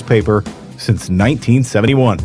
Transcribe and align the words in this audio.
newspaper 0.00 0.42
since 0.78 1.10
1971. 1.10 2.18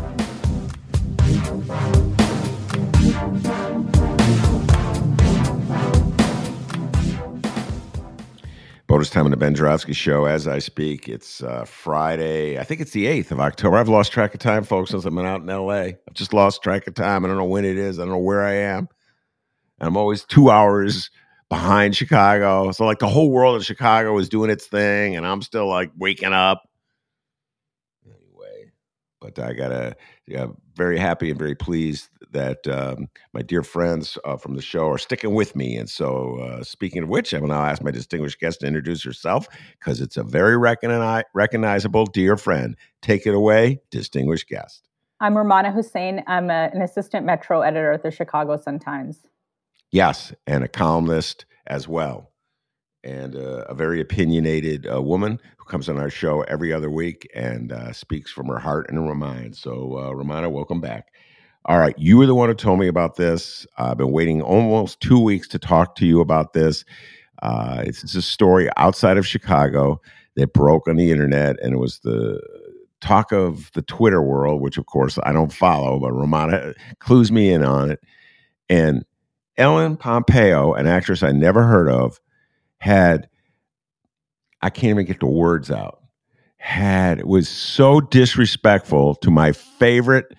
Bonus 8.88 9.10
time 9.10 9.26
on 9.26 9.32
the 9.32 9.36
Ben 9.36 9.54
Joravsky 9.56 9.92
Show 9.92 10.26
as 10.26 10.48
I 10.48 10.60
speak. 10.60 11.10
It's 11.10 11.44
uh, 11.44 11.66
Friday. 11.66 12.58
I 12.58 12.64
think 12.64 12.80
it's 12.80 12.92
the 12.92 13.08
8th 13.08 13.32
of 13.32 13.40
October. 13.42 13.78
I've 13.78 13.90
lost 13.90 14.14
track 14.14 14.34
of 14.34 14.40
time, 14.40 14.64
folks, 14.64 14.92
since 14.92 15.06
I've 15.06 15.14
been 15.14 15.26
out 15.26 15.42
in 15.42 15.48
LA. 15.48 15.74
I've 15.74 16.14
just 16.14 16.34
lost 16.34 16.64
track 16.64 16.88
of 16.88 16.94
time. 16.94 17.26
I 17.26 17.28
don't 17.28 17.38
know 17.38 17.44
when 17.44 17.66
it 17.66 17.78
is. 17.78 18.00
I 18.00 18.04
don't 18.04 18.12
know 18.12 18.20
where 18.20 18.44
I 18.44 18.54
am. 18.54 18.88
I'm 19.82 19.98
always 19.98 20.24
two 20.24 20.50
hours 20.50 21.10
behind 21.50 21.94
Chicago. 21.96 22.72
So, 22.72 22.86
like, 22.86 23.00
the 23.00 23.08
whole 23.08 23.32
world 23.32 23.58
of 23.58 23.66
Chicago 23.66 24.18
is 24.18 24.30
doing 24.30 24.50
its 24.50 24.66
thing, 24.66 25.18
and 25.18 25.28
I'm 25.28 25.42
still 25.42 25.68
like 25.68 25.92
waking 25.98 26.32
up 26.32 26.70
but 29.26 29.40
I 29.40 29.54
gotta, 29.54 29.96
yeah, 30.28 30.48
very 30.76 30.98
happy 30.98 31.30
and 31.30 31.40
very 31.40 31.56
pleased 31.56 32.10
that 32.32 32.68
um, 32.68 33.10
my 33.34 33.42
dear 33.42 33.64
friends 33.64 34.18
uh, 34.26 34.38
from 34.38 34.56
the 34.56 34.62
show 34.62 34.88
are 34.90 34.98
sticking 34.98 35.34
with 35.34 35.56
me. 35.56 35.78
And 35.78 35.90
so, 35.90 36.38
uh, 36.40 36.64
speaking 36.64 37.04
of 37.04 37.10
which, 37.10 37.34
I 37.34 37.40
will 37.40 37.48
now 37.48 37.64
ask 37.64 37.82
my 37.82 37.92
distinguished 37.92 38.40
guest 38.40 38.60
to 38.62 38.68
introduce 38.68 39.04
herself 39.04 39.48
because 39.80 40.02
it's 40.02 40.18
a 40.18 40.24
very 40.24 40.56
recogni- 40.56 41.24
recognizable 41.34 42.06
dear 42.06 42.38
friend. 42.38 42.76
Take 43.02 43.26
it 43.26 43.34
away, 43.34 43.82
distinguished 43.90 44.48
guest. 44.48 44.88
I'm 45.20 45.34
Rummana 45.34 45.74
Hussain. 45.74 46.24
I'm 46.28 46.50
a, 46.50 46.70
an 46.74 46.82
assistant 46.82 47.26
Metro 47.26 47.62
editor 47.62 47.94
at 47.94 48.04
the 48.04 48.12
Chicago 48.12 48.58
Sun 48.58 48.80
Times. 48.80 49.28
Yes, 49.92 50.34
and 50.46 50.64
a 50.64 50.68
columnist 50.68 51.46
as 51.68 51.88
well 51.88 52.32
and 53.06 53.36
uh, 53.36 53.64
a 53.70 53.76
very 53.76 54.02
opinionated 54.02 54.88
uh, 54.92 55.02
woman 55.02 55.40
who 55.58 55.66
comes 55.66 55.88
on 55.88 55.98
our 55.98 56.10
show 56.10 56.42
every 56.44 56.74
other 56.74 56.90
week 56.90 57.30
and 57.34 57.72
uh, 57.72 57.94
speaks 57.94 58.32
from 58.32 58.48
her 58.48 58.60
heart 58.60 58.88
and 58.90 58.98
her 58.98 59.16
mind. 59.16 59.56
So, 59.56 59.96
uh, 59.98 60.12
Rummana, 60.12 60.52
welcome 60.52 60.82
back. 60.82 61.14
All 61.66 61.80
right, 61.80 61.98
you 61.98 62.18
were 62.18 62.26
the 62.26 62.36
one 62.36 62.50
who 62.50 62.56
told 62.56 62.80
me 62.80 62.88
about 62.88 63.16
this. 63.16 63.66
I've 63.78 63.98
been 63.98 64.12
waiting 64.12 64.42
almost 64.42 65.00
two 65.00 65.20
weeks 65.20 65.48
to 65.50 65.60
talk 65.60 65.96
to 65.96 66.06
you 66.06 66.20
about 66.20 66.54
this. 66.54 66.86
Uh, 67.42 67.84
it's, 67.86 68.04
it's 68.04 68.16
a 68.16 68.22
story 68.22 68.70
outside 68.78 69.18
of 69.18 69.26
Chicago 69.26 70.02
that 70.36 70.54
broke 70.54 70.88
on 70.88 70.96
the 70.96 71.12
internet, 71.12 71.60
and 71.62 71.74
it 71.74 71.78
was 71.78 72.00
the 72.00 72.40
talk 73.02 73.32
of 73.32 73.72
the 73.74 73.82
Twitter 73.84 74.22
world, 74.22 74.62
which 74.62 74.78
of 74.78 74.86
course 74.86 75.18
I 75.24 75.32
don't 75.32 75.54
follow, 75.54 76.00
but 76.00 76.12
Rummana 76.12 76.74
clues 77.00 77.32
me 77.32 77.52
in 77.52 77.64
on 77.64 77.92
it. 77.92 78.00
And 78.70 79.06
Ellen 79.58 79.96
Pompeo, 79.98 80.74
an 80.74 80.88
actress 80.88 81.24
I 81.24 81.32
never 81.32 81.64
heard 81.64 81.90
of, 81.90 82.20
had 82.80 83.30
I 84.62 84.70
can't 84.70 84.92
even 84.92 85.06
get 85.06 85.20
the 85.20 85.28
words 85.28 85.70
out. 85.70 86.02
Had 86.58 87.24
was 87.26 87.48
so 87.48 88.02
disrespectful 88.02 89.14
to 89.16 89.30
my 89.30 89.52
favorite, 89.52 90.34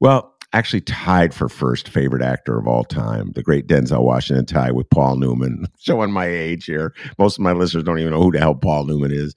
well, 0.00 0.34
actually 0.52 0.80
tied 0.80 1.32
for 1.32 1.48
first 1.48 1.88
favorite 1.88 2.22
actor 2.22 2.58
of 2.58 2.66
all 2.66 2.82
time, 2.82 3.30
the 3.36 3.42
great 3.42 3.68
Denzel 3.68 4.02
Washington, 4.02 4.46
tied 4.46 4.72
with 4.72 4.90
Paul 4.90 5.16
Newman. 5.16 5.66
Showing 5.78 6.10
my 6.10 6.26
age 6.26 6.64
here. 6.64 6.92
Most 7.18 7.38
of 7.38 7.42
my 7.44 7.52
listeners 7.52 7.84
don't 7.84 8.00
even 8.00 8.12
know 8.12 8.22
who 8.22 8.32
the 8.32 8.40
hell 8.40 8.54
Paul 8.56 8.84
Newman 8.84 9.12
is. 9.12 9.36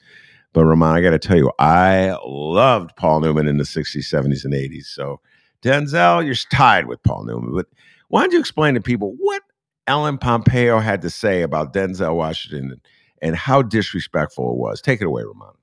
But 0.53 0.65
Ramon, 0.65 0.95
I 0.95 1.01
got 1.01 1.11
to 1.11 1.19
tell 1.19 1.37
you, 1.37 1.51
I 1.59 2.17
loved 2.25 2.95
Paul 2.95 3.21
Newman 3.21 3.47
in 3.47 3.57
the 3.57 3.63
60s, 3.63 4.11
70s, 4.11 4.43
and 4.43 4.53
80s. 4.53 4.85
So 4.85 5.21
Denzel, 5.61 6.25
you're 6.25 6.35
tied 6.51 6.87
with 6.87 7.01
Paul 7.03 7.25
Newman. 7.25 7.53
But 7.53 7.67
why 8.09 8.21
don't 8.21 8.33
you 8.33 8.39
explain 8.39 8.73
to 8.73 8.81
people 8.81 9.15
what 9.19 9.43
Ellen 9.87 10.17
Pompeo 10.17 10.79
had 10.79 11.01
to 11.01 11.09
say 11.09 11.41
about 11.41 11.73
Denzel 11.73 12.15
Washington 12.15 12.81
and 13.21 13.35
how 13.35 13.61
disrespectful 13.61 14.51
it 14.51 14.57
was. 14.57 14.81
Take 14.81 15.01
it 15.01 15.07
away, 15.07 15.23
Ramon. 15.23 15.53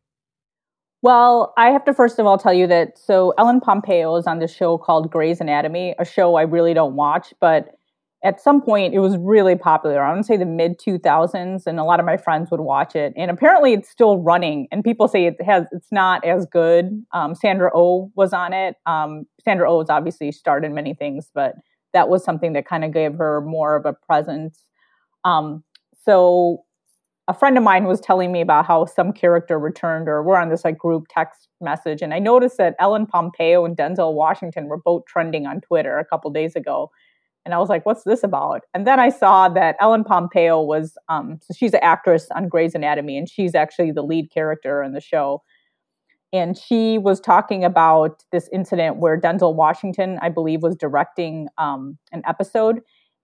Well, 1.01 1.55
I 1.57 1.71
have 1.71 1.85
to 1.85 1.95
first 1.95 2.19
of 2.19 2.27
all 2.27 2.39
tell 2.39 2.53
you 2.53 2.67
that 2.67 2.99
so 2.99 3.33
Ellen 3.39 3.61
Pompeo 3.61 4.17
is 4.17 4.27
on 4.27 4.41
this 4.41 4.53
show 4.53 4.79
called 4.79 5.11
Grey's 5.11 5.41
Anatomy, 5.41 5.95
a 5.99 6.05
show 6.05 6.35
I 6.35 6.43
really 6.43 6.75
don't 6.75 6.97
watch, 6.97 7.33
but 7.41 7.79
at 8.25 8.41
some 8.41 8.61
point 8.61 8.95
it 8.95 8.99
was 8.99 9.17
really 9.17 9.55
popular. 9.55 10.03
I 10.03 10.15
would 10.15 10.25
say 10.25 10.37
the 10.37 10.45
mid 10.45 10.81
2000s, 10.81 11.67
and 11.67 11.79
a 11.79 11.85
lot 11.85 12.01
of 12.01 12.07
my 12.07 12.17
friends 12.17 12.51
would 12.51 12.61
watch 12.61 12.97
it. 12.97 13.13
And 13.17 13.31
apparently 13.31 13.75
it's 13.75 13.89
still 13.89 14.19
running, 14.19 14.67
and 14.73 14.83
people 14.83 15.07
say 15.07 15.27
it 15.27 15.41
has 15.43 15.67
it's 15.71 15.93
not 15.93 16.25
as 16.25 16.47
good. 16.47 17.05
Um, 17.13 17.35
Sandra 17.37 17.71
O 17.75 17.81
oh 17.81 18.13
was 18.17 18.33
on 18.33 18.53
it. 18.53 18.75
Um, 18.87 19.25
Sandra 19.45 19.71
O 19.71 19.77
oh 19.77 19.81
has 19.81 19.91
obviously 19.91 20.33
starred 20.33 20.65
in 20.65 20.75
many 20.75 20.95
things, 20.95 21.31
but 21.33 21.55
that 21.99 22.09
was 22.09 22.23
something 22.23 22.53
that 22.53 22.65
kind 22.65 22.85
of 22.85 22.93
gave 22.93 23.15
her 23.17 23.41
more 23.41 23.75
of 23.75 23.85
a 23.85 23.93
presence. 23.93 24.63
Um, 25.25 25.65
so 26.05 26.63
a 27.27 27.35
friend 27.35 27.59
of 27.59 27.65
mine 27.65 27.87
was 27.87 28.01
telling 28.01 28.31
me 28.31 28.41
about 28.41 28.67
how 28.67 28.87
some 28.87 29.13
character 29.13 29.59
returned, 29.59 30.09
or 30.09 30.23
we're 30.23 30.37
on 30.37 30.49
this 30.49 30.65
like 30.65 30.79
group 30.79 31.07
text 31.11 31.49
message, 31.61 32.01
and 32.01 32.15
I 32.15 32.21
noticed 32.21 32.57
that 32.59 32.77
Ellen 32.79 33.05
Pompeo 33.05 33.65
and 33.65 33.77
Denzel 33.77 34.15
Washington 34.15 34.69
were 34.69 34.79
both 34.79 35.03
trending 35.07 35.45
on 35.45 35.61
Twitter 35.61 35.99
a 35.99 36.05
couple 36.05 36.31
days 36.31 36.55
ago. 36.55 36.91
And 37.45 37.55
I 37.55 37.59
was 37.59 37.69
like, 37.69 37.85
what's 37.85 38.05
this 38.05 38.23
about? 38.23 38.63
And 38.75 38.87
then 38.87 39.01
I 39.01 39.09
saw 39.09 39.49
that 39.49 39.77
Ellen 39.81 40.05
Pompeo 40.05 40.61
was, 40.63 40.97
um, 41.09 41.39
so 41.43 41.55
she's 41.57 41.75
an 41.75 41.81
actress 41.83 42.29
on 42.37 42.49
Grey's 42.49 42.75
Anatomy, 42.75 43.19
and 43.19 43.29
she's 43.29 43.55
actually 43.55 43.91
the 43.91 44.03
lead 44.03 44.31
character 44.31 44.83
in 44.83 44.93
the 44.93 45.01
show 45.01 45.43
and 46.33 46.57
she 46.57 46.99
was 46.99 47.21
talking 47.21 47.65
about 47.65 48.23
this 48.33 48.49
incident 48.53 48.99
where 48.99 49.21
Denzel 49.21 49.55
Washington, 49.55 50.19
I 50.21 50.29
believe, 50.29 50.63
was 50.63 50.77
directing 50.77 51.49
um, 51.59 51.99
an 52.13 52.23
episode, 52.27 52.81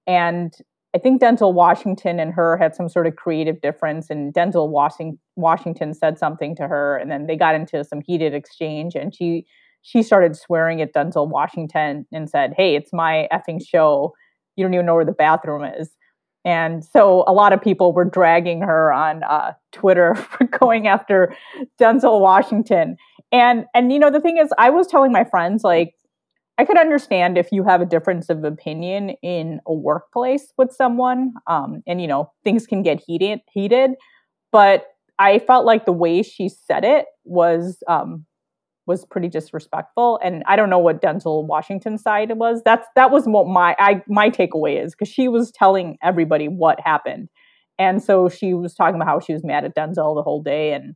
and 0.06 0.52
I 0.94 0.98
think 0.98 1.20
Denzel 1.20 1.52
Washington 1.52 2.20
and 2.20 2.32
her 2.32 2.56
had 2.56 2.74
some 2.76 2.88
sort 2.88 3.06
of 3.06 3.16
creative 3.16 3.60
difference, 3.60 4.10
and 4.10 4.32
Denzel 4.32 4.68
Washington 5.36 5.92
said 5.94 6.18
something 6.18 6.54
to 6.56 6.68
her, 6.68 6.96
and 6.96 7.10
then 7.10 7.26
they 7.26 7.36
got 7.36 7.54
into 7.56 7.82
some 7.84 8.00
heated 8.00 8.32
exchange, 8.34 8.94
and 8.94 9.14
she 9.14 9.46
she 9.82 10.02
started 10.02 10.34
swearing 10.36 10.80
at 10.80 10.94
Denzel 10.94 11.28
Washington 11.28 12.06
and 12.12 12.30
said, 12.30 12.54
"Hey, 12.56 12.74
it's 12.76 12.92
my 12.92 13.28
effing 13.32 13.60
show. 13.66 14.14
You 14.56 14.64
don't 14.64 14.72
even 14.74 14.86
know 14.86 14.94
where 14.94 15.04
the 15.04 15.12
bathroom 15.12 15.64
is." 15.64 15.90
And 16.44 16.84
so 16.84 17.24
a 17.26 17.32
lot 17.32 17.52
of 17.52 17.62
people 17.62 17.92
were 17.92 18.04
dragging 18.04 18.60
her 18.60 18.92
on 18.92 19.22
uh, 19.22 19.52
Twitter 19.72 20.14
for 20.30 20.44
going 20.46 20.86
after 20.86 21.34
Denzel 21.80 22.20
Washington. 22.20 22.96
And 23.32 23.64
and 23.74 23.92
you 23.92 23.98
know 23.98 24.10
the 24.10 24.20
thing 24.20 24.38
is, 24.38 24.50
I 24.58 24.70
was 24.70 24.86
telling 24.86 25.12
my 25.12 25.24
friends 25.24 25.64
like, 25.64 25.94
I 26.56 26.64
could 26.64 26.78
understand 26.78 27.36
if 27.36 27.50
you 27.50 27.64
have 27.64 27.80
a 27.80 27.86
difference 27.86 28.28
of 28.28 28.44
opinion 28.44 29.10
in 29.22 29.60
a 29.66 29.72
workplace 29.72 30.52
with 30.56 30.72
someone, 30.72 31.32
um, 31.46 31.82
and 31.86 32.00
you 32.00 32.06
know 32.06 32.30
things 32.44 32.66
can 32.66 32.82
get 32.82 33.02
heated. 33.04 33.40
Heated, 33.52 33.92
but 34.52 34.86
I 35.18 35.38
felt 35.38 35.64
like 35.64 35.84
the 35.84 35.92
way 35.92 36.22
she 36.22 36.48
said 36.48 36.84
it 36.84 37.06
was 37.24 37.82
um, 37.88 38.26
was 38.86 39.04
pretty 39.04 39.28
disrespectful. 39.28 40.20
And 40.22 40.42
I 40.46 40.56
don't 40.56 40.70
know 40.70 40.78
what 40.78 41.00
Denzel 41.00 41.46
Washington's 41.46 42.02
side 42.02 42.30
was. 42.36 42.62
That's 42.64 42.86
that 42.96 43.10
was 43.10 43.24
what 43.26 43.46
my 43.46 43.74
I 43.78 44.02
my 44.08 44.30
takeaway 44.30 44.84
is 44.84 44.94
because 44.94 45.12
she 45.12 45.28
was 45.28 45.50
telling 45.52 45.96
everybody 46.02 46.46
what 46.46 46.78
happened, 46.80 47.28
and 47.78 48.02
so 48.02 48.28
she 48.28 48.54
was 48.54 48.74
talking 48.74 48.96
about 48.96 49.08
how 49.08 49.20
she 49.20 49.32
was 49.32 49.44
mad 49.44 49.64
at 49.64 49.74
Denzel 49.74 50.14
the 50.14 50.22
whole 50.22 50.42
day, 50.42 50.72
and 50.72 50.94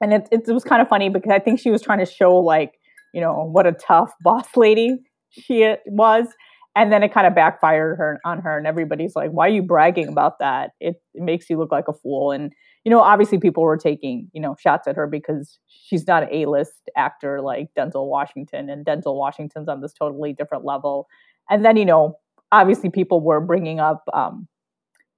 and 0.00 0.12
it 0.12 0.28
it, 0.30 0.48
it 0.48 0.52
was 0.52 0.64
kind 0.64 0.82
of 0.82 0.88
funny 0.88 1.08
because 1.08 1.32
I 1.32 1.38
think 1.38 1.60
she 1.60 1.70
was 1.70 1.82
trying 1.82 2.00
to 2.00 2.06
show 2.06 2.36
like 2.36 2.72
you 3.12 3.20
know, 3.20 3.48
what 3.50 3.66
a 3.66 3.72
tough 3.72 4.12
boss 4.22 4.48
lady 4.56 4.98
she 5.30 5.74
was. 5.86 6.26
And 6.74 6.90
then 6.90 7.02
it 7.02 7.12
kind 7.12 7.26
of 7.26 7.34
backfired 7.34 7.98
her 7.98 8.18
on 8.24 8.40
her, 8.40 8.56
and 8.56 8.66
everybody's 8.66 9.14
like, 9.14 9.30
"Why 9.30 9.46
are 9.46 9.50
you 9.50 9.62
bragging 9.62 10.08
about 10.08 10.38
that? 10.38 10.70
It, 10.80 10.94
it 11.12 11.22
makes 11.22 11.50
you 11.50 11.58
look 11.58 11.70
like 11.70 11.84
a 11.86 11.92
fool." 11.92 12.30
And 12.30 12.50
you 12.84 12.90
know, 12.90 13.00
obviously, 13.00 13.38
people 13.38 13.62
were 13.62 13.76
taking 13.76 14.28
you 14.32 14.40
know 14.40 14.56
shots 14.58 14.88
at 14.88 14.96
her 14.96 15.06
because 15.06 15.58
she's 15.68 16.06
not 16.06 16.24
an 16.24 16.28
A-list 16.32 16.90
actor 16.96 17.40
like 17.40 17.68
Denzel 17.78 18.08
Washington, 18.08 18.68
and 18.68 18.84
Denzel 18.84 19.16
Washington's 19.16 19.68
on 19.68 19.80
this 19.80 19.92
totally 19.92 20.32
different 20.32 20.64
level. 20.64 21.06
And 21.50 21.64
then 21.64 21.76
you 21.76 21.84
know, 21.84 22.18
obviously, 22.50 22.90
people 22.90 23.20
were 23.20 23.40
bringing 23.40 23.80
up 23.80 24.02
um, 24.12 24.48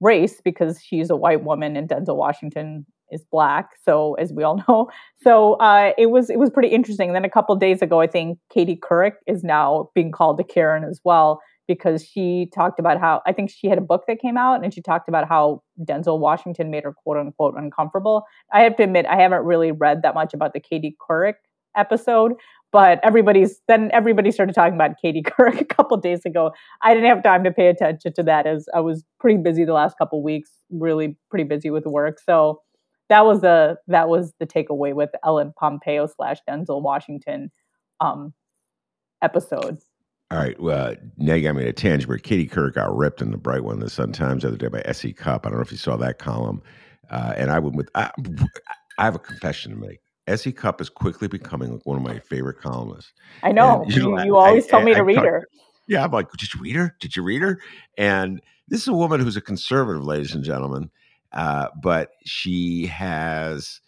race 0.01 0.41
because 0.43 0.81
she's 0.81 1.09
a 1.09 1.15
white 1.15 1.43
woman 1.43 1.75
and 1.75 1.89
Denzel 1.89 2.15
Washington 2.15 2.85
is 3.11 3.23
black. 3.31 3.69
So 3.83 4.15
as 4.15 4.33
we 4.33 4.43
all 4.43 4.63
know, 4.67 4.89
so 5.21 5.53
uh, 5.55 5.91
it 5.97 6.07
was 6.07 6.29
it 6.29 6.39
was 6.39 6.49
pretty 6.49 6.69
interesting. 6.69 7.09
And 7.09 7.15
then 7.15 7.25
a 7.25 7.29
couple 7.29 7.55
days 7.55 7.81
ago, 7.81 8.01
I 8.01 8.07
think 8.07 8.39
Katie 8.51 8.77
Couric 8.77 9.13
is 9.27 9.43
now 9.43 9.89
being 9.95 10.11
called 10.11 10.39
a 10.39 10.43
Karen 10.43 10.83
as 10.83 11.01
well 11.03 11.41
because 11.67 12.03
she 12.03 12.49
talked 12.53 12.79
about 12.79 12.99
how 12.99 13.21
I 13.25 13.33
think 13.33 13.49
she 13.49 13.67
had 13.67 13.77
a 13.77 13.81
book 13.81 14.03
that 14.07 14.19
came 14.19 14.37
out 14.37 14.63
and 14.63 14.73
she 14.73 14.81
talked 14.81 15.09
about 15.09 15.27
how 15.27 15.63
Denzel 15.83 16.19
Washington 16.19 16.69
made 16.69 16.83
her 16.83 16.93
quote 16.93 17.17
unquote 17.17 17.55
uncomfortable. 17.57 18.23
I 18.53 18.61
have 18.61 18.75
to 18.77 18.83
admit 18.83 19.05
I 19.05 19.21
haven't 19.21 19.43
really 19.45 19.71
read 19.71 20.01
that 20.03 20.15
much 20.15 20.33
about 20.33 20.53
the 20.53 20.59
Katie 20.59 20.95
Couric 21.01 21.35
episode, 21.75 22.33
but 22.71 22.99
everybody's 23.03 23.61
then 23.67 23.89
everybody 23.93 24.31
started 24.31 24.53
talking 24.53 24.75
about 24.75 24.91
Katie 25.01 25.23
Couric 25.25 25.61
a 25.61 25.65
couple 25.65 25.97
days 25.97 26.25
ago. 26.25 26.51
I 26.81 26.93
didn't 26.93 27.09
have 27.09 27.23
time 27.23 27.43
to 27.43 27.51
pay 27.51 27.67
attention 27.67 28.13
to 28.13 28.23
that 28.23 28.45
as 28.45 28.67
I 28.73 28.79
was 28.79 29.03
pretty 29.19 29.41
busy 29.41 29.65
the 29.65 29.73
last 29.73 29.97
couple 29.97 30.21
weeks, 30.23 30.51
really 30.69 31.17
pretty 31.29 31.45
busy 31.45 31.69
with 31.69 31.85
work. 31.85 32.19
So 32.19 32.61
that 33.09 33.25
was 33.25 33.41
the 33.41 33.77
that 33.87 34.09
was 34.09 34.33
the 34.39 34.47
takeaway 34.47 34.93
with 34.93 35.09
Ellen 35.23 35.53
Pompeo 35.57 36.07
slash 36.07 36.37
Denzel 36.49 36.81
Washington 36.81 37.51
um, 37.99 38.33
episode. 39.21 39.79
All 40.31 40.39
right. 40.39 40.59
Well, 40.59 40.95
now 41.17 41.35
you 41.35 41.43
got 41.43 41.55
me 41.55 41.67
a 41.67 41.73
tangent 41.73 42.09
where 42.09 42.17
Katie 42.17 42.47
Couric 42.47 42.73
got 42.73 42.95
ripped 42.95 43.21
in 43.21 43.31
the 43.31 43.37
Bright 43.37 43.63
One, 43.63 43.79
the 43.79 43.89
Sun 43.89 44.13
Times, 44.13 44.41
the 44.41 44.49
other 44.49 44.57
day 44.57 44.67
by 44.67 44.81
S.E. 44.85 45.13
Cupp. 45.13 45.45
I 45.45 45.49
don't 45.49 45.59
know 45.59 45.63
if 45.63 45.71
you 45.71 45.77
saw 45.77 45.97
that 45.97 46.17
column. 46.17 46.63
Uh, 47.11 47.33
and 47.37 47.51
I 47.51 47.59
went 47.59 47.75
with 47.75 47.89
I, 47.93 48.09
I 48.97 49.05
have 49.05 49.15
a 49.15 49.19
confession 49.19 49.71
to 49.71 49.77
make. 49.77 49.99
S.E. 50.27 50.51
Cupp 50.51 50.81
is 50.81 50.89
quickly 50.89 51.27
becoming 51.27 51.73
like 51.73 51.85
one 51.85 51.97
of 51.97 52.03
my 52.03 52.17
favorite 52.17 52.59
columnists. 52.59 53.13
I 53.43 53.51
know. 53.51 53.83
And, 53.83 53.93
you, 53.93 54.01
know, 54.01 54.17
you, 54.17 54.25
you 54.25 54.37
I, 54.37 54.47
always 54.47 54.65
I, 54.65 54.69
tell 54.69 54.81
me 54.81 54.95
to 54.95 55.03
read 55.03 55.19
her. 55.19 55.47
Yeah, 55.87 56.03
I'm 56.03 56.11
like, 56.11 56.31
did 56.31 56.51
you 56.51 56.59
read 56.59 56.75
her? 56.75 56.95
Did 56.99 57.15
you 57.15 57.21
read 57.21 57.43
her? 57.43 57.59
And 57.97 58.41
this 58.67 58.81
is 58.81 58.87
a 58.87 58.93
woman 58.93 59.19
who's 59.19 59.37
a 59.37 59.41
conservative, 59.41 60.03
ladies 60.03 60.33
and 60.33 60.43
gentlemen. 60.43 60.89
Uh, 61.31 61.67
but 61.79 62.11
she 62.25 62.87
has 62.87 63.81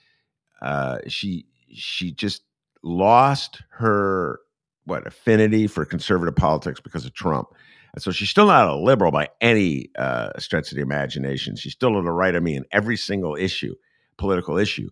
uh, 0.62 1.00
she 1.08 1.48
she 1.74 2.12
just 2.12 2.44
lost 2.84 3.64
her 3.70 4.40
what 4.88 5.06
affinity 5.06 5.68
for 5.68 5.86
conservative 5.86 6.36
politics 6.36 6.80
because 6.80 7.06
of 7.06 7.14
Trump. 7.14 7.50
And 7.94 8.02
so 8.02 8.12
she's 8.12 8.30
still 8.30 8.48
not 8.48 8.70
a 8.70 8.76
liberal 8.76 9.12
by 9.12 9.30
any 9.42 9.90
uh, 9.98 10.32
stretch 10.40 10.72
of 10.72 10.78
the 10.78 10.82
imagination. 10.82 11.56
She's 11.56 11.74
still 11.74 11.96
on 11.96 12.06
the 12.06 12.12
right 12.12 12.36
of 12.36 12.42
me 12.42 12.56
in 12.56 12.66
every 12.72 12.98
single 12.98 13.36
issue, 13.36 13.76
political 14.18 14.58
issue. 14.58 14.90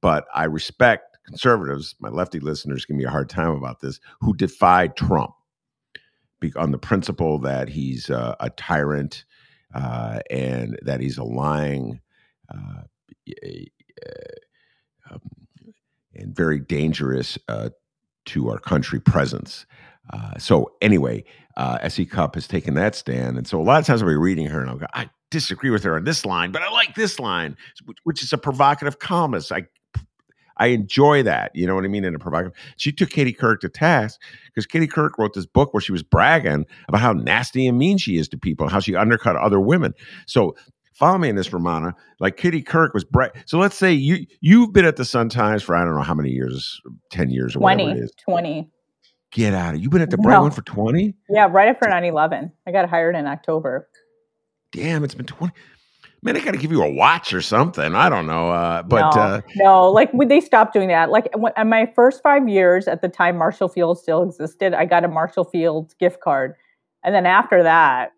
But 0.00 0.26
I 0.34 0.44
respect 0.44 1.18
conservatives, 1.26 1.96
my 2.00 2.10
lefty 2.10 2.38
listeners 2.38 2.84
give 2.84 2.96
me 2.96 3.04
a 3.04 3.10
hard 3.10 3.28
time 3.28 3.50
about 3.50 3.80
this, 3.80 3.98
who 4.20 4.34
defy 4.34 4.88
Trump 4.88 5.32
on 6.56 6.70
the 6.70 6.78
principle 6.78 7.38
that 7.38 7.68
he's 7.68 8.10
uh, 8.10 8.34
a 8.38 8.50
tyrant 8.50 9.24
uh, 9.74 10.20
and 10.30 10.78
that 10.82 11.00
he's 11.00 11.16
a 11.16 11.24
lying 11.24 12.00
uh, 12.52 12.82
um, 15.10 15.20
and 16.14 16.36
very 16.36 16.60
dangerous 16.60 17.38
uh, 17.48 17.70
to 18.26 18.50
our 18.50 18.58
country 18.58 19.00
presence. 19.00 19.66
Uh, 20.12 20.38
so 20.38 20.72
anyway, 20.80 21.24
uh, 21.56 21.78
S.E. 21.80 22.06
Cupp 22.06 22.34
has 22.34 22.46
taken 22.46 22.74
that 22.74 22.94
stand, 22.94 23.38
and 23.38 23.46
so 23.46 23.60
a 23.60 23.62
lot 23.62 23.80
of 23.80 23.86
times 23.86 24.02
I'll 24.02 24.08
be 24.08 24.14
reading 24.14 24.46
her 24.46 24.60
and 24.60 24.70
I'll 24.70 24.76
go, 24.76 24.86
I 24.92 25.08
disagree 25.30 25.70
with 25.70 25.82
her 25.84 25.96
on 25.96 26.04
this 26.04 26.24
line, 26.24 26.52
but 26.52 26.62
I 26.62 26.70
like 26.70 26.94
this 26.94 27.18
line, 27.18 27.56
which 28.04 28.22
is 28.22 28.32
a 28.32 28.38
provocative 28.38 28.98
columnist. 28.98 29.50
I 29.50 29.66
I 30.56 30.68
enjoy 30.68 31.22
that. 31.24 31.50
You 31.54 31.66
know 31.66 31.74
what 31.74 31.84
I 31.84 31.88
mean? 31.88 32.04
In 32.04 32.14
a 32.14 32.18
provocative. 32.18 32.56
She 32.76 32.92
took 32.92 33.10
Katie 33.10 33.32
Couric 33.32 33.60
to 33.60 33.68
task 33.68 34.20
because 34.46 34.66
Katie 34.66 34.86
Couric 34.86 35.18
wrote 35.18 35.34
this 35.34 35.46
book 35.46 35.74
where 35.74 35.80
she 35.80 35.92
was 35.92 36.02
bragging 36.02 36.66
about 36.88 37.00
how 37.00 37.12
nasty 37.12 37.66
and 37.66 37.78
mean 37.78 37.98
she 37.98 38.18
is 38.18 38.28
to 38.28 38.38
people, 38.38 38.68
how 38.68 38.80
she 38.80 38.94
undercut 38.94 39.36
other 39.36 39.60
women. 39.60 39.94
So 40.26 40.54
follow 40.94 41.18
me 41.18 41.28
in 41.28 41.36
this, 41.36 41.50
Rummana. 41.50 41.92
Like 42.20 42.36
Katie 42.36 42.62
Couric 42.62 42.94
was 42.94 43.04
bra- 43.04 43.28
So 43.46 43.58
let's 43.58 43.76
say 43.76 43.92
you 43.92 44.26
you've 44.40 44.72
been 44.72 44.84
at 44.84 44.96
the 44.96 45.04
Sun 45.04 45.28
Times 45.28 45.62
for 45.62 45.76
I 45.76 45.84
don't 45.84 45.94
know 45.94 46.02
how 46.02 46.14
many 46.14 46.30
years, 46.30 46.80
ten 47.10 47.30
years 47.30 47.54
or 47.54 47.60
20, 47.60 47.84
whatever 47.84 48.00
it 48.00 48.04
is. 48.04 48.12
Twenty. 48.22 48.70
Get 49.30 49.52
out 49.52 49.74
of 49.74 49.80
You've 49.80 49.90
been 49.90 50.02
at 50.02 50.10
the 50.10 50.18
Bright 50.18 50.40
One 50.40 50.52
for 50.52 50.62
twenty. 50.62 51.14
Yeah, 51.28 51.48
right 51.50 51.68
after 51.68 51.86
9-11. 51.86 52.52
I 52.68 52.70
got 52.70 52.88
hired 52.88 53.16
in 53.16 53.26
October. 53.26 53.88
Damn, 54.72 55.02
it's 55.02 55.14
been 55.14 55.26
twenty 55.26 55.52
man, 56.24 56.36
I 56.36 56.40
got 56.40 56.52
to 56.52 56.58
give 56.58 56.72
you 56.72 56.82
a 56.82 56.90
watch 56.90 57.32
or 57.32 57.42
something. 57.42 57.94
I 57.94 58.08
don't 58.08 58.26
know. 58.26 58.50
Uh, 58.50 58.82
but 58.82 59.14
no, 59.14 59.20
uh, 59.22 59.40
no, 59.56 59.90
like 59.90 60.12
would 60.14 60.28
they 60.28 60.40
stopped 60.40 60.72
doing 60.72 60.88
that. 60.88 61.10
Like 61.10 61.28
when, 61.36 61.52
in 61.56 61.68
my 61.68 61.86
first 61.94 62.22
five 62.22 62.48
years 62.48 62.88
at 62.88 63.02
the 63.02 63.08
time 63.08 63.36
Marshall 63.36 63.68
Field 63.68 63.98
still 63.98 64.22
existed, 64.22 64.74
I 64.74 64.86
got 64.86 65.04
a 65.04 65.08
Marshall 65.08 65.44
Field 65.44 65.94
gift 66.00 66.20
card. 66.20 66.54
And 67.04 67.14
then 67.14 67.26
after 67.26 67.62
that, 67.62 68.12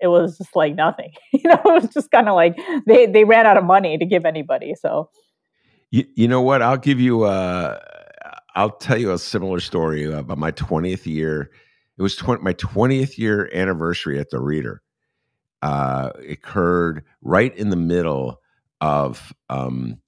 it 0.00 0.08
was 0.08 0.38
just 0.38 0.54
like 0.54 0.74
nothing. 0.74 1.10
you 1.32 1.42
know, 1.44 1.60
it 1.64 1.82
was 1.82 1.88
just 1.92 2.10
kind 2.10 2.28
of 2.28 2.34
like 2.34 2.58
they, 2.86 3.06
they 3.06 3.24
ran 3.24 3.46
out 3.46 3.56
of 3.56 3.64
money 3.64 3.98
to 3.98 4.06
give 4.06 4.24
anybody. 4.24 4.74
So, 4.74 5.10
you, 5.90 6.04
you 6.14 6.28
know 6.28 6.40
what? 6.40 6.62
I'll 6.62 6.78
give 6.78 7.00
you, 7.00 7.24
uh, 7.24 7.78
I'll 8.54 8.70
tell 8.70 8.98
you 8.98 9.12
a 9.12 9.18
similar 9.18 9.60
story 9.60 10.04
about 10.04 10.38
my 10.38 10.52
20th 10.52 11.06
year. 11.06 11.50
It 11.98 12.02
was 12.02 12.16
20, 12.16 12.42
my 12.42 12.54
20th 12.54 13.18
year 13.18 13.50
anniversary 13.52 14.18
at 14.18 14.30
the 14.30 14.40
Reader 14.40 14.82
uh, 15.62 16.10
occurred 16.28 17.04
right 17.22 17.56
in 17.56 17.70
the 17.70 17.76
middle 17.76 18.40
of 18.80 19.32
um, 19.48 19.98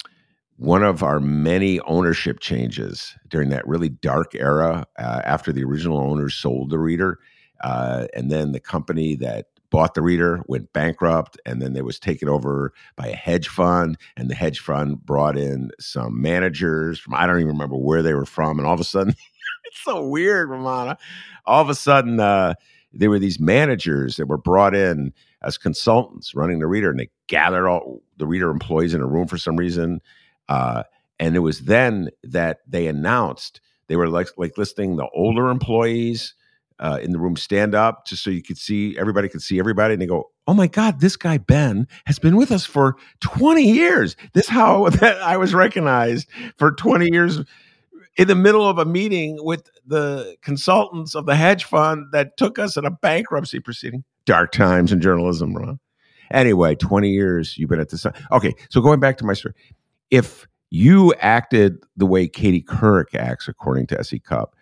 one 0.56 0.82
of 0.82 1.02
our 1.02 1.20
many 1.20 1.80
ownership 1.80 2.40
changes 2.40 3.14
during 3.28 3.50
that 3.50 3.66
really 3.66 3.88
dark 3.88 4.34
era 4.34 4.86
uh, 4.98 5.20
after 5.24 5.52
the 5.52 5.64
original 5.64 5.98
owners 5.98 6.34
sold 6.34 6.70
the 6.70 6.78
reader. 6.78 7.18
Uh, 7.62 8.06
and 8.14 8.30
then 8.30 8.52
the 8.52 8.60
company 8.60 9.14
that 9.14 9.46
bought 9.74 9.94
the 9.94 10.02
reader 10.02 10.42
went 10.46 10.72
bankrupt 10.72 11.38
and 11.44 11.60
then 11.60 11.76
it 11.76 11.84
was 11.84 11.98
taken 11.98 12.28
over 12.28 12.72
by 12.96 13.08
a 13.08 13.16
hedge 13.16 13.48
fund 13.48 13.96
and 14.16 14.30
the 14.30 14.34
hedge 14.34 14.60
fund 14.60 15.04
brought 15.04 15.36
in 15.36 15.70
some 15.80 16.20
managers 16.20 16.98
from 16.98 17.14
i 17.14 17.26
don't 17.26 17.40
even 17.40 17.48
remember 17.48 17.76
where 17.76 18.02
they 18.02 18.14
were 18.14 18.26
from 18.26 18.58
and 18.58 18.66
all 18.66 18.74
of 18.74 18.80
a 18.80 18.84
sudden 18.84 19.14
it's 19.64 19.80
so 19.82 20.06
weird 20.06 20.48
rummana 20.48 20.96
all 21.46 21.60
of 21.60 21.68
a 21.68 21.74
sudden 21.74 22.20
uh, 22.20 22.54
there 22.92 23.10
were 23.10 23.18
these 23.18 23.40
managers 23.40 24.16
that 24.16 24.26
were 24.26 24.38
brought 24.38 24.74
in 24.74 25.12
as 25.42 25.58
consultants 25.58 26.34
running 26.34 26.60
the 26.60 26.66
reader, 26.66 26.90
and 26.90 26.98
they 26.98 27.10
gathered 27.26 27.68
all 27.68 28.02
the 28.16 28.26
reader 28.26 28.50
employees 28.50 28.94
in 28.94 29.00
a 29.00 29.06
room 29.06 29.26
for 29.26 29.36
some 29.36 29.56
reason. 29.56 30.00
Uh, 30.48 30.84
and 31.18 31.36
it 31.36 31.40
was 31.40 31.62
then 31.62 32.08
that 32.22 32.60
they 32.66 32.86
announced 32.86 33.60
they 33.88 33.96
were 33.96 34.08
like 34.08 34.28
like 34.36 34.56
listing 34.56 34.96
the 34.96 35.08
older 35.14 35.50
employees 35.50 36.34
uh, 36.80 36.98
in 37.02 37.12
the 37.12 37.18
room 37.18 37.36
stand 37.36 37.74
up 37.74 38.06
just 38.06 38.22
so 38.24 38.30
you 38.30 38.42
could 38.42 38.58
see 38.58 38.98
everybody 38.98 39.28
could 39.28 39.42
see 39.42 39.58
everybody, 39.58 39.94
and 39.94 40.02
they 40.02 40.06
go, 40.06 40.30
"Oh 40.46 40.54
my 40.54 40.66
God, 40.66 41.00
this 41.00 41.16
guy 41.16 41.38
Ben 41.38 41.86
has 42.06 42.18
been 42.18 42.36
with 42.36 42.50
us 42.50 42.66
for 42.66 42.96
twenty 43.20 43.70
years. 43.70 44.16
This 44.32 44.48
how 44.48 44.88
that 45.00 45.20
I 45.22 45.36
was 45.36 45.54
recognized 45.54 46.28
for 46.58 46.72
twenty 46.72 47.08
years." 47.10 47.40
In 48.16 48.28
the 48.28 48.36
middle 48.36 48.68
of 48.68 48.78
a 48.78 48.84
meeting 48.84 49.38
with 49.40 49.68
the 49.84 50.36
consultants 50.40 51.16
of 51.16 51.26
the 51.26 51.34
hedge 51.34 51.64
fund 51.64 52.06
that 52.12 52.36
took 52.36 52.60
us 52.60 52.76
in 52.76 52.84
a 52.84 52.90
bankruptcy 52.92 53.58
proceeding 53.58 54.04
dark 54.24 54.52
times 54.52 54.92
in 54.92 55.00
journalism, 55.00 55.52
Ron. 55.52 55.80
Anyway, 56.30 56.74
20 56.74 57.10
years 57.10 57.58
you've 57.58 57.70
been 57.70 57.80
at 57.80 57.90
this. 57.90 58.06
Okay, 58.32 58.54
so 58.70 58.80
going 58.80 59.00
back 59.00 59.18
to 59.18 59.24
my 59.24 59.34
story. 59.34 59.54
If 60.10 60.46
you 60.70 61.14
acted 61.20 61.78
the 61.96 62.06
way 62.06 62.26
Katie 62.26 62.62
Couric 62.62 63.14
acts, 63.14 63.46
according 63.48 63.86
to 63.88 63.98
S.E. 64.00 64.18
Cupp, 64.18 64.56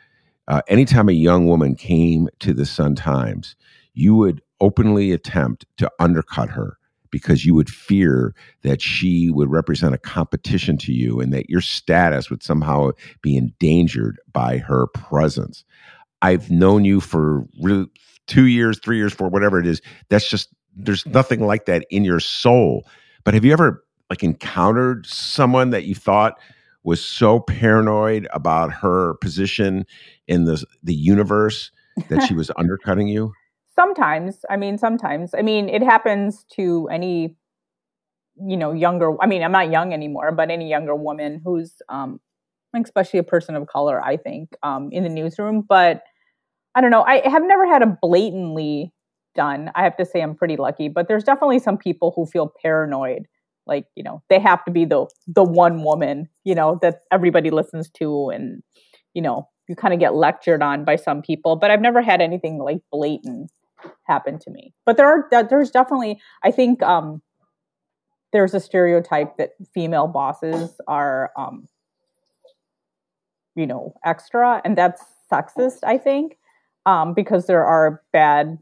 uh, 0.48 0.62
anytime 0.68 1.08
a 1.08 1.12
young 1.12 1.46
woman 1.46 1.74
came 1.74 2.28
to 2.40 2.52
the 2.52 2.66
Sun 2.66 2.96
Times, 2.96 3.56
you 3.94 4.14
would 4.14 4.42
openly 4.60 5.12
attempt 5.12 5.66
to 5.76 5.90
undercut 5.98 6.50
her 6.50 6.78
because 7.10 7.44
you 7.44 7.54
would 7.54 7.68
fear 7.68 8.34
that 8.62 8.80
she 8.80 9.30
would 9.30 9.50
represent 9.50 9.94
a 9.94 9.98
competition 9.98 10.78
to 10.78 10.92
you 10.92 11.20
and 11.20 11.32
that 11.32 11.50
your 11.50 11.60
status 11.60 12.30
would 12.30 12.42
somehow 12.42 12.90
be 13.20 13.36
endangered 13.36 14.18
by 14.32 14.56
her 14.58 14.86
presence. 14.88 15.64
I've 16.22 16.50
known 16.50 16.84
you 16.84 17.00
for 17.00 17.44
really 17.60 17.86
two 18.26 18.46
years, 18.46 18.78
three 18.78 18.96
years, 18.96 19.12
four, 19.12 19.28
whatever 19.28 19.60
it 19.60 19.66
is. 19.66 19.82
That's 20.08 20.28
just 20.28 20.48
there's 20.74 21.04
nothing 21.06 21.46
like 21.46 21.66
that 21.66 21.84
in 21.90 22.04
your 22.04 22.20
soul. 22.20 22.86
But 23.24 23.34
have 23.34 23.44
you 23.44 23.52
ever 23.52 23.84
like 24.08 24.22
encountered 24.22 25.06
someone 25.06 25.70
that 25.70 25.84
you 25.84 25.94
thought 25.94 26.38
was 26.84 27.04
so 27.04 27.40
paranoid 27.40 28.26
about 28.32 28.72
her 28.72 29.14
position 29.14 29.86
in 30.26 30.44
the 30.44 30.64
the 30.82 30.94
universe 30.94 31.70
that 32.08 32.22
she 32.22 32.34
was 32.34 32.50
undercutting 32.56 33.08
you? 33.08 33.32
Sometimes. 33.74 34.44
I 34.50 34.56
mean, 34.56 34.78
sometimes. 34.78 35.34
I 35.34 35.42
mean, 35.42 35.68
it 35.68 35.82
happens 35.82 36.44
to 36.56 36.88
any 36.90 37.36
you 38.44 38.56
know, 38.56 38.72
younger 38.72 39.14
I 39.22 39.26
mean, 39.26 39.42
I'm 39.42 39.52
not 39.52 39.70
young 39.70 39.92
anymore, 39.92 40.32
but 40.32 40.50
any 40.50 40.68
younger 40.68 40.94
woman 40.94 41.40
who's 41.44 41.74
um 41.88 42.20
especially 42.74 43.18
a 43.18 43.24
person 43.24 43.54
of 43.54 43.66
color, 43.66 44.02
I 44.02 44.16
think, 44.16 44.56
um, 44.62 44.88
in 44.92 45.02
the 45.02 45.10
newsroom. 45.10 45.62
But 45.68 46.02
I 46.74 46.80
don't 46.80 46.90
know. 46.90 47.02
I 47.02 47.28
have 47.28 47.42
never 47.44 47.66
had 47.66 47.82
a 47.82 47.98
blatantly 48.00 48.92
done. 49.34 49.70
I 49.74 49.84
have 49.84 49.96
to 49.98 50.06
say 50.06 50.22
I'm 50.22 50.34
pretty 50.34 50.56
lucky, 50.56 50.88
but 50.88 51.08
there's 51.08 51.24
definitely 51.24 51.58
some 51.58 51.76
people 51.76 52.12
who 52.16 52.26
feel 52.26 52.52
paranoid 52.62 53.26
like 53.66 53.86
you 53.94 54.02
know 54.02 54.22
they 54.28 54.38
have 54.38 54.64
to 54.64 54.70
be 54.70 54.84
the 54.84 55.06
the 55.26 55.44
one 55.44 55.82
woman 55.82 56.28
you 56.44 56.54
know 56.54 56.78
that 56.82 57.02
everybody 57.10 57.50
listens 57.50 57.90
to 57.90 58.28
and 58.30 58.62
you 59.14 59.22
know 59.22 59.48
you 59.68 59.76
kind 59.76 59.94
of 59.94 60.00
get 60.00 60.14
lectured 60.14 60.62
on 60.62 60.84
by 60.84 60.96
some 60.96 61.22
people 61.22 61.56
but 61.56 61.70
i've 61.70 61.80
never 61.80 62.02
had 62.02 62.20
anything 62.20 62.58
like 62.58 62.80
blatant 62.90 63.50
happen 64.04 64.38
to 64.40 64.50
me. 64.50 64.74
But 64.84 64.96
there 64.96 65.06
are 65.06 65.44
there's 65.48 65.70
definitely 65.70 66.20
i 66.42 66.50
think 66.50 66.82
um 66.82 67.22
there's 68.32 68.54
a 68.54 68.60
stereotype 68.60 69.36
that 69.36 69.50
female 69.74 70.06
bosses 70.06 70.80
are 70.88 71.30
um 71.36 71.68
you 73.54 73.66
know 73.66 73.94
extra 74.04 74.62
and 74.64 74.76
that's 74.76 75.02
sexist 75.30 75.78
i 75.82 75.98
think 75.98 76.38
um 76.86 77.14
because 77.14 77.46
there 77.46 77.64
are 77.64 78.02
bad 78.12 78.58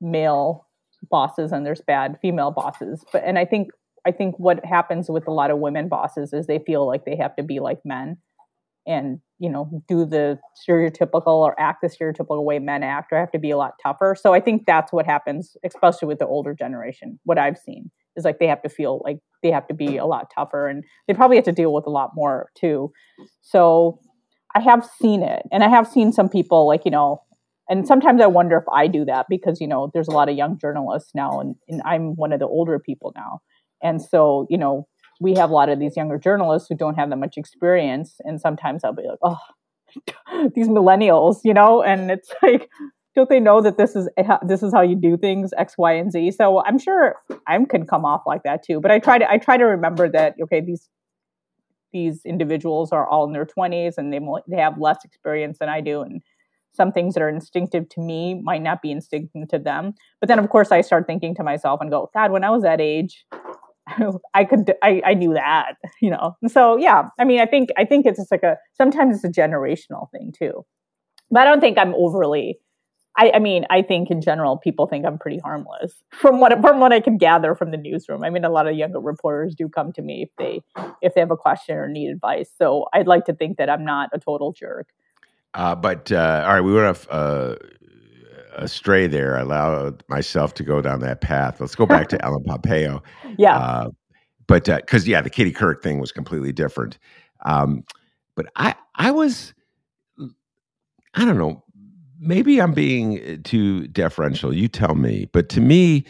male 0.00 0.65
bosses 1.10 1.52
and 1.52 1.64
there's 1.64 1.82
bad 1.86 2.16
female 2.20 2.50
bosses. 2.50 3.04
But 3.12 3.22
and 3.24 3.38
i 3.38 3.44
think 3.44 3.68
i 4.06 4.10
think 4.10 4.38
what 4.38 4.64
happens 4.64 5.08
with 5.08 5.26
a 5.26 5.32
lot 5.32 5.50
of 5.50 5.58
women 5.58 5.88
bosses 5.88 6.32
is 6.32 6.46
they 6.46 6.58
feel 6.60 6.86
like 6.86 7.04
they 7.04 7.16
have 7.16 7.36
to 7.36 7.42
be 7.42 7.60
like 7.60 7.78
men 7.84 8.18
and 8.86 9.20
you 9.38 9.50
know 9.50 9.82
do 9.88 10.04
the 10.04 10.38
stereotypical 10.56 11.26
or 11.44 11.58
act 11.60 11.82
the 11.82 11.88
stereotypical 11.88 12.44
way 12.44 12.58
men 12.58 12.82
act 12.82 13.12
or 13.12 13.18
have 13.18 13.32
to 13.32 13.38
be 13.38 13.50
a 13.50 13.56
lot 13.56 13.74
tougher. 13.82 14.16
So 14.18 14.32
i 14.32 14.40
think 14.40 14.64
that's 14.66 14.92
what 14.92 15.06
happens 15.06 15.56
especially 15.64 16.08
with 16.08 16.18
the 16.18 16.26
older 16.26 16.54
generation 16.54 17.18
what 17.24 17.38
i've 17.38 17.58
seen 17.58 17.90
is 18.16 18.24
like 18.24 18.38
they 18.38 18.46
have 18.46 18.62
to 18.62 18.68
feel 18.68 19.02
like 19.04 19.18
they 19.42 19.50
have 19.50 19.66
to 19.68 19.74
be 19.74 19.96
a 19.96 20.06
lot 20.06 20.30
tougher 20.34 20.66
and 20.66 20.84
they 21.06 21.14
probably 21.14 21.36
have 21.36 21.44
to 21.44 21.52
deal 21.52 21.72
with 21.72 21.86
a 21.86 21.90
lot 21.90 22.10
more 22.14 22.50
too. 22.54 22.92
So 23.42 24.00
i 24.54 24.60
have 24.60 24.88
seen 25.00 25.22
it 25.22 25.42
and 25.52 25.62
i 25.62 25.68
have 25.68 25.86
seen 25.86 26.12
some 26.12 26.28
people 26.28 26.66
like 26.66 26.84
you 26.84 26.90
know 26.90 27.20
and 27.68 27.86
sometimes 27.86 28.20
I 28.20 28.26
wonder 28.26 28.56
if 28.56 28.64
I 28.72 28.86
do 28.86 29.04
that 29.04 29.26
because 29.28 29.60
you 29.60 29.66
know 29.66 29.90
there's 29.92 30.08
a 30.08 30.12
lot 30.12 30.28
of 30.28 30.36
young 30.36 30.58
journalists 30.58 31.12
now, 31.14 31.40
and, 31.40 31.54
and 31.68 31.82
I'm 31.84 32.14
one 32.16 32.32
of 32.32 32.40
the 32.40 32.46
older 32.46 32.78
people 32.78 33.12
now, 33.16 33.40
and 33.82 34.00
so 34.02 34.46
you 34.50 34.58
know 34.58 34.86
we 35.20 35.34
have 35.34 35.50
a 35.50 35.54
lot 35.54 35.68
of 35.68 35.78
these 35.78 35.96
younger 35.96 36.18
journalists 36.18 36.68
who 36.68 36.76
don't 36.76 36.94
have 36.94 37.10
that 37.10 37.16
much 37.16 37.36
experience, 37.36 38.16
and 38.20 38.40
sometimes 38.40 38.84
I'll 38.84 38.92
be 38.92 39.02
like, 39.02 39.18
oh, 39.22 39.38
these 40.54 40.68
millennials, 40.68 41.38
you 41.44 41.54
know, 41.54 41.82
and 41.82 42.10
it's 42.10 42.30
like, 42.42 42.68
don't 43.14 43.28
they 43.28 43.40
know 43.40 43.60
that 43.62 43.78
this 43.78 43.96
is 43.96 44.08
eh, 44.16 44.36
this 44.46 44.62
is 44.62 44.72
how 44.72 44.82
you 44.82 44.94
do 44.96 45.16
things 45.16 45.50
X, 45.56 45.74
Y, 45.78 45.92
and 45.92 46.12
Z? 46.12 46.32
So 46.32 46.62
I'm 46.64 46.78
sure 46.78 47.16
I 47.46 47.58
can 47.64 47.86
come 47.86 48.04
off 48.04 48.22
like 48.26 48.42
that 48.44 48.62
too, 48.62 48.80
but 48.80 48.90
I 48.90 48.98
try 48.98 49.18
to 49.18 49.30
I 49.30 49.38
try 49.38 49.56
to 49.56 49.64
remember 49.64 50.08
that 50.10 50.34
okay 50.44 50.60
these 50.60 50.88
these 51.92 52.20
individuals 52.26 52.92
are 52.92 53.08
all 53.08 53.24
in 53.26 53.32
their 53.32 53.46
20s 53.46 53.94
and 53.96 54.12
they 54.12 54.20
they 54.48 54.60
have 54.60 54.78
less 54.78 54.98
experience 55.04 55.58
than 55.58 55.68
I 55.68 55.80
do 55.80 56.02
and 56.02 56.20
some 56.76 56.92
things 56.92 57.14
that 57.14 57.22
are 57.22 57.28
instinctive 57.28 57.88
to 57.90 58.00
me 58.00 58.40
might 58.42 58.62
not 58.62 58.82
be 58.82 58.90
instinctive 58.90 59.48
to 59.48 59.58
them. 59.58 59.94
But 60.20 60.28
then, 60.28 60.38
of 60.38 60.48
course, 60.48 60.70
I 60.70 60.80
start 60.82 61.06
thinking 61.06 61.34
to 61.36 61.42
myself 61.42 61.80
and 61.80 61.90
go, 61.90 62.10
God, 62.14 62.30
when 62.30 62.44
I 62.44 62.50
was 62.50 62.62
that 62.62 62.80
age, 62.80 63.24
I 64.34 64.44
could, 64.44 64.74
I, 64.82 65.02
I 65.04 65.14
knew 65.14 65.34
that, 65.34 65.76
you 66.00 66.10
know. 66.10 66.36
so 66.48 66.76
yeah, 66.76 67.08
I 67.18 67.24
mean, 67.24 67.40
I 67.40 67.46
think, 67.46 67.70
I 67.76 67.84
think 67.84 68.06
it's 68.06 68.18
just 68.18 68.30
like 68.30 68.42
a 68.42 68.56
sometimes 68.74 69.16
it's 69.16 69.24
a 69.24 69.40
generational 69.40 70.10
thing 70.10 70.32
too. 70.36 70.64
But 71.30 71.40
I 71.40 71.44
don't 71.44 71.60
think 71.60 71.78
I'm 71.78 71.94
overly. 71.94 72.58
I, 73.18 73.32
I 73.36 73.38
mean, 73.38 73.64
I 73.70 73.80
think 73.80 74.10
in 74.10 74.20
general, 74.20 74.58
people 74.58 74.86
think 74.86 75.06
I'm 75.06 75.18
pretty 75.18 75.38
harmless 75.38 75.94
from 76.12 76.38
what 76.40 76.60
from 76.60 76.80
what 76.80 76.92
I 76.92 77.00
can 77.00 77.16
gather 77.16 77.54
from 77.54 77.70
the 77.70 77.76
newsroom. 77.76 78.22
I 78.22 78.30
mean, 78.30 78.44
a 78.44 78.50
lot 78.50 78.66
of 78.66 78.76
younger 78.76 79.00
reporters 79.00 79.54
do 79.56 79.68
come 79.68 79.92
to 79.94 80.02
me 80.02 80.22
if 80.22 80.30
they 80.38 80.60
if 81.02 81.14
they 81.14 81.20
have 81.20 81.30
a 81.30 81.36
question 81.36 81.76
or 81.76 81.88
need 81.88 82.10
advice. 82.10 82.50
So 82.56 82.86
I'd 82.92 83.06
like 83.06 83.24
to 83.26 83.34
think 83.34 83.56
that 83.56 83.70
I'm 83.70 83.84
not 83.84 84.10
a 84.12 84.18
total 84.18 84.52
jerk. 84.52 84.88
Uh, 85.56 85.74
but 85.74 86.12
uh, 86.12 86.44
all 86.46 86.52
right, 86.52 86.60
we 86.60 86.72
went 86.72 86.86
off 86.86 87.06
uh, 87.10 87.56
astray 88.56 89.06
there. 89.06 89.38
I 89.38 89.40
allowed 89.40 90.04
myself 90.06 90.52
to 90.54 90.62
go 90.62 90.82
down 90.82 91.00
that 91.00 91.22
path. 91.22 91.60
Let's 91.60 91.74
go 91.74 91.86
back 91.96 92.08
to 92.10 92.22
Ellen 92.24 92.44
Pompeo. 92.44 93.02
Yeah. 93.38 93.56
Uh, 93.56 93.90
but 94.46 94.66
because 94.66 95.04
uh, 95.04 95.10
yeah, 95.10 95.22
the 95.22 95.30
Katie 95.30 95.52
Couric 95.52 95.82
thing 95.82 95.98
was 95.98 96.12
completely 96.12 96.52
different. 96.52 96.98
Um, 97.44 97.84
but 98.34 98.46
I 98.54 98.74
I 98.94 99.10
was 99.10 99.54
I 101.14 101.24
don't 101.24 101.38
know. 101.38 101.64
Maybe 102.20 102.60
I'm 102.60 102.74
being 102.74 103.42
too 103.42 103.88
deferential. 103.88 104.54
You 104.54 104.68
tell 104.68 104.94
me. 104.94 105.28
But 105.32 105.48
to 105.50 105.60
me, 105.60 106.04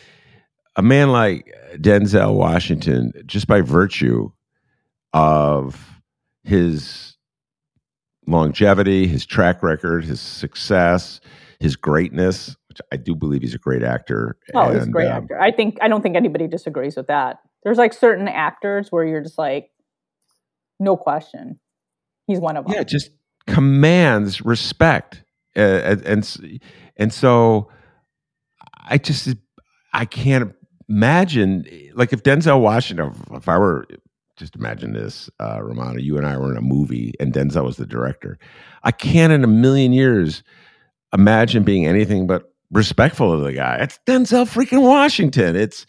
a 0.75 0.83
man 0.83 1.12
like 1.12 1.53
Denzel 1.76 2.35
Washington, 2.35 3.12
just 3.26 3.47
by 3.47 3.61
virtue 3.61 4.31
of 5.12 6.00
his 6.43 7.15
longevity, 8.26 9.06
his 9.06 9.25
track 9.25 9.62
record, 9.62 10.04
his 10.04 10.21
success, 10.21 11.21
his 11.61 11.76
greatness, 11.76 12.56
which 12.68 12.80
I 12.92 12.97
do 12.97 13.14
believe 13.14 13.42
he's 13.42 13.54
a 13.54 13.59
great 13.59 13.83
actor. 13.83 14.37
Oh, 14.54 14.64
and, 14.64 14.75
he's 14.75 14.87
a 14.87 14.90
great 14.90 15.09
um, 15.09 15.25
actor. 15.25 15.40
I 15.40 15.52
think 15.52 15.78
I 15.80 15.88
don't 15.88 16.02
think 16.02 16.16
anybody 16.16 16.47
disagrees 16.47 16.97
with 16.97 17.06
that. 17.06 17.38
There's 17.62 17.78
like 17.78 17.92
certain 17.92 18.28
actors 18.28 18.88
where 18.90 19.04
you're 19.04 19.23
just 19.23 19.38
like, 19.38 19.71
no 20.78 20.97
question, 20.97 21.59
he's 22.26 22.38
one 22.38 22.56
of 22.56 22.64
them. 22.66 22.75
Yeah, 22.75 22.83
just 22.83 23.11
commands 23.47 24.42
respect, 24.42 25.25
uh, 25.56 25.61
and, 25.61 26.02
and 26.02 26.61
and 26.97 27.12
so 27.12 27.71
I 28.85 28.99
just 28.99 29.35
I 29.92 30.04
can't 30.04 30.54
imagine 30.88 31.64
like 31.95 32.12
if 32.12 32.23
Denzel 32.23 32.61
Washington, 32.61 33.14
if 33.33 33.49
I 33.49 33.59
were 33.59 33.87
just 34.37 34.55
imagine 34.55 34.93
this, 34.93 35.31
uh, 35.40 35.59
Rummana. 35.59 36.02
You 36.02 36.19
and 36.19 36.26
I 36.26 36.37
were 36.37 36.50
in 36.50 36.57
a 36.57 36.62
movie, 36.62 37.14
and 37.19 37.33
Denzel 37.33 37.64
was 37.64 37.76
the 37.76 37.87
director. 37.87 38.38
I 38.83 38.90
can't 38.93 39.33
in 39.33 39.43
a 39.43 39.49
million 39.49 39.93
years 39.93 40.43
imagine 41.12 41.62
being 41.62 41.87
anything 41.87 42.26
but 42.26 42.52
respectful 42.71 43.33
of 43.33 43.40
the 43.40 43.52
guy. 43.52 43.76
It's 43.81 43.99
Denzel 44.07 44.47
freaking 44.47 44.83
Washington. 44.83 45.57
It's 45.57 45.87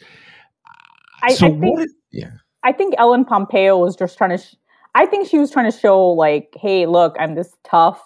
I, 1.23 1.33
so 1.33 1.47
I 1.47 1.49
think, 1.49 1.77
what, 1.77 1.89
yeah. 2.11 2.31
I 2.63 2.71
think 2.71 2.95
Ellen 2.97 3.25
Pompeo 3.25 3.77
was 3.77 3.95
just 3.95 4.17
trying 4.17 4.31
to. 4.31 4.37
Sh- 4.37 4.55
I 4.95 5.05
think 5.05 5.27
she 5.27 5.37
was 5.37 5.51
trying 5.51 5.71
to 5.71 5.77
show, 5.77 6.07
like, 6.07 6.55
hey, 6.59 6.85
look, 6.85 7.15
I'm 7.19 7.35
this 7.35 7.53
tough. 7.63 8.01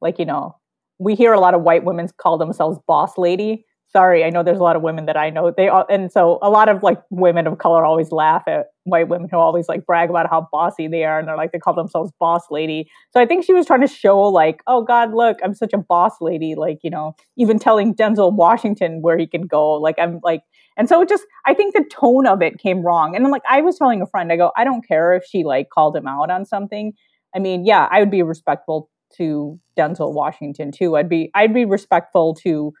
Like, 0.00 0.18
you 0.18 0.24
know, 0.24 0.56
we 0.98 1.14
hear 1.14 1.32
a 1.32 1.40
lot 1.40 1.54
of 1.54 1.62
white 1.62 1.84
women 1.84 2.08
call 2.16 2.38
themselves 2.38 2.78
boss 2.86 3.16
lady 3.18 3.64
sorry, 3.92 4.24
I 4.24 4.30
know 4.30 4.42
there's 4.42 4.58
a 4.58 4.62
lot 4.62 4.74
of 4.74 4.82
women 4.82 5.06
that 5.06 5.16
I 5.16 5.30
know. 5.30 5.52
They 5.54 5.68
all, 5.68 5.84
and 5.90 6.10
so 6.10 6.38
a 6.40 6.48
lot 6.48 6.68
of 6.68 6.82
like 6.82 7.00
women 7.10 7.46
of 7.46 7.58
color 7.58 7.84
always 7.84 8.10
laugh 8.10 8.42
at 8.46 8.68
white 8.84 9.08
women 9.08 9.28
who 9.30 9.36
always 9.36 9.68
like 9.68 9.84
brag 9.86 10.08
about 10.10 10.28
how 10.30 10.48
bossy 10.50 10.88
they 10.88 11.04
are, 11.04 11.18
and 11.18 11.28
they're 11.28 11.36
like 11.36 11.52
they 11.52 11.58
call 11.58 11.74
themselves 11.74 12.10
boss 12.18 12.44
lady. 12.50 12.90
So 13.10 13.20
I 13.20 13.26
think 13.26 13.44
she 13.44 13.52
was 13.52 13.66
trying 13.66 13.82
to 13.82 13.86
show 13.86 14.20
like, 14.22 14.62
oh 14.66 14.82
God, 14.82 15.12
look, 15.12 15.36
I'm 15.44 15.54
such 15.54 15.72
a 15.72 15.78
boss 15.78 16.14
lady. 16.20 16.54
Like 16.56 16.78
you 16.82 16.90
know, 16.90 17.14
even 17.36 17.58
telling 17.58 17.94
Denzel 17.94 18.32
Washington 18.32 19.02
where 19.02 19.18
he 19.18 19.26
can 19.26 19.42
go. 19.42 19.74
Like 19.74 19.96
I'm 19.98 20.20
like, 20.24 20.42
and 20.76 20.88
so 20.88 21.02
it 21.02 21.08
just 21.08 21.24
I 21.44 21.54
think 21.54 21.74
the 21.74 21.84
tone 21.92 22.26
of 22.26 22.40
it 22.42 22.58
came 22.58 22.82
wrong. 22.82 23.14
And 23.14 23.24
then 23.24 23.30
like 23.30 23.42
I 23.48 23.60
was 23.60 23.76
telling 23.76 24.00
a 24.00 24.06
friend, 24.06 24.32
I 24.32 24.36
go, 24.36 24.52
I 24.56 24.64
don't 24.64 24.86
care 24.86 25.14
if 25.14 25.24
she 25.24 25.44
like 25.44 25.68
called 25.70 25.94
him 25.94 26.08
out 26.08 26.30
on 26.30 26.46
something. 26.46 26.94
I 27.34 27.38
mean, 27.38 27.64
yeah, 27.64 27.88
I 27.90 28.00
would 28.00 28.10
be 28.10 28.22
respectful 28.22 28.90
to 29.16 29.58
Denzel 29.78 30.12
Washington 30.14 30.72
too. 30.72 30.96
I'd 30.96 31.08
be 31.08 31.30
I'd 31.34 31.54
be 31.54 31.64
respectful 31.64 32.34
to 32.42 32.72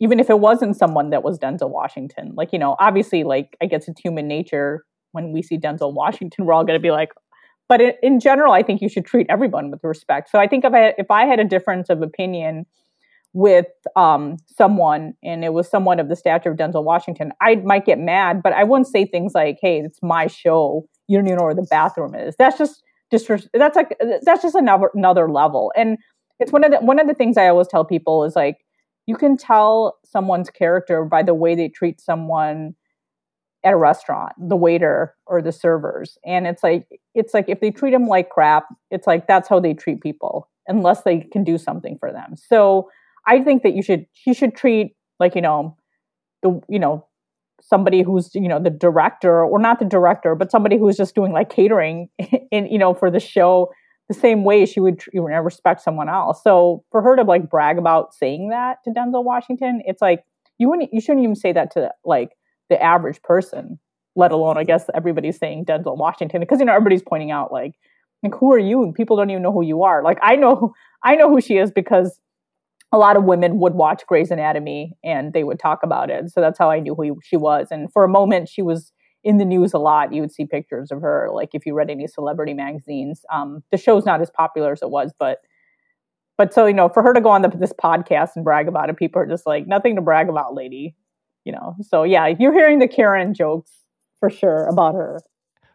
even 0.00 0.20
if 0.20 0.28
it 0.28 0.40
wasn't 0.40 0.76
someone 0.76 1.10
that 1.10 1.22
was 1.22 1.38
Denzel 1.38 1.70
Washington. 1.70 2.32
Like, 2.34 2.52
you 2.52 2.58
know, 2.58 2.76
obviously, 2.78 3.24
like, 3.24 3.56
I 3.62 3.66
guess 3.66 3.88
it's 3.88 4.00
human 4.00 4.26
nature 4.26 4.84
when 5.14 5.32
we 5.32 5.42
see 5.42 5.56
Denzel 5.56 5.94
Washington, 5.94 6.44
we're 6.44 6.52
all 6.52 6.64
going 6.64 6.78
to 6.78 6.82
be 6.82 6.90
like, 6.90 7.10
but 7.68 7.80
in, 7.80 7.92
in, 8.02 8.20
general, 8.20 8.52
I 8.52 8.62
think 8.62 8.82
you 8.82 8.88
should 8.88 9.06
treat 9.06 9.26
everyone 9.30 9.70
with 9.70 9.82
respect. 9.82 10.28
So 10.28 10.38
I 10.38 10.46
think 10.46 10.64
if 10.64 10.74
I, 10.74 10.92
if 10.98 11.10
I 11.10 11.24
had 11.24 11.40
a 11.40 11.44
difference 11.44 11.88
of 11.88 12.02
opinion 12.02 12.66
with 13.32 13.66
um, 13.96 14.36
someone 14.46 15.14
and 15.22 15.44
it 15.44 15.52
was 15.52 15.68
someone 15.68 15.98
of 15.98 16.08
the 16.08 16.16
stature 16.16 16.50
of 16.50 16.58
Denzel 16.58 16.84
Washington, 16.84 17.32
I 17.40 17.56
might 17.56 17.86
get 17.86 17.98
mad, 17.98 18.42
but 18.42 18.52
I 18.52 18.64
wouldn't 18.64 18.88
say 18.88 19.06
things 19.06 19.32
like, 19.34 19.58
hey, 19.62 19.80
it's 19.80 20.00
my 20.02 20.26
show. 20.26 20.86
You 21.08 21.18
don't 21.18 21.26
even 21.26 21.38
know 21.38 21.44
where 21.44 21.54
the 21.54 21.66
bathroom 21.70 22.14
is. 22.14 22.34
That's 22.36 22.58
just, 22.58 22.82
just 23.10 23.48
that's 23.54 23.76
like, 23.76 23.96
that's 24.22 24.42
just 24.42 24.56
another, 24.56 24.90
another 24.94 25.30
level. 25.30 25.72
And 25.76 25.96
it's 26.40 26.52
one 26.52 26.64
of 26.64 26.72
the, 26.72 26.78
one 26.78 26.98
of 26.98 27.06
the 27.06 27.14
things 27.14 27.38
I 27.38 27.48
always 27.48 27.68
tell 27.68 27.84
people 27.84 28.24
is 28.24 28.34
like, 28.34 28.63
you 29.06 29.16
can 29.16 29.36
tell 29.36 29.98
someone's 30.04 30.50
character 30.50 31.04
by 31.04 31.22
the 31.22 31.34
way 31.34 31.54
they 31.54 31.68
treat 31.68 32.00
someone 32.00 32.74
at 33.64 33.72
a 33.72 33.76
restaurant 33.76 34.32
the 34.38 34.56
waiter 34.56 35.14
or 35.26 35.40
the 35.40 35.52
servers 35.52 36.18
and 36.24 36.46
it's 36.46 36.62
like 36.62 36.86
it's 37.14 37.32
like 37.32 37.48
if 37.48 37.60
they 37.60 37.70
treat 37.70 37.92
them 37.92 38.06
like 38.06 38.28
crap 38.28 38.66
it's 38.90 39.06
like 39.06 39.26
that's 39.26 39.48
how 39.48 39.58
they 39.58 39.74
treat 39.74 40.00
people 40.00 40.48
unless 40.66 41.02
they 41.02 41.20
can 41.20 41.44
do 41.44 41.58
something 41.58 41.96
for 41.98 42.12
them. 42.12 42.34
So 42.36 42.90
I 43.26 43.40
think 43.42 43.62
that 43.62 43.74
you 43.74 43.82
should 43.82 44.06
you 44.26 44.34
should 44.34 44.54
treat 44.54 44.94
like 45.18 45.34
you 45.34 45.42
know 45.42 45.76
the 46.42 46.60
you 46.68 46.78
know 46.78 47.06
somebody 47.60 48.02
who's 48.02 48.34
you 48.34 48.48
know 48.48 48.60
the 48.60 48.70
director 48.70 49.44
or 49.44 49.58
not 49.58 49.78
the 49.78 49.84
director 49.84 50.34
but 50.34 50.50
somebody 50.50 50.76
who's 50.76 50.96
just 50.96 51.14
doing 51.14 51.32
like 51.32 51.48
catering 51.48 52.08
in 52.50 52.66
you 52.66 52.78
know 52.78 52.92
for 52.92 53.10
the 53.10 53.20
show 53.20 53.70
the 54.08 54.14
same 54.14 54.44
way 54.44 54.66
she 54.66 54.80
would 54.80 55.02
you 55.12 55.26
know, 55.28 55.38
respect 55.40 55.80
someone 55.80 56.08
else 56.08 56.42
so 56.42 56.84
for 56.90 57.02
her 57.02 57.16
to 57.16 57.22
like 57.22 57.48
brag 57.48 57.78
about 57.78 58.14
saying 58.14 58.48
that 58.50 58.78
to 58.84 58.90
denzel 58.90 59.24
washington 59.24 59.82
it's 59.84 60.02
like 60.02 60.24
you 60.58 60.68
wouldn't 60.68 60.92
you 60.92 61.00
shouldn't 61.00 61.22
even 61.22 61.34
say 61.34 61.52
that 61.52 61.72
to 61.72 61.90
like 62.04 62.30
the 62.68 62.82
average 62.82 63.20
person 63.22 63.78
let 64.16 64.32
alone 64.32 64.58
i 64.58 64.64
guess 64.64 64.86
everybody's 64.94 65.38
saying 65.38 65.64
denzel 65.64 65.96
washington 65.96 66.40
because 66.40 66.60
you 66.60 66.66
know 66.66 66.74
everybody's 66.74 67.02
pointing 67.02 67.30
out 67.30 67.52
like 67.52 67.72
like 68.22 68.34
who 68.34 68.52
are 68.52 68.58
you 68.58 68.82
and 68.82 68.94
people 68.94 69.16
don't 69.16 69.30
even 69.30 69.42
know 69.42 69.52
who 69.52 69.64
you 69.64 69.82
are 69.82 70.02
like 70.02 70.18
i 70.22 70.36
know 70.36 70.72
i 71.02 71.14
know 71.14 71.28
who 71.28 71.40
she 71.40 71.56
is 71.56 71.70
because 71.70 72.20
a 72.94 72.98
lot 72.98 73.16
of 73.16 73.24
women 73.24 73.58
would 73.58 73.74
watch 73.74 74.06
Grey's 74.06 74.30
Anatomy 74.30 74.92
and 75.02 75.32
they 75.32 75.42
would 75.42 75.58
talk 75.58 75.80
about 75.82 76.10
it. 76.10 76.30
So 76.30 76.40
that's 76.40 76.56
how 76.56 76.70
I 76.70 76.78
knew 76.78 76.94
who 76.94 77.18
she 77.24 77.36
was. 77.36 77.66
And 77.72 77.92
for 77.92 78.04
a 78.04 78.08
moment, 78.08 78.48
she 78.48 78.62
was 78.62 78.92
in 79.24 79.38
the 79.38 79.44
news 79.44 79.72
a 79.72 79.78
lot. 79.78 80.12
You 80.12 80.20
would 80.20 80.32
see 80.32 80.44
pictures 80.44 80.92
of 80.92 81.00
her, 81.00 81.28
like 81.32 81.50
if 81.54 81.66
you 81.66 81.74
read 81.74 81.90
any 81.90 82.06
celebrity 82.06 82.54
magazines. 82.54 83.24
Um, 83.32 83.62
the 83.72 83.78
show's 83.78 84.04
not 84.04 84.20
as 84.20 84.30
popular 84.30 84.72
as 84.72 84.82
it 84.82 84.90
was, 84.90 85.12
but 85.18 85.38
but 86.36 86.52
so 86.52 86.66
you 86.66 86.74
know, 86.74 86.88
for 86.88 87.02
her 87.02 87.12
to 87.14 87.20
go 87.20 87.30
on 87.30 87.42
the, 87.42 87.48
this 87.48 87.72
podcast 87.72 88.30
and 88.36 88.44
brag 88.44 88.68
about 88.68 88.90
it, 88.90 88.96
people 88.96 89.22
are 89.22 89.26
just 89.26 89.46
like, 89.46 89.66
nothing 89.66 89.96
to 89.96 90.02
brag 90.02 90.28
about, 90.28 90.54
lady. 90.54 90.94
You 91.44 91.52
know. 91.52 91.76
So 91.82 92.04
yeah, 92.04 92.26
you're 92.38 92.52
hearing 92.52 92.78
the 92.78 92.88
Karen 92.88 93.34
jokes 93.34 93.72
for 94.18 94.30
sure 94.30 94.66
about 94.66 94.94
her. 94.94 95.20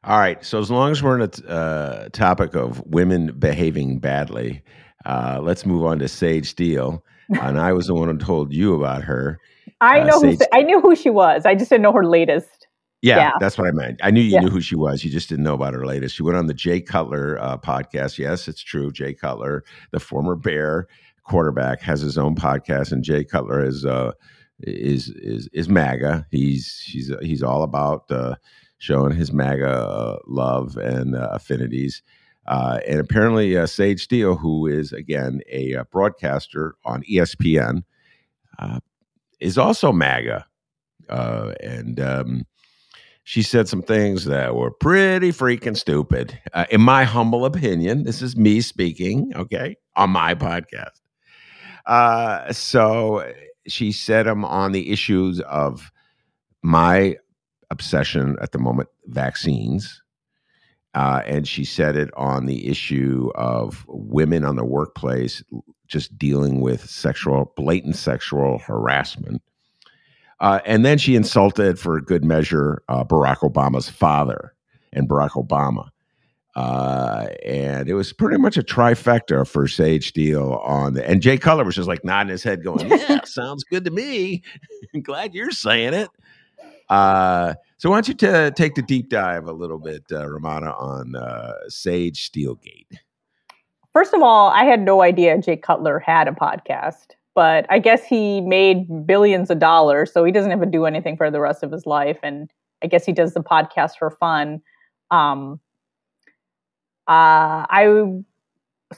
All 0.03 0.17
right. 0.17 0.43
So 0.45 0.59
as 0.59 0.71
long 0.71 0.91
as 0.91 1.03
we're 1.03 1.19
in 1.19 1.29
a 1.29 1.49
uh, 1.49 2.09
topic 2.09 2.55
of 2.55 2.81
women 2.85 3.37
behaving 3.37 3.99
badly, 3.99 4.63
uh, 5.05 5.39
let's 5.41 5.65
move 5.65 5.83
on 5.83 5.99
to 5.99 6.07
Sage 6.07 6.49
Steele. 6.49 7.03
and 7.41 7.59
I 7.59 7.73
was 7.73 7.87
the 7.87 7.93
one 7.93 8.07
who 8.07 8.17
told 8.17 8.53
you 8.53 8.75
about 8.75 9.03
her. 9.03 9.39
I 9.81 10.01
uh, 10.01 10.05
know 10.05 10.19
who 10.19 10.37
I 10.51 10.61
knew 10.61 10.81
who 10.81 10.95
she 10.95 11.09
was. 11.09 11.45
I 11.45 11.53
just 11.53 11.69
didn't 11.69 11.83
know 11.83 11.93
her 11.93 12.05
latest. 12.05 12.58
Yeah, 13.01 13.17
yeah. 13.17 13.31
that's 13.39 13.57
what 13.57 13.67
I 13.67 13.71
meant. 13.71 13.99
I 14.03 14.11
knew 14.11 14.21
you 14.21 14.31
yeah. 14.31 14.39
knew 14.41 14.49
who 14.49 14.59
she 14.61 14.75
was. 14.75 15.03
You 15.03 15.09
just 15.09 15.29
didn't 15.29 15.45
know 15.45 15.53
about 15.53 15.73
her 15.73 15.85
latest. 15.85 16.15
She 16.15 16.23
went 16.23 16.37
on 16.37 16.47
the 16.47 16.53
Jay 16.53 16.81
Cutler 16.81 17.37
uh, 17.39 17.57
podcast. 17.57 18.17
Yes, 18.17 18.47
it's 18.47 18.61
true. 18.61 18.91
Jay 18.91 19.13
Cutler, 19.13 19.63
the 19.91 19.99
former 19.99 20.35
Bear 20.35 20.87
quarterback, 21.23 21.81
has 21.81 22.01
his 22.01 22.17
own 22.17 22.35
podcast, 22.35 22.91
and 22.91 23.03
Jay 23.03 23.23
Cutler 23.23 23.63
is 23.63 23.85
uh, 23.85 24.11
is 24.59 25.09
is 25.09 25.47
is 25.53 25.69
MAGA. 25.69 26.27
He's 26.29 26.81
he's 26.85 27.11
he's 27.21 27.41
all 27.41 27.63
about 27.63 28.11
uh, 28.11 28.35
showing 28.79 29.15
his 29.15 29.31
MAGA 29.31 29.69
uh, 29.69 30.17
love 30.27 30.75
and 30.75 31.15
uh, 31.15 31.29
affinities. 31.31 32.01
Uh, 32.47 32.79
and 32.87 32.99
apparently, 32.99 33.55
uh, 33.55 33.67
Sage 33.67 34.03
Steele, 34.03 34.35
who 34.35 34.65
is 34.65 34.91
again 34.91 35.41
a, 35.49 35.73
a 35.73 35.85
broadcaster 35.85 36.75
on 36.83 37.03
ESPN, 37.03 37.83
uh, 38.57 38.79
is 39.39 39.57
also 39.57 39.91
MAGA. 39.91 40.45
Uh, 41.07 41.53
and 41.61 41.99
um, 41.99 42.45
she 43.29 43.43
said 43.43 43.67
some 43.67 43.83
things 43.83 44.25
that 44.25 44.55
were 44.55 44.71
pretty 44.71 45.31
freaking 45.31 45.77
stupid, 45.77 46.39
uh, 46.55 46.65
in 46.71 46.81
my 46.81 47.03
humble 47.03 47.45
opinion. 47.45 48.01
This 48.01 48.23
is 48.23 48.35
me 48.35 48.59
speaking, 48.59 49.31
okay, 49.35 49.75
on 49.95 50.09
my 50.09 50.33
podcast. 50.33 50.97
so 52.55 53.31
she 53.67 53.91
said 53.91 54.25
them 54.25 54.43
on 54.43 54.71
the 54.71 54.91
issues 54.91 55.41
of 55.41 55.91
my 56.63 57.17
obsession 57.69 58.35
at 58.41 58.51
the 58.51 58.57
moment 58.57 58.89
vaccines 59.05 60.01
uh, 60.95 61.21
and 61.27 61.47
she 61.47 61.63
said 61.63 61.95
it 61.95 62.09
on 62.17 62.47
the 62.47 62.67
issue 62.67 63.29
of 63.35 63.85
women 63.87 64.43
on 64.43 64.55
the 64.55 64.65
workplace 64.65 65.43
just 65.85 66.17
dealing 66.17 66.61
with 66.61 66.89
sexual, 66.89 67.53
blatant 67.55 67.95
sexual 67.95 68.57
harassment. 68.57 69.43
Uh, 70.39 70.59
and 70.65 70.85
then 70.85 70.97
she 70.97 71.15
insulted, 71.15 71.77
for 71.77 71.97
a 71.97 72.01
good 72.01 72.23
measure, 72.23 72.81
uh, 72.87 73.03
Barack 73.03 73.39
Obama's 73.39 73.89
father 73.89 74.53
and 74.93 75.09
Barack 75.09 75.31
Obama. 75.31 75.89
Uh, 76.55 77.27
and 77.45 77.87
it 77.89 77.93
was 77.93 78.11
pretty 78.11 78.37
much 78.37 78.57
a 78.57 78.63
trifecta 78.63 79.47
for 79.47 79.67
Sage 79.67 80.09
Steele 80.09 80.53
on 80.63 80.93
the. 80.93 81.07
And 81.07 81.21
Jay 81.21 81.37
Cutler 81.37 81.63
was 81.63 81.75
just 81.75 81.87
like 81.87 82.03
nodding 82.03 82.31
his 82.31 82.43
head, 82.43 82.63
going, 82.63 82.89
"Yeah, 82.89 83.21
sounds 83.25 83.63
good 83.63 83.85
to 83.85 83.91
me. 83.91 84.43
Glad 85.03 85.33
you're 85.33 85.51
saying 85.51 85.93
it." 85.93 86.09
Uh, 86.89 87.53
so 87.77 87.89
why 87.89 87.97
don't 87.97 88.07
you 88.07 88.13
t- 88.15 88.51
take 88.55 88.75
the 88.75 88.81
deep 88.81 89.09
dive 89.09 89.47
a 89.47 89.53
little 89.53 89.77
bit, 89.77 90.03
uh, 90.11 90.25
Rummana, 90.25 90.77
on 90.81 91.15
uh, 91.15 91.53
Sage 91.67 92.29
Steelgate? 92.29 92.97
First 93.93 94.13
of 94.13 94.21
all, 94.21 94.49
I 94.49 94.63
had 94.63 94.81
no 94.81 95.01
idea 95.01 95.37
Jay 95.39 95.55
Cutler 95.55 95.99
had 95.99 96.27
a 96.27 96.31
podcast, 96.31 97.11
but 97.39 97.65
I 97.69 97.79
guess 97.79 98.03
he 98.03 98.41
made 98.41 99.07
billions 99.07 99.49
of 99.49 99.59
dollars, 99.59 100.11
so 100.11 100.25
he 100.25 100.31
doesn't 100.33 100.51
have 100.51 100.59
to 100.59 100.65
do 100.65 100.83
anything 100.83 101.15
for 101.15 101.31
the 101.31 101.39
rest 101.39 101.63
of 101.63 101.71
his 101.71 101.85
life. 101.85 102.17
And 102.21 102.51
I 102.83 102.87
guess 102.87 103.05
he 103.05 103.13
does 103.13 103.33
the 103.33 103.39
podcast 103.39 103.91
for 103.97 104.11
fun. 104.11 104.59
Um, 105.09 105.61
uh, 107.07 107.63
I 107.69 108.03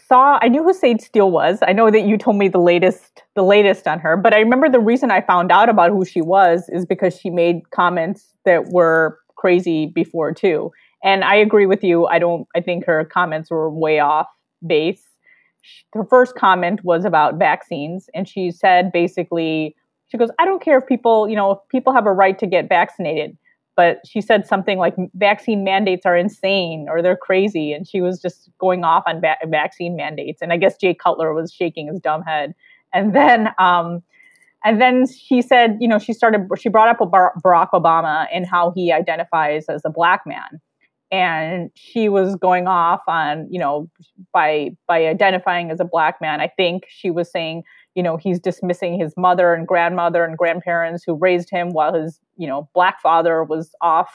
saw 0.08 0.40
I 0.42 0.48
knew 0.48 0.64
who 0.64 0.74
Sage 0.74 1.02
Steele 1.02 1.30
was. 1.30 1.60
I 1.62 1.72
know 1.72 1.92
that 1.92 2.02
you 2.02 2.18
told 2.18 2.36
me 2.36 2.48
the 2.48 2.58
latest 2.58 3.22
the 3.36 3.44
latest 3.44 3.88
on 3.88 4.00
her, 4.00 4.18
but 4.18 4.34
I 4.34 4.40
remember 4.40 4.70
the 4.70 4.80
reason 4.80 5.12
I 5.12 5.22
found 5.22 5.52
out 5.52 5.70
about 5.70 5.92
who 5.92 6.04
she 6.04 6.24
was 6.24 6.68
is 6.70 6.84
because 6.84 7.16
she 7.16 7.30
made 7.30 7.70
comments 7.70 8.40
that 8.46 8.70
were 8.70 9.20
crazy 9.36 9.86
before 9.86 10.34
too. 10.34 10.72
And 11.04 11.24
I 11.24 11.36
agree 11.36 11.68
with 11.68 11.84
you. 11.84 12.08
I 12.08 12.18
don't 12.18 12.48
I 12.56 12.62
think 12.62 12.88
her 12.88 13.06
comments 13.06 13.52
were 13.52 13.70
way 13.70 14.00
off 14.00 14.30
base. 14.66 15.04
Her 15.94 16.06
first 16.06 16.36
comment 16.36 16.84
was 16.84 17.06
about 17.06 17.36
vaccines 17.36 18.10
and 18.14 18.28
she 18.28 18.52
said 18.52 18.92
basically 18.92 19.76
she 20.08 20.18
goes, 20.18 20.30
I 20.40 20.46
don't 20.46 20.62
care 20.62 20.78
if 20.78 20.86
people, 20.88 21.30
you 21.30 21.38
know, 21.38 21.52
if 21.52 21.60
people 21.70 21.94
have 21.94 22.06
a 22.06 22.12
right 22.12 22.38
to 22.40 22.46
get 22.46 22.68
vaccinated 22.68 23.38
but 23.76 24.00
she 24.06 24.22
said 24.22 24.46
something 24.46 24.78
like 24.78 24.96
vaccine 25.16 25.64
mandates 25.64 26.06
are 26.06 26.18
insane 26.18 26.88
or 26.90 27.02
they're 27.02 27.18
crazy 27.18 27.74
and 27.74 27.88
she 27.88 28.02
was 28.02 28.22
just 28.22 28.50
going 28.60 28.84
off 28.84 29.04
on 29.08 29.22
va- 29.22 29.38
vaccine 29.48 29.96
mandates 29.96 30.42
and 30.42 30.52
i 30.54 30.58
guess 30.58 30.78
jay 30.78 30.94
cutler 30.94 31.34
was 31.34 31.52
shaking 31.52 31.88
his 31.88 32.00
dumb 32.00 32.22
head. 32.22 32.54
And 32.94 33.16
then 33.16 33.50
um, 33.58 34.04
and 34.66 34.82
then 34.82 35.06
she 35.08 35.42
said 35.42 35.78
you 35.80 35.88
know 35.88 35.98
she 35.98 36.14
started 36.14 36.48
she 36.60 36.70
brought 36.70 36.90
up 36.90 37.00
barack 37.00 37.70
obama 37.74 38.28
and 38.34 38.46
how 38.46 38.72
he 38.76 38.92
identifies 38.92 39.66
as 39.70 39.82
a 39.86 39.90
black 39.90 40.22
man 40.26 40.60
and 41.12 41.70
she 41.76 42.08
was 42.08 42.36
going 42.36 42.68
off 42.68 43.02
on 43.08 43.48
you 43.50 43.60
know 43.60 43.90
by 44.34 44.70
by 44.88 45.06
identifying 45.06 45.70
as 45.70 45.80
a 45.80 45.86
black 45.86 46.22
man. 46.22 46.40
I 46.42 46.48
think 46.48 46.84
she 46.90 47.12
was 47.12 47.30
saying 47.32 47.64
you 47.96 48.04
know 48.04 48.18
he's 48.18 48.40
dismissing 48.40 49.00
his 49.00 49.14
mother 49.18 49.54
and 49.54 49.68
grandmother 49.68 50.24
and 50.24 50.38
grandparents 50.38 51.04
who 51.06 51.16
raised 51.16 51.50
him 51.50 51.70
while 51.70 51.94
his 51.94 52.20
you 52.38 52.48
know 52.48 52.70
black 52.74 53.02
father 53.02 53.44
was 53.44 53.76
off 53.82 54.10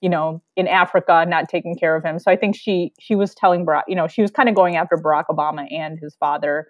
you 0.00 0.08
know 0.08 0.42
in 0.56 0.66
africa 0.66 1.26
not 1.28 1.48
taking 1.48 1.76
care 1.76 1.94
of 1.94 2.02
him. 2.02 2.18
So 2.18 2.30
i 2.30 2.36
think 2.36 2.56
she 2.56 2.92
she 2.98 3.14
was 3.14 3.34
telling 3.34 3.66
barack 3.66 3.82
you 3.86 3.94
know 3.94 4.08
she 4.08 4.22
was 4.22 4.30
kind 4.30 4.48
of 4.48 4.54
going 4.54 4.76
after 4.76 4.96
barack 4.96 5.24
obama 5.30 5.70
and 5.70 5.98
his 6.00 6.16
father 6.16 6.66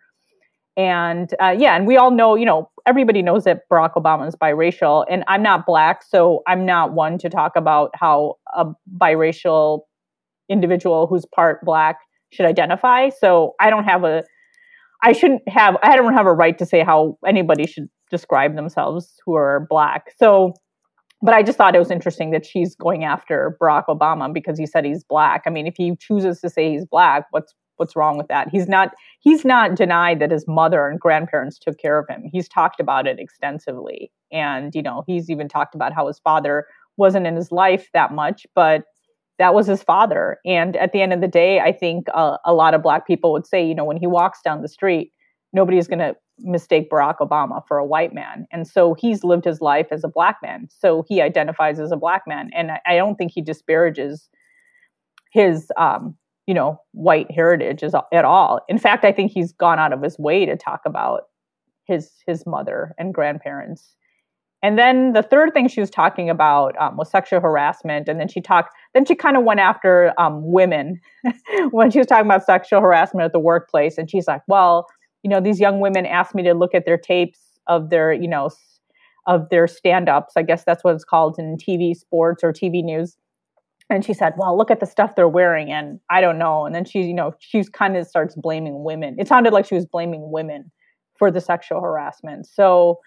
and 0.81 1.35
uh, 1.43 1.55
yeah 1.57 1.77
and 1.77 1.87
we 1.87 1.97
all 1.99 2.11
know 2.11 2.35
you 2.35 2.47
know 2.47 2.71
everybody 2.87 3.21
knows 3.21 3.45
that 3.45 3.69
barack 3.71 3.93
obama 3.95 4.27
is 4.27 4.35
biracial 4.35 5.05
and 5.11 5.23
i'm 5.29 5.43
not 5.43 5.67
black 5.67 6.03
so 6.03 6.43
i'm 6.47 6.65
not 6.65 6.93
one 6.93 7.19
to 7.19 7.29
talk 7.29 7.53
about 7.55 7.91
how 7.95 8.35
a 8.57 8.65
biracial 8.97 9.81
individual 10.49 11.07
who's 11.07 11.27
part 11.35 11.63
black 11.65 11.99
should 12.31 12.47
identify 12.47 13.11
so 13.11 13.55
i 13.61 13.69
don't 13.69 13.85
have 13.85 14.05
a 14.05 14.25
I 15.03 15.13
shouldn't 15.13 15.49
have 15.49 15.77
I 15.83 15.97
don't 15.97 16.13
have 16.13 16.27
a 16.27 16.33
right 16.33 16.59
to 16.59 16.67
say 16.67 16.83
how 16.83 17.17
anybody 17.27 17.67
should 17.67 17.89
describe 18.11 18.57
themselves 18.57 19.15
who 19.25 19.35
are 19.35 19.67
black. 19.71 20.13
So 20.19 20.53
but 21.23 21.35
I 21.35 21.43
just 21.43 21.59
thought 21.59 21.77
it 21.77 21.79
was 21.79 21.91
interesting 21.91 22.31
that 22.31 22.47
she's 22.47 22.75
going 22.75 23.05
after 23.05 23.57
Barack 23.61 23.87
Obama 23.89 24.33
because 24.33 24.59
he 24.59 24.65
said 24.65 24.87
he's 24.87 25.05
black. 25.05 25.43
I 25.47 25.51
mean, 25.51 25.67
if 25.67 25.75
he 25.77 25.95
chooses 25.97 26.41
to 26.41 26.49
say 26.49 26.73
he's 26.73 26.87
black, 26.87 27.27
what's 27.31 27.55
what's 27.81 27.97
wrong 27.97 28.17
with 28.19 28.29
that? 28.29 28.49
He's 28.51 28.69
not 28.69 28.93
he's 29.21 29.45
not 29.45 29.75
denied 29.75 30.21
that 30.21 30.31
his 30.31 30.47
mother 30.47 30.87
and 30.87 31.01
grandparents 31.01 31.59
took 31.59 31.79
care 31.79 31.99
of 31.99 32.07
him. 32.09 32.23
He's 32.31 32.49
talked 32.49 32.79
about 32.79 33.07
it 33.07 33.19
extensively. 33.19 34.13
And, 34.31 34.75
you 34.75 34.83
know, 34.83 35.03
he's 35.07 35.31
even 35.31 35.49
talked 35.49 35.75
about 35.75 35.93
how 35.93 36.07
his 36.07 36.21
father 36.21 36.67
wasn't 36.97 37.27
in 37.27 37.35
his 37.35 37.51
life 37.51 37.89
that 37.95 38.13
much, 38.13 38.47
but 38.55 38.85
that 39.39 39.55
was 39.55 39.67
his 39.67 39.83
father. 39.83 40.39
And 40.45 40.77
at 40.77 40.93
the 40.93 41.01
end 41.01 41.13
of 41.13 41.23
the 41.23 41.27
day, 41.27 41.61
I 41.61 41.73
think 41.73 42.07
uh, 42.15 42.37
a 42.45 42.53
lot 42.53 42.75
of 42.75 42.83
black 42.83 43.07
people 43.07 43.33
would 43.33 43.47
say, 43.47 43.67
you 43.67 43.75
know, 43.75 43.85
when 43.85 43.97
he 43.97 44.07
walks 44.07 44.41
down 44.43 44.61
the 44.61 44.69
street, 44.69 45.13
nobody's 45.53 45.89
going 45.89 45.99
to 45.99 46.15
mistake 46.39 46.91
Barack 46.91 47.17
Obama 47.21 47.63
for 47.67 47.79
a 47.79 47.87
white 47.87 48.15
man. 48.15 48.47
And 48.53 48.69
so 48.69 48.95
he's 48.95 49.25
lived 49.25 49.45
his 49.45 49.61
life 49.61 49.89
as 49.91 50.05
a 50.05 50.09
black 50.09 50.37
man. 50.43 50.69
So 50.71 51.05
he 51.09 51.21
identifies 51.21 51.81
as 51.81 51.91
a 51.91 51.97
black 51.97 52.23
man. 52.27 52.51
And 52.55 52.71
I, 52.73 52.81
I 52.87 52.97
don't 52.97 53.17
think 53.17 53.33
he 53.33 53.41
disparages 53.43 54.29
his, 55.33 55.73
um, 55.77 56.17
you 56.51 56.55
know, 56.55 56.81
white 56.93 57.31
heritage 57.31 57.85
is, 57.85 57.95
at 58.13 58.27
all. 58.27 58.61
In 58.69 58.79
fact, 58.79 59.05
I 59.05 59.13
think 59.13 59.33
he's 59.33 59.53
gone 59.53 59.79
out 59.79 59.95
of 59.95 60.03
his 60.03 60.19
way 60.19 60.47
to 60.47 60.57
talk 60.57 60.83
about 60.87 61.23
his 61.87 62.11
his 62.27 62.45
mother 62.47 62.95
and 62.99 63.15
grandparents 63.15 63.97
And 64.63 64.79
then 64.79 65.13
the 65.15 65.23
third 65.23 65.55
thing 65.55 65.69
she 65.69 65.81
was 65.81 65.91
talking 65.91 66.29
about 66.29 66.79
um, 66.79 66.97
was 66.99 67.11
sexual 67.11 67.41
harassment. 67.41 68.09
And 68.09 68.21
then 68.21 68.29
she 68.29 68.43
talked, 68.43 68.75
then 68.95 69.07
she 69.07 69.15
kind 69.15 69.37
of 69.39 69.45
went 69.45 69.61
after 69.61 70.13
um, 70.19 70.43
women 70.53 71.01
when 71.71 71.91
she 71.91 71.99
was 71.99 72.07
talking 72.07 72.27
about 72.27 72.45
sexual 72.45 72.81
harassment 72.83 73.25
at 73.25 73.33
the 73.33 73.41
workplace. 73.41 73.97
And 73.99 74.11
she's 74.11 74.29
like, 74.29 74.43
well, 74.49 74.87
you 75.23 75.31
know, 75.31 75.41
these 75.41 75.61
young 75.61 75.81
women 75.81 76.07
asked 76.07 76.35
me 76.35 76.43
to 76.45 76.55
look 76.55 76.75
at 76.75 76.85
their 76.85 76.99
tapes 76.99 77.41
of 77.69 77.91
their, 77.91 78.13
you 78.13 78.29
know, 78.29 78.51
of 79.27 79.49
their 79.51 79.67
stand 79.67 80.09
ups. 80.11 80.35
I 80.37 80.43
guess 80.43 80.65
that's 80.65 80.85
what 80.85 80.95
it's 80.95 81.05
called 81.05 81.39
in 81.39 81.57
TV 81.57 81.95
sports 81.97 82.45
or 82.45 82.53
TV 82.53 82.85
news. 82.85 83.17
And 83.91 84.05
she 84.05 84.15
said, 84.15 84.35
well, 84.37 84.57
look 84.57 84.71
at 84.71 84.81
the 84.81 84.87
stuff 84.87 85.17
they're 85.17 85.29
wearing. 85.29 85.71
And 85.71 86.01
I 86.09 86.21
don't 86.21 86.39
know. 86.39 86.65
And 86.65 86.75
then 86.75 86.85
she, 86.85 87.03
you 87.03 87.15
know, 87.15 87.35
she's 87.41 87.69
kind 87.69 87.97
of 87.97 88.07
starts 88.07 88.35
blaming 88.37 88.85
women. 88.85 89.17
It 89.19 89.29
sounded 89.29 89.53
like 89.53 89.67
she 89.67 89.75
was 89.75 89.87
blaming 89.87 90.31
women 90.31 90.71
for 91.19 91.31
the 91.31 91.41
sexual 91.41 91.81
harassment. 91.81 92.47
So, 92.47 93.01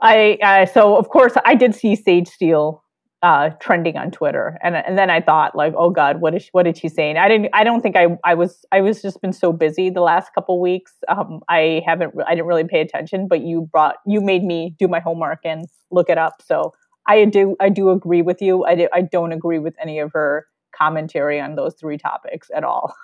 I 0.00 0.38
uh, 0.42 0.66
so 0.66 0.96
of 0.96 1.08
course 1.08 1.32
I 1.44 1.54
did 1.54 1.74
see 1.74 1.96
Sage 1.96 2.28
Steele 2.28 2.84
uh, 3.22 3.50
trending 3.60 3.96
on 3.96 4.12
Twitter, 4.12 4.58
and 4.62 4.76
and 4.76 4.96
then 4.96 5.10
I 5.10 5.20
thought 5.20 5.56
like, 5.56 5.74
oh 5.76 5.90
God, 5.90 6.20
what 6.20 6.34
is 6.36 6.42
she, 6.42 6.48
what 6.52 6.64
did 6.64 6.78
she 6.78 6.88
say? 6.88 7.10
And 7.10 7.18
I 7.18 7.26
didn't. 7.28 7.48
I 7.52 7.64
don't 7.64 7.80
think 7.80 7.96
I 7.96 8.16
I 8.24 8.34
was 8.34 8.64
I 8.70 8.80
was 8.80 9.02
just 9.02 9.20
been 9.20 9.32
so 9.32 9.52
busy 9.52 9.90
the 9.90 10.00
last 10.00 10.32
couple 10.34 10.60
weeks. 10.60 10.92
Um, 11.08 11.40
I 11.48 11.82
haven't 11.84 12.14
I 12.28 12.34
didn't 12.34 12.46
really 12.46 12.64
pay 12.64 12.80
attention, 12.80 13.26
but 13.26 13.40
you 13.40 13.68
brought 13.72 13.96
you 14.06 14.20
made 14.20 14.44
me 14.44 14.76
do 14.78 14.86
my 14.86 15.00
homework 15.00 15.40
and 15.44 15.66
look 15.90 16.08
it 16.08 16.18
up. 16.18 16.42
So 16.46 16.72
I 17.08 17.24
do 17.24 17.56
I 17.58 17.70
do 17.70 17.90
agree 17.90 18.22
with 18.22 18.40
you. 18.42 18.64
I 18.64 18.74
do, 18.74 18.88
I 18.92 19.00
don't 19.00 19.32
agree 19.32 19.58
with 19.58 19.74
any 19.80 19.98
of 19.98 20.12
her 20.12 20.46
commentary 20.72 21.40
on 21.40 21.56
those 21.56 21.74
three 21.74 21.98
topics 21.98 22.50
at 22.54 22.62
all. 22.62 22.94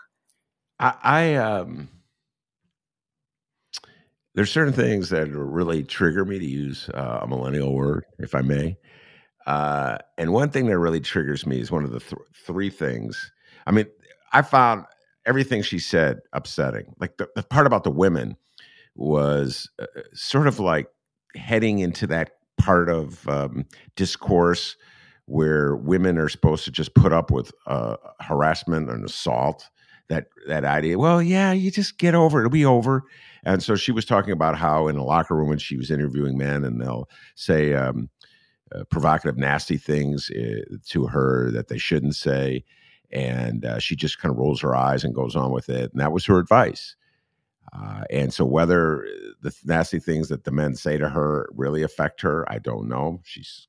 I, 0.79 0.95
I 1.03 1.35
um 1.37 1.89
there's 4.35 4.51
certain 4.51 4.73
things 4.73 5.11
that 5.11 5.29
really 5.29 5.85
trigger 5.85 6.25
me 6.25 6.39
to 6.39 6.45
use 6.45 6.91
uh, 6.93 7.21
a 7.23 7.27
millennial 7.27 7.73
word, 7.73 8.05
if 8.19 8.35
I 8.35 8.43
may. 8.43 8.77
Uh, 9.47 9.99
and 10.19 10.33
one 10.33 10.51
thing 10.51 10.67
that 10.67 10.79
really 10.79 11.01
triggers 11.01 11.47
me 11.47 11.61
is 11.61 11.71
one 11.71 11.85
of 11.85 11.93
the 11.93 12.01
th- 12.01 12.21
three 12.45 12.69
things. 12.71 13.31
I 13.67 13.71
mean, 13.71 13.87
I 14.33 14.43
found 14.43 14.87
everything 15.25 15.63
she 15.63 15.79
said 15.79 16.21
upsetting. 16.33 16.95
Like 16.99 17.17
the, 17.17 17.29
the 17.37 17.45
part 17.45 17.67
about 17.67 17.85
the 17.85 17.93
women 17.93 18.37
was 18.97 19.71
uh, 19.79 19.87
sort 20.15 20.49
of 20.49 20.59
like 20.59 20.89
heading 21.37 21.79
into 21.79 22.07
that 22.09 22.33
part 22.59 22.89
of 22.89 23.29
um, 23.29 23.65
discourse 23.97 24.77
where 25.27 25.77
women 25.77 26.19
are 26.19 26.29
supposed 26.29 26.65
to 26.65 26.71
just 26.71 26.95
put 26.95 27.13
up 27.13 27.31
with 27.31 27.53
uh, 27.67 27.97
harassment 28.21 28.91
and 28.91 29.05
assault. 29.05 29.69
That 30.09 30.27
that 30.47 30.65
idea. 30.65 30.99
Well, 30.99 31.23
yeah, 31.23 31.53
you 31.53 31.71
just 31.71 31.97
get 31.99 32.15
over 32.15 32.39
it. 32.39 32.43
It'll 32.43 32.51
be 32.51 32.67
over. 32.67 33.05
And 33.45 33.63
so 33.63 33.75
she 33.75 33.91
was 33.91 34.05
talking 34.05 34.33
about 34.33 34.57
how 34.57 34.87
in 34.89 34.97
a 34.97 35.05
locker 35.05 35.35
room 35.35 35.49
when 35.49 35.59
she 35.59 35.79
was 35.79 35.91
interviewing 35.91 36.37
men, 36.37 36.63
and 36.63 36.79
they'll 36.79 37.09
say 37.37 37.73
um, 37.73 38.11
uh, 38.75 38.85
provocative, 38.91 39.39
nasty 39.39 39.79
things 39.79 40.31
uh, 40.31 40.77
to 40.89 41.07
her 41.07 41.51
that 41.53 41.69
they 41.69 41.79
shouldn't 41.79 42.17
say, 42.17 42.65
and 43.13 43.65
uh, 43.65 43.79
she 43.79 43.97
just 43.97 44.19
kind 44.19 44.31
of 44.31 44.39
rolls 44.39 44.61
her 44.61 44.75
eyes 44.75 45.05
and 45.05 45.15
goes 45.15 45.35
on 45.37 45.53
with 45.53 45.71
it. 45.71 45.91
And 45.93 46.01
that 46.01 46.13
was 46.13 46.27
her 46.27 46.39
advice. 46.39 46.97
Uh, 47.75 48.05
and 48.11 48.33
so 48.33 48.45
whether 48.45 49.07
the 49.43 49.55
nasty 49.65 49.99
things 49.99 50.29
that 50.29 50.45
the 50.45 50.53
men 50.53 50.77
say 50.77 50.97
to 50.97 51.09
her 51.09 51.49
really 51.55 51.83
affect 51.83 52.21
her, 52.23 52.51
I 52.51 52.59
don't 52.59 52.89
know. 52.89 53.21
She's 53.25 53.69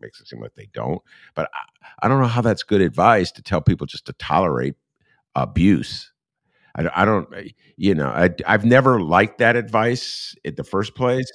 makes 0.00 0.20
it 0.20 0.28
seem 0.28 0.40
like 0.40 0.54
they 0.54 0.68
don't. 0.72 1.02
But 1.34 1.50
I, 1.54 2.06
I 2.06 2.08
don't 2.08 2.20
know 2.20 2.26
how 2.26 2.40
that's 2.42 2.62
good 2.62 2.80
advice 2.80 3.32
to 3.32 3.42
tell 3.42 3.60
people 3.60 3.86
just 3.86 4.06
to 4.06 4.12
tolerate 4.14 4.74
abuse 5.34 6.10
I, 6.74 7.02
I 7.02 7.04
don't, 7.04 7.28
eh, 7.34 7.48
you 7.76 7.94
know, 7.94 8.08
I, 8.08 8.30
I've 8.46 8.64
never 8.64 9.00
liked 9.00 9.38
that 9.38 9.56
advice 9.56 10.34
in 10.44 10.54
the 10.54 10.64
first 10.64 10.94
place. 10.94 11.30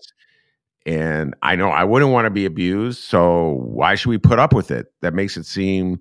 And 0.85 1.33
I 1.41 1.55
know 1.55 1.69
I 1.69 1.83
wouldn't 1.83 2.11
want 2.11 2.25
to 2.25 2.29
be 2.31 2.45
abused. 2.45 3.01
So 3.03 3.59
why 3.63 3.95
should 3.95 4.09
we 4.09 4.17
put 4.19 4.39
up 4.39 4.53
with 4.53 4.69
it? 4.71 4.87
That 5.01 5.13
makes 5.13 5.35
it 5.35 5.45
seem 5.45 5.99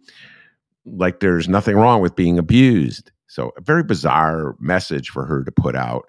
like 0.84 1.20
there's 1.20 1.48
nothing 1.48 1.76
wrong 1.76 2.02
with 2.02 2.16
being 2.16 2.38
abused. 2.38 3.10
So 3.34 3.52
a 3.56 3.60
very 3.60 3.82
bizarre 3.82 4.54
message 4.60 5.10
for 5.10 5.24
her 5.24 5.42
to 5.42 5.50
put 5.50 5.74
out. 5.74 6.08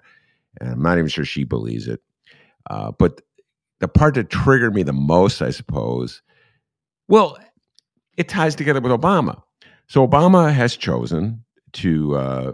And 0.60 0.70
I'm 0.70 0.80
not 0.80 0.96
even 0.96 1.08
sure 1.08 1.24
she 1.24 1.42
believes 1.42 1.88
it. 1.88 2.00
Uh, 2.70 2.92
but 2.92 3.20
the 3.80 3.88
part 3.88 4.14
that 4.14 4.30
triggered 4.30 4.76
me 4.76 4.84
the 4.84 4.92
most, 4.92 5.42
I 5.42 5.50
suppose, 5.50 6.22
well, 7.08 7.36
it 8.16 8.28
ties 8.28 8.54
together 8.54 8.80
with 8.80 8.92
Obama. 8.92 9.42
So 9.88 10.06
Obama 10.06 10.52
has 10.52 10.76
chosen 10.76 11.44
to 11.72 12.14
uh, 12.14 12.52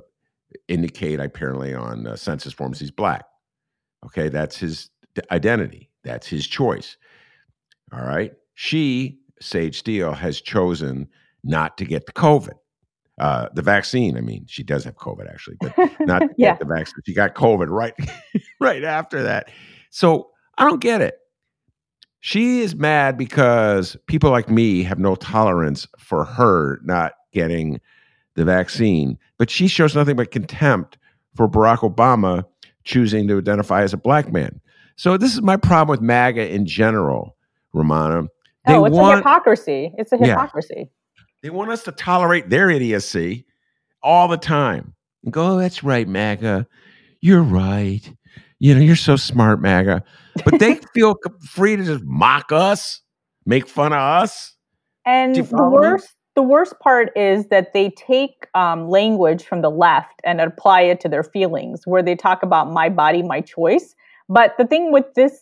indicate 0.68 1.20
apparently 1.20 1.74
on 1.74 2.06
uh, 2.06 2.16
census 2.16 2.54
forms 2.54 2.80
he's 2.80 2.90
black. 2.90 3.26
Okay, 4.06 4.30
that's 4.30 4.56
his 4.56 4.88
identity. 5.30 5.90
That's 6.02 6.26
his 6.26 6.46
choice. 6.46 6.96
All 7.92 8.06
right. 8.06 8.32
She, 8.54 9.20
Sage 9.38 9.78
Steele, 9.78 10.12
has 10.12 10.40
chosen 10.40 11.08
not 11.44 11.76
to 11.76 11.85
get 11.85 12.06
the 12.06 12.12
COVID, 12.12 12.54
uh, 13.22 13.48
the 13.54 13.62
vaccine. 13.62 14.16
I 14.16 14.20
mean, 14.20 14.46
she 14.48 14.64
does 14.64 14.82
have 14.82 14.96
COVID 14.96 15.30
actually, 15.30 15.56
but 15.61 15.72
not 16.00 16.24
yeah. 16.37 16.56
the 16.56 16.64
vaccine. 16.64 16.96
She 17.06 17.14
got 17.14 17.37
COVID 17.37 17.68
right, 17.70 17.94
right 18.61 18.82
after 18.82 19.22
that. 19.22 19.48
So 19.90 20.30
I 20.58 20.64
don't 20.64 20.80
get 20.80 21.00
it. 21.00 21.18
She 22.18 22.62
is 22.62 22.74
mad 22.74 23.16
because 23.16 23.96
people 24.08 24.30
like 24.30 24.50
me 24.50 24.82
have 24.82 24.98
no 24.98 25.14
tolerance 25.14 25.87
for 25.98 26.24
her 26.24 26.80
not 26.82 27.12
getting 27.32 27.80
the 28.35 28.44
vaccine, 28.44 29.18
but 29.38 29.50
she 29.50 29.68
shows 29.68 29.94
nothing 29.94 30.16
but 30.16 30.32
contempt 30.32 30.98
for 31.37 31.48
Barack 31.48 31.78
Obama 31.78 32.44
choosing 32.82 33.28
to 33.28 33.38
identify 33.38 33.82
as 33.82 33.92
a 33.92 33.96
black 33.96 34.32
man. 34.32 34.61
So 34.96 35.16
this 35.16 35.32
is 35.32 35.42
my 35.42 35.56
problem 35.56 35.96
with 35.96 36.00
MAGA 36.00 36.52
in 36.52 36.66
general, 36.66 37.37
Rummana. 37.72 38.26
They 38.66 38.74
oh, 38.74 38.85
it's 38.85 38.96
want, 38.96 39.14
a 39.14 39.16
hypocrisy. 39.18 39.92
It's 39.96 40.11
a 40.11 40.16
hypocrisy. 40.16 40.90
They 41.42 41.50
want 41.50 41.70
us 41.70 41.83
to 41.85 41.92
tolerate 41.92 42.50
their 42.50 42.70
idiocy 42.70 43.46
all 44.02 44.28
the 44.28 44.37
time 44.37 44.94
and 45.24 45.33
go, 45.33 45.55
oh, 45.55 45.59
that's 45.59 45.83
right, 45.83 46.07
MAGA. 46.07 46.66
You're 47.20 47.42
right. 47.42 48.12
You 48.59 48.74
know, 48.74 48.81
you're 48.81 48.96
so 48.96 49.16
smart, 49.16 49.61
MAGA. 49.61 50.05
But 50.44 50.61
they 50.61 50.76
feel 50.94 51.16
free 51.48 51.76
to 51.76 51.85
just 51.85 52.05
mock 52.05 52.52
us, 52.52 53.00
make 53.44 53.68
fun 53.68 53.92
of 53.92 53.98
us. 53.98 54.57
And 55.05 55.35
the 55.35 55.68
worst, 55.68 56.14
the 56.37 56.42
worst 56.42 56.78
part 56.81 57.11
is 57.16 57.48
that 57.48 57.72
they 57.72 57.90
take 57.90 58.46
um, 58.55 58.88
language 58.88 59.44
from 59.44 59.62
the 59.62 59.70
left 59.70 60.20
and 60.22 60.40
apply 60.40 60.83
it 60.83 61.00
to 61.00 61.09
their 61.09 61.24
feelings, 61.24 61.83
where 61.87 62.02
they 62.02 62.14
talk 62.14 62.44
about 62.44 62.70
my 62.70 62.88
body, 62.88 63.22
my 63.22 63.40
choice. 63.40 63.96
But 64.28 64.55
the 64.59 64.66
thing 64.66 64.92
with 64.92 65.12
this 65.14 65.40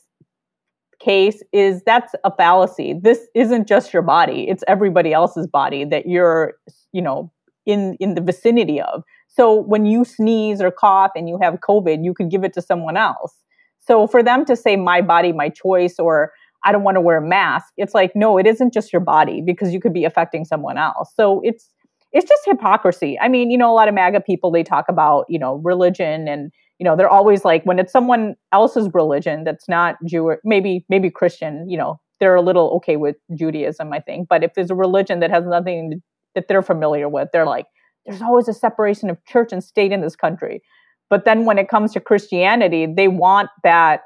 case 1.00 1.42
is 1.52 1.82
that's 1.84 2.14
a 2.24 2.30
fallacy. 2.34 2.94
This 3.00 3.20
isn't 3.34 3.66
just 3.66 3.92
your 3.92 4.02
body; 4.02 4.46
it's 4.48 4.62
everybody 4.68 5.12
else's 5.12 5.46
body 5.46 5.84
that 5.84 6.06
you're, 6.06 6.54
you 6.92 7.02
know, 7.02 7.32
in 7.66 7.96
in 8.00 8.14
the 8.14 8.20
vicinity 8.20 8.80
of. 8.80 9.02
So 9.28 9.54
when 9.54 9.86
you 9.86 10.04
sneeze 10.04 10.60
or 10.60 10.70
cough 10.70 11.12
and 11.14 11.28
you 11.28 11.38
have 11.40 11.54
COVID, 11.54 12.04
you 12.04 12.14
could 12.14 12.30
give 12.30 12.44
it 12.44 12.52
to 12.54 12.62
someone 12.62 12.96
else. 12.96 13.34
So 13.80 14.06
for 14.06 14.22
them 14.22 14.44
to 14.44 14.56
say 14.56 14.76
my 14.76 15.00
body, 15.00 15.32
my 15.32 15.48
choice, 15.48 15.98
or 15.98 16.32
I 16.64 16.72
don't 16.72 16.82
want 16.82 16.96
to 16.96 17.00
wear 17.00 17.18
a 17.18 17.26
mask. 17.26 17.72
It's 17.76 17.94
like, 17.94 18.12
no, 18.14 18.38
it 18.38 18.46
isn't 18.46 18.74
just 18.74 18.92
your 18.92 19.00
body 19.00 19.40
because 19.40 19.72
you 19.72 19.80
could 19.80 19.94
be 19.94 20.04
affecting 20.04 20.44
someone 20.44 20.78
else. 20.78 21.12
So 21.14 21.40
it's 21.44 21.70
it's 22.12 22.28
just 22.28 22.42
hypocrisy. 22.44 23.18
I 23.20 23.28
mean, 23.28 23.50
you 23.50 23.58
know, 23.58 23.70
a 23.70 23.74
lot 23.74 23.88
of 23.88 23.94
MAGA 23.94 24.22
people 24.22 24.50
they 24.50 24.64
talk 24.64 24.86
about, 24.88 25.26
you 25.28 25.38
know, 25.38 25.60
religion 25.62 26.26
and 26.26 26.50
you 26.80 26.84
know, 26.84 26.96
they're 26.96 27.10
always 27.10 27.44
like 27.44 27.62
when 27.64 27.78
it's 27.78 27.92
someone 27.92 28.34
else's 28.52 28.88
religion 28.94 29.44
that's 29.44 29.68
not 29.68 29.96
Jewish, 30.06 30.38
maybe 30.44 30.86
maybe 30.88 31.10
Christian, 31.10 31.68
you 31.68 31.76
know, 31.76 32.00
they're 32.20 32.34
a 32.34 32.40
little 32.40 32.70
okay 32.76 32.96
with 32.96 33.16
Judaism, 33.34 33.92
I 33.92 34.00
think. 34.00 34.28
But 34.28 34.42
if 34.42 34.54
there's 34.54 34.70
a 34.70 34.74
religion 34.74 35.20
that 35.20 35.30
has 35.30 35.44
nothing 35.44 36.02
that 36.34 36.48
they're 36.48 36.62
familiar 36.62 37.06
with, 37.06 37.28
they're 37.32 37.44
like, 37.44 37.66
there's 38.06 38.22
always 38.22 38.48
a 38.48 38.54
separation 38.54 39.10
of 39.10 39.22
church 39.26 39.52
and 39.52 39.62
state 39.62 39.92
in 39.92 40.00
this 40.00 40.16
country. 40.16 40.62
But 41.10 41.26
then 41.26 41.44
when 41.44 41.58
it 41.58 41.68
comes 41.68 41.92
to 41.92 42.00
Christianity, 42.00 42.86
they 42.86 43.08
want 43.08 43.50
that 43.62 44.00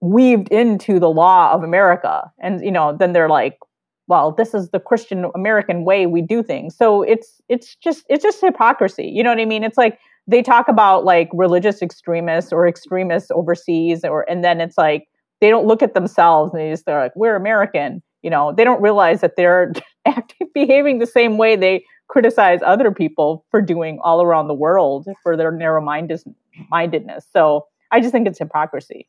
weaved 0.00 0.48
into 0.48 0.98
the 0.98 1.10
law 1.10 1.52
of 1.52 1.62
America. 1.62 2.32
And, 2.38 2.64
you 2.64 2.70
know, 2.70 2.96
then 2.98 3.12
they're 3.12 3.28
like, 3.28 3.58
well, 4.06 4.32
this 4.32 4.54
is 4.54 4.70
the 4.70 4.80
Christian 4.80 5.30
American 5.34 5.84
way 5.84 6.06
we 6.06 6.22
do 6.22 6.42
things. 6.42 6.74
So 6.74 7.02
it's 7.02 7.42
it's 7.50 7.76
just 7.76 8.04
it's 8.08 8.24
just 8.24 8.40
hypocrisy. 8.40 9.04
You 9.04 9.22
know 9.22 9.30
what 9.30 9.40
I 9.40 9.44
mean? 9.44 9.62
It's 9.62 9.76
like 9.76 9.98
they 10.26 10.42
talk 10.42 10.68
about 10.68 11.04
like 11.04 11.28
religious 11.32 11.82
extremists 11.82 12.52
or 12.52 12.66
extremists 12.66 13.30
overseas 13.30 14.04
or 14.04 14.28
and 14.30 14.44
then 14.44 14.60
it's 14.60 14.78
like 14.78 15.08
they 15.40 15.48
don't 15.48 15.66
look 15.66 15.82
at 15.82 15.94
themselves 15.94 16.52
and 16.52 16.60
they 16.60 16.70
just 16.70 16.84
they're 16.86 17.00
like, 17.00 17.16
we're 17.16 17.36
American. 17.36 18.02
You 18.22 18.30
know, 18.30 18.52
they 18.52 18.64
don't 18.64 18.82
realize 18.82 19.22
that 19.22 19.36
they're 19.36 19.72
acting 20.06 20.48
behaving 20.54 20.98
the 20.98 21.06
same 21.06 21.38
way 21.38 21.56
they 21.56 21.84
criticize 22.08 22.60
other 22.64 22.90
people 22.90 23.44
for 23.50 23.62
doing 23.62 23.98
all 24.02 24.20
around 24.22 24.48
the 24.48 24.54
world 24.54 25.06
for 25.22 25.36
their 25.36 25.50
narrow 25.50 25.80
mindedness. 25.80 27.26
So 27.32 27.66
I 27.90 28.00
just 28.00 28.12
think 28.12 28.26
it's 28.26 28.38
hypocrisy 28.38 29.08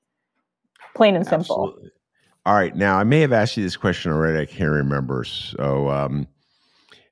plain 0.95 1.15
and 1.15 1.26
simple. 1.26 1.67
Absolutely. 1.67 1.91
All 2.45 2.56
right. 2.56 2.76
Now, 2.76 2.97
I 2.97 3.04
may 3.04 3.19
have 3.21 3.34
asked 3.34 3.58
you 3.58 3.63
this 3.63 3.78
question 3.78 4.12
already. 4.12 4.39
I 4.39 4.45
can't 4.45 4.71
remember. 4.71 5.24
So 5.24 5.89
um, 5.89 6.28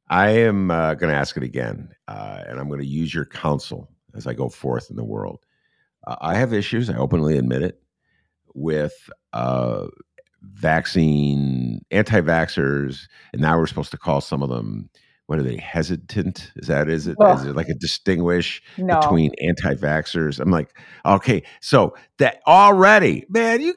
I 0.09 0.29
am 0.29 0.71
uh, 0.71 0.95
going 0.95 1.11
to 1.11 1.17
ask 1.17 1.37
it 1.37 1.43
again, 1.43 1.89
uh, 2.07 2.43
and 2.47 2.59
I'm 2.59 2.67
going 2.67 2.81
to 2.81 2.85
use 2.85 3.13
your 3.13 3.25
counsel 3.25 3.89
as 4.15 4.25
I 4.25 4.33
go 4.33 4.49
forth 4.49 4.89
in 4.89 4.95
the 4.95 5.03
world. 5.03 5.45
Uh, 6.05 6.15
I 6.19 6.35
have 6.35 6.53
issues, 6.53 6.89
I 6.89 6.97
openly 6.97 7.37
admit 7.37 7.61
it, 7.61 7.81
with 8.55 8.93
uh, 9.33 9.87
vaccine 10.41 11.81
anti-vaxxers, 11.91 13.07
and 13.33 13.41
now 13.41 13.57
we're 13.57 13.67
supposed 13.67 13.91
to 13.91 13.97
call 13.97 14.21
some 14.21 14.41
of 14.41 14.49
them 14.49 14.89
what 15.29 15.37
are 15.37 15.43
they 15.43 15.57
hesitant? 15.57 16.51
Is 16.55 16.69
that 16.69 16.89
is 16.89 17.05
it? 17.05 17.15
Is 17.21 17.45
it 17.45 17.55
like 17.55 17.69
a 17.69 17.75
distinguish 17.75 18.63
no. 18.79 18.99
between 18.99 19.31
anti-vaxxers? 19.39 20.39
I'm 20.39 20.49
like, 20.49 20.75
okay, 21.05 21.43
so 21.61 21.95
that 22.17 22.41
already, 22.47 23.27
man, 23.29 23.61
you 23.61 23.75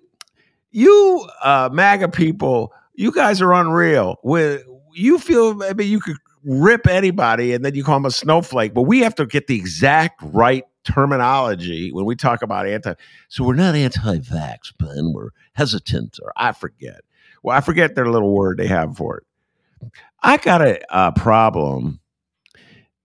you 0.71 1.29
uh 1.45 1.69
MAGA 1.71 2.09
people, 2.09 2.73
you 2.95 3.13
guys 3.13 3.43
are 3.43 3.53
unreal. 3.53 4.17
With 4.23 4.63
you 4.95 5.19
feel 5.19 5.53
maybe 5.53 5.85
you 5.85 6.01
could 6.01 6.17
rip 6.45 6.87
anybody 6.87 7.53
and 7.53 7.65
then 7.65 7.75
you 7.75 7.85
call 7.85 7.97
them 7.97 8.07
a 8.07 8.11
snowflake, 8.11 8.75
but 8.75 8.83
we 8.83 9.01
have 9.01 9.15
to 9.17 9.27
get 9.27 9.47
the 9.47 9.57
exact 9.57 10.21
right 10.23 10.65
terminology 10.85 11.93
when 11.93 12.05
we 12.05 12.17
talk 12.17 12.43
about 12.43 12.67
anti. 12.67 12.95
So 13.29 13.45
we're 13.45 13.55
not 13.55 13.75
anti-vax, 13.75 14.73
Ben. 14.79 15.13
We're 15.13 15.31
hesitant, 15.53 16.19
or 16.23 16.33
I 16.37 16.53
forget. 16.53 17.03
Well, 17.43 17.57
I 17.57 17.61
forget 17.61 17.95
their 17.95 18.07
little 18.07 18.33
word 18.33 18.59
they 18.59 18.67
have 18.67 18.97
for 18.97 19.19
it. 19.19 19.91
I 20.23 20.37
got 20.37 20.63
a, 20.63 20.81
a 20.91 21.13
problem. 21.13 22.01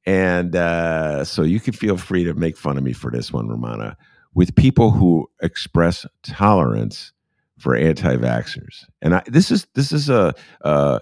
And 0.05 0.55
uh, 0.55 1.25
so 1.25 1.43
you 1.43 1.59
can 1.59 1.73
feel 1.73 1.97
free 1.97 2.23
to 2.23 2.33
make 2.33 2.57
fun 2.57 2.77
of 2.77 2.83
me 2.83 2.93
for 2.93 3.11
this 3.11 3.33
one, 3.33 3.47
Rummana, 3.49 3.95
with 4.33 4.55
people 4.55 4.91
who 4.91 5.29
express 5.41 6.05
tolerance 6.23 7.11
for 7.57 7.75
anti-vaxxers. 7.75 8.85
And 9.01 9.15
I, 9.15 9.23
this 9.25 9.51
is 9.51 9.67
this 9.73 9.91
is 9.91 10.09
a, 10.09 10.33
a, 10.61 11.01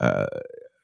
a 0.00 0.26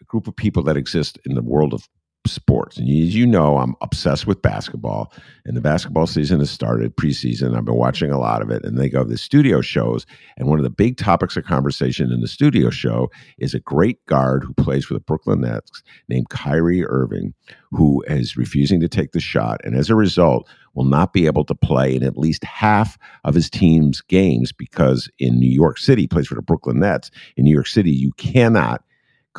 group 0.08 0.26
of 0.26 0.36
people 0.36 0.62
that 0.64 0.76
exist 0.76 1.18
in 1.24 1.34
the 1.34 1.42
world 1.42 1.72
of 1.74 1.88
sports. 2.28 2.76
And 2.76 2.88
as 2.88 3.14
you 3.14 3.26
know, 3.26 3.58
I'm 3.58 3.74
obsessed 3.80 4.26
with 4.26 4.42
basketball, 4.42 5.12
and 5.44 5.56
the 5.56 5.60
basketball 5.60 6.06
season 6.06 6.40
has 6.40 6.50
started 6.50 6.96
preseason. 6.96 7.56
I've 7.56 7.64
been 7.64 7.74
watching 7.74 8.10
a 8.10 8.18
lot 8.18 8.42
of 8.42 8.50
it, 8.50 8.64
and 8.64 8.78
they 8.78 8.88
go 8.88 9.02
to 9.02 9.08
the 9.08 9.18
studio 9.18 9.60
shows. 9.60 10.06
And 10.36 10.48
one 10.48 10.58
of 10.58 10.62
the 10.62 10.70
big 10.70 10.96
topics 10.96 11.36
of 11.36 11.44
conversation 11.44 12.12
in 12.12 12.20
the 12.20 12.28
studio 12.28 12.70
show 12.70 13.10
is 13.38 13.54
a 13.54 13.60
great 13.60 14.04
guard 14.06 14.44
who 14.44 14.52
plays 14.54 14.84
for 14.84 14.94
the 14.94 15.00
Brooklyn 15.00 15.40
Nets 15.40 15.82
named 16.08 16.28
Kyrie 16.28 16.84
Irving, 16.84 17.34
who 17.70 18.04
is 18.06 18.36
refusing 18.36 18.80
to 18.80 18.88
take 18.88 19.12
the 19.12 19.20
shot, 19.20 19.60
and 19.64 19.74
as 19.74 19.90
a 19.90 19.94
result, 19.94 20.48
will 20.74 20.84
not 20.84 21.12
be 21.12 21.26
able 21.26 21.44
to 21.44 21.54
play 21.54 21.96
in 21.96 22.04
at 22.04 22.18
least 22.18 22.44
half 22.44 22.98
of 23.24 23.34
his 23.34 23.50
team's 23.50 24.00
games 24.02 24.52
because 24.52 25.10
in 25.18 25.40
New 25.40 25.50
York 25.50 25.78
City, 25.78 26.06
plays 26.06 26.28
for 26.28 26.36
the 26.36 26.42
Brooklyn 26.42 26.78
Nets. 26.78 27.10
In 27.36 27.44
New 27.44 27.54
York 27.54 27.66
City, 27.66 27.90
you 27.90 28.12
cannot 28.12 28.84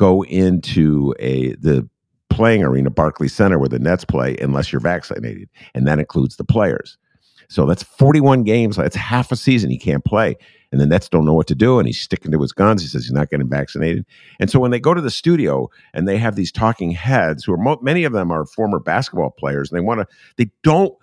go 0.00 0.24
into 0.24 1.14
a 1.18 1.52
the 1.56 1.86
playing 2.30 2.64
arena, 2.64 2.88
Barclays 2.88 3.34
Center, 3.34 3.58
where 3.58 3.68
the 3.68 3.78
Nets 3.78 4.04
play, 4.04 4.34
unless 4.40 4.72
you're 4.72 4.80
vaccinated, 4.80 5.50
and 5.74 5.86
that 5.86 5.98
includes 5.98 6.36
the 6.36 6.44
players. 6.44 6.96
So 7.50 7.66
that's 7.66 7.82
41 7.82 8.44
games. 8.44 8.76
That's 8.76 8.96
half 8.96 9.30
a 9.30 9.36
season 9.36 9.70
he 9.70 9.76
can't 9.76 10.04
play. 10.04 10.36
And 10.72 10.80
the 10.80 10.86
Nets 10.86 11.08
don't 11.08 11.24
know 11.24 11.34
what 11.34 11.48
to 11.48 11.54
do. 11.54 11.78
And 11.80 11.86
he's 11.86 12.00
sticking 12.00 12.30
to 12.30 12.40
his 12.40 12.52
guns. 12.52 12.80
He 12.80 12.86
says 12.86 13.02
he's 13.02 13.12
not 13.12 13.28
getting 13.28 13.48
vaccinated. 13.48 14.06
And 14.38 14.48
so 14.48 14.60
when 14.60 14.70
they 14.70 14.78
go 14.78 14.94
to 14.94 15.00
the 15.00 15.10
studio 15.10 15.68
and 15.92 16.06
they 16.06 16.16
have 16.16 16.36
these 16.36 16.52
talking 16.52 16.92
heads, 16.92 17.42
who 17.44 17.52
are 17.52 17.78
many 17.82 18.04
of 18.04 18.12
them 18.12 18.30
are 18.30 18.46
former 18.46 18.78
basketball 18.78 19.30
players, 19.30 19.70
and 19.70 19.76
they 19.76 19.84
want 19.84 20.00
to, 20.00 20.06
they 20.36 20.50
don't 20.62 20.94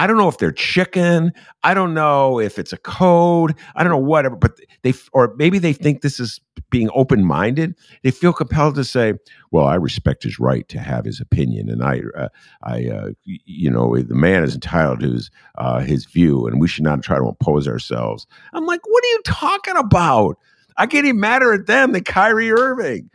I 0.00 0.06
don't 0.06 0.16
know 0.16 0.28
if 0.28 0.38
they're 0.38 0.50
chicken. 0.50 1.30
I 1.62 1.74
don't 1.74 1.92
know 1.92 2.40
if 2.40 2.58
it's 2.58 2.72
a 2.72 2.78
code. 2.78 3.54
I 3.74 3.84
don't 3.84 3.92
know 3.92 3.98
whatever, 3.98 4.34
but 4.34 4.58
they 4.80 4.94
or 5.12 5.34
maybe 5.36 5.58
they 5.58 5.74
think 5.74 6.00
this 6.00 6.18
is 6.18 6.40
being 6.70 6.88
open 6.94 7.22
minded. 7.22 7.74
They 8.02 8.10
feel 8.10 8.32
compelled 8.32 8.76
to 8.76 8.84
say, 8.84 9.12
"Well, 9.50 9.66
I 9.66 9.74
respect 9.74 10.22
his 10.22 10.40
right 10.40 10.66
to 10.70 10.78
have 10.78 11.04
his 11.04 11.20
opinion, 11.20 11.68
and 11.68 11.84
I, 11.84 12.00
uh, 12.16 12.28
I, 12.62 12.86
uh, 12.86 13.10
you 13.24 13.70
know, 13.70 13.94
the 14.00 14.14
man 14.14 14.42
is 14.42 14.54
entitled 14.54 15.00
to 15.00 15.10
his 15.10 15.30
uh, 15.58 15.80
his 15.80 16.06
view, 16.06 16.46
and 16.46 16.62
we 16.62 16.68
should 16.68 16.84
not 16.84 17.02
try 17.02 17.18
to 17.18 17.28
impose 17.28 17.68
ourselves." 17.68 18.26
I'm 18.54 18.64
like, 18.64 18.80
"What 18.86 19.04
are 19.04 19.08
you 19.08 19.20
talking 19.26 19.76
about?" 19.76 20.38
I 20.78 20.86
get 20.86 21.04
even 21.04 21.20
madder 21.20 21.52
at 21.52 21.66
them 21.66 21.92
than 21.92 22.04
Kyrie 22.04 22.52
Irving, 22.52 23.10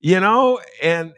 you 0.00 0.18
know, 0.18 0.60
and 0.82 1.12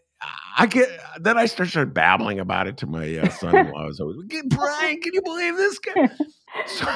I 0.58 0.66
get 0.66 0.88
then 1.20 1.38
I 1.38 1.46
start, 1.46 1.68
start 1.68 1.94
babbling 1.94 2.40
about 2.40 2.66
it 2.66 2.76
to 2.78 2.86
my 2.86 3.16
uh, 3.16 3.28
son-in-law. 3.28 3.80
I 3.80 3.86
was 3.86 4.00
always, 4.00 4.18
Brian, 4.46 5.00
can 5.00 5.14
you 5.14 5.22
believe 5.22 5.56
this 5.56 5.78
guy? 5.78 6.10
So, 6.66 6.86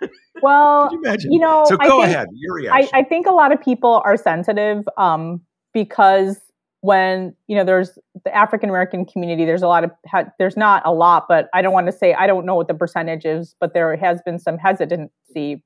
well, 0.42 0.90
you, 0.92 1.16
you, 1.30 1.38
know, 1.38 1.64
so 1.64 1.76
go 1.76 2.02
think, 2.02 2.12
ahead. 2.12 2.26
Your 2.32 2.56
reaction. 2.56 2.90
I, 2.92 2.98
I, 2.98 3.02
think 3.04 3.26
a 3.26 3.30
lot 3.30 3.52
of 3.52 3.60
people 3.60 4.02
are 4.04 4.16
sensitive 4.16 4.84
um, 4.98 5.40
because 5.72 6.40
when 6.80 7.32
you 7.46 7.56
know 7.56 7.64
there's 7.64 8.00
the 8.24 8.34
African 8.34 8.68
American 8.68 9.06
community, 9.06 9.44
there's 9.44 9.62
a 9.62 9.68
lot 9.68 9.84
of 9.84 9.92
there's 10.40 10.56
not 10.56 10.82
a 10.84 10.92
lot, 10.92 11.26
but 11.28 11.48
I 11.54 11.62
don't 11.62 11.72
want 11.72 11.86
to 11.86 11.92
say 11.92 12.14
I 12.14 12.26
don't 12.26 12.44
know 12.44 12.56
what 12.56 12.66
the 12.66 12.74
percentage 12.74 13.24
is, 13.24 13.54
but 13.60 13.74
there 13.74 13.96
has 13.96 14.20
been 14.22 14.40
some 14.40 14.58
hesitancy 14.58 15.62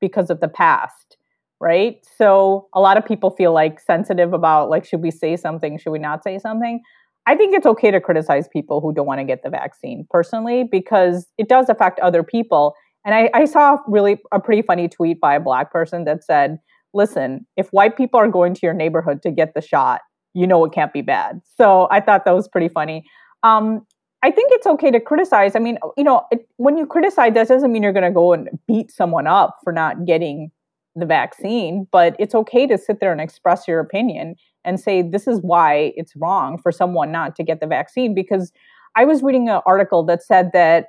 because 0.00 0.30
of 0.30 0.40
the 0.40 0.48
past 0.48 1.17
right? 1.60 1.96
So 2.16 2.68
a 2.74 2.80
lot 2.80 2.96
of 2.96 3.04
people 3.04 3.30
feel 3.30 3.52
like 3.52 3.80
sensitive 3.80 4.32
about 4.32 4.70
like, 4.70 4.84
should 4.84 5.02
we 5.02 5.10
say 5.10 5.36
something? 5.36 5.78
Should 5.78 5.90
we 5.90 5.98
not 5.98 6.22
say 6.22 6.38
something? 6.38 6.80
I 7.26 7.34
think 7.34 7.54
it's 7.54 7.66
okay 7.66 7.90
to 7.90 8.00
criticize 8.00 8.48
people 8.48 8.80
who 8.80 8.92
don't 8.94 9.06
want 9.06 9.20
to 9.20 9.24
get 9.24 9.42
the 9.42 9.50
vaccine 9.50 10.06
personally 10.08 10.64
because 10.64 11.26
it 11.36 11.48
does 11.48 11.68
affect 11.68 12.00
other 12.00 12.22
people. 12.22 12.74
And 13.04 13.14
I, 13.14 13.30
I 13.34 13.44
saw 13.44 13.78
really 13.86 14.18
a 14.32 14.40
pretty 14.40 14.62
funny 14.62 14.88
tweet 14.88 15.20
by 15.20 15.34
a 15.34 15.40
black 15.40 15.70
person 15.70 16.04
that 16.04 16.24
said, 16.24 16.58
listen, 16.94 17.46
if 17.56 17.68
white 17.68 17.96
people 17.96 18.18
are 18.18 18.28
going 18.28 18.54
to 18.54 18.60
your 18.62 18.72
neighborhood 18.72 19.20
to 19.22 19.30
get 19.30 19.52
the 19.54 19.60
shot, 19.60 20.00
you 20.34 20.46
know 20.46 20.64
it 20.64 20.72
can't 20.72 20.92
be 20.92 21.02
bad. 21.02 21.40
So 21.56 21.88
I 21.90 22.00
thought 22.00 22.24
that 22.24 22.34
was 22.34 22.48
pretty 22.48 22.68
funny. 22.68 23.04
Um, 23.42 23.86
I 24.22 24.30
think 24.30 24.50
it's 24.52 24.66
okay 24.66 24.90
to 24.90 25.00
criticize. 25.00 25.54
I 25.54 25.58
mean, 25.58 25.78
you 25.96 26.04
know, 26.04 26.24
it, 26.30 26.48
when 26.56 26.76
you 26.76 26.86
criticize, 26.86 27.34
that 27.34 27.48
doesn't 27.48 27.70
mean 27.70 27.82
you're 27.82 27.92
going 27.92 28.04
to 28.04 28.10
go 28.10 28.32
and 28.32 28.48
beat 28.66 28.90
someone 28.90 29.26
up 29.26 29.58
for 29.62 29.72
not 29.72 30.06
getting 30.06 30.50
the 30.98 31.06
vaccine, 31.06 31.86
but 31.90 32.16
it's 32.18 32.34
okay 32.34 32.66
to 32.66 32.78
sit 32.78 33.00
there 33.00 33.12
and 33.12 33.20
express 33.20 33.66
your 33.66 33.80
opinion 33.80 34.34
and 34.64 34.78
say 34.78 35.02
this 35.02 35.26
is 35.26 35.40
why 35.40 35.92
it's 35.96 36.14
wrong 36.16 36.58
for 36.58 36.72
someone 36.72 37.10
not 37.12 37.36
to 37.36 37.42
get 37.42 37.60
the 37.60 37.66
vaccine 37.66 38.14
because 38.14 38.52
I 38.96 39.04
was 39.04 39.22
reading 39.22 39.48
an 39.48 39.60
article 39.66 40.04
that 40.04 40.22
said 40.22 40.50
that 40.52 40.88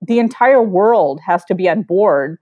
the 0.00 0.18
entire 0.18 0.62
world 0.62 1.20
has 1.26 1.44
to 1.46 1.54
be 1.54 1.68
on 1.68 1.82
board 1.82 2.38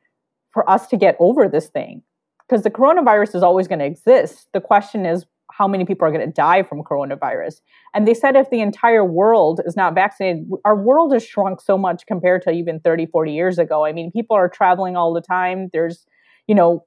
for 0.51 0.69
us 0.69 0.87
to 0.89 0.97
get 0.97 1.17
over 1.19 1.49
this 1.49 1.69
thing 1.69 2.03
because 2.49 2.63
the 2.63 2.71
coronavirus 2.71 3.35
is 3.35 3.43
always 3.43 3.69
going 3.69 3.79
to 3.81 3.85
exist. 3.85 4.49
The 4.53 4.61
question 4.61 5.07
is 5.07 5.25
how 5.51 5.67
many 5.67 5.85
people 5.85 6.07
are 6.07 6.13
going 6.13 6.27
to 6.27 6.33
die 6.33 6.63
from 6.63 6.83
coronavirus. 6.83 7.61
And 7.95 8.07
they 8.07 8.15
said 8.15 8.37
if 8.37 8.51
the 8.51 8.61
entire 8.61 9.05
world 9.05 9.61
is 9.67 9.77
not 9.77 9.95
vaccinated, 9.95 10.49
our 10.65 10.77
world 10.77 11.13
has 11.13 11.25
shrunk 11.25 11.61
so 11.61 11.77
much 11.77 12.07
compared 12.07 12.43
to 12.43 12.51
even 12.51 12.81
30, 12.81 13.07
40 13.07 13.33
years 13.33 13.59
ago. 13.59 13.85
I 13.85 13.93
mean, 13.93 14.13
people 14.13 14.37
are 14.37 14.49
traveling 14.49 14.97
all 14.97 15.13
the 15.13 15.21
time. 15.21 15.71
There's 15.73 16.07
you 16.49 16.55
know, 16.55 16.85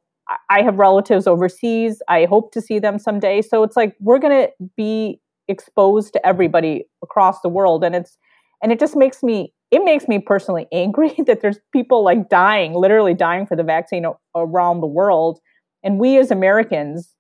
I 0.50 0.62
have 0.62 0.76
relatives 0.78 1.28
overseas. 1.28 2.02
I 2.08 2.26
hope 2.26 2.52
to 2.54 2.62
see 2.62 2.80
them 2.80 3.00
someday. 3.00 3.42
So 3.42 3.64
it's 3.64 3.76
like 3.76 3.96
we're 4.00 4.20
going 4.20 4.48
to 4.48 4.52
be 4.78 5.20
exposed 5.48 6.14
to 6.14 6.26
everybody 6.26 6.86
across 7.04 7.42
the 7.42 7.50
world 7.50 7.84
and 7.84 7.96
it's 7.96 8.18
and 8.64 8.72
it 8.72 8.80
just 8.80 8.96
makes 8.96 9.22
me 9.22 9.54
it 9.72 9.84
makes 9.84 10.08
me 10.08 10.20
personally 10.20 10.68
angry 10.74 11.14
that 11.26 11.42
there's 11.42 11.60
people 11.74 12.04
like 12.04 12.30
dying, 12.30 12.74
literally 12.74 13.14
dying 13.14 13.46
for 13.46 13.56
the 13.56 13.64
vaccine 13.64 14.06
around 14.36 14.82
the 14.82 14.88
world 14.88 15.40
and 15.84 16.00
we 16.00 16.18
as 16.18 16.32
Americans 16.32 17.16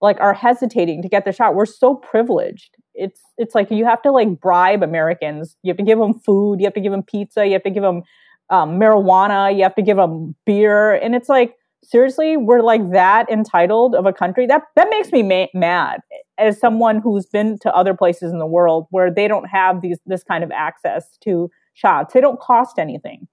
like 0.00 0.20
are 0.20 0.34
hesitating 0.34 1.00
to 1.02 1.08
get 1.08 1.24
the 1.24 1.32
shot. 1.32 1.54
We're 1.54 1.66
so 1.66 1.94
privileged. 1.94 2.76
It's 2.94 3.20
it's 3.38 3.54
like 3.54 3.70
you 3.70 3.84
have 3.84 4.02
to 4.02 4.10
like 4.10 4.40
bribe 4.40 4.82
Americans. 4.82 5.56
You 5.62 5.70
have 5.70 5.78
to 5.78 5.84
give 5.84 5.98
them 5.98 6.14
food, 6.14 6.60
you 6.60 6.66
have 6.66 6.74
to 6.74 6.80
give 6.80 6.92
them 6.92 7.04
pizza, 7.04 7.46
you 7.46 7.52
have 7.52 7.62
to 7.62 7.70
give 7.70 7.82
them 7.82 8.02
um, 8.50 8.78
marijuana, 8.78 9.56
you 9.56 9.62
have 9.62 9.74
to 9.76 9.82
give 9.82 9.96
them 9.96 10.34
beer, 10.44 10.94
and 10.94 11.14
it's 11.14 11.28
like 11.28 11.54
seriously, 11.82 12.36
we're 12.36 12.62
like 12.62 12.90
that 12.92 13.30
entitled 13.30 13.94
of 13.94 14.06
a 14.06 14.12
country. 14.12 14.46
That 14.46 14.62
that 14.76 14.88
makes 14.90 15.12
me 15.12 15.22
ma- 15.22 15.46
mad 15.54 16.00
as 16.38 16.58
someone 16.58 17.00
who's 17.00 17.26
been 17.26 17.58
to 17.60 17.74
other 17.74 17.94
places 17.94 18.32
in 18.32 18.38
the 18.38 18.46
world 18.46 18.86
where 18.90 19.12
they 19.12 19.28
don't 19.28 19.44
have 19.44 19.82
these 19.82 19.98
this 20.06 20.24
kind 20.24 20.44
of 20.44 20.50
access 20.50 21.16
to 21.24 21.50
shots. 21.74 22.14
They 22.14 22.20
don't 22.20 22.40
cost 22.40 22.78
anything. 22.78 23.28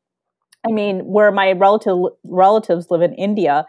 I 0.67 0.71
mean, 0.71 0.99
where 1.01 1.31
my 1.31 1.53
relative 1.53 1.97
relatives 2.23 2.88
live 2.89 3.01
in 3.01 3.13
India, 3.13 3.65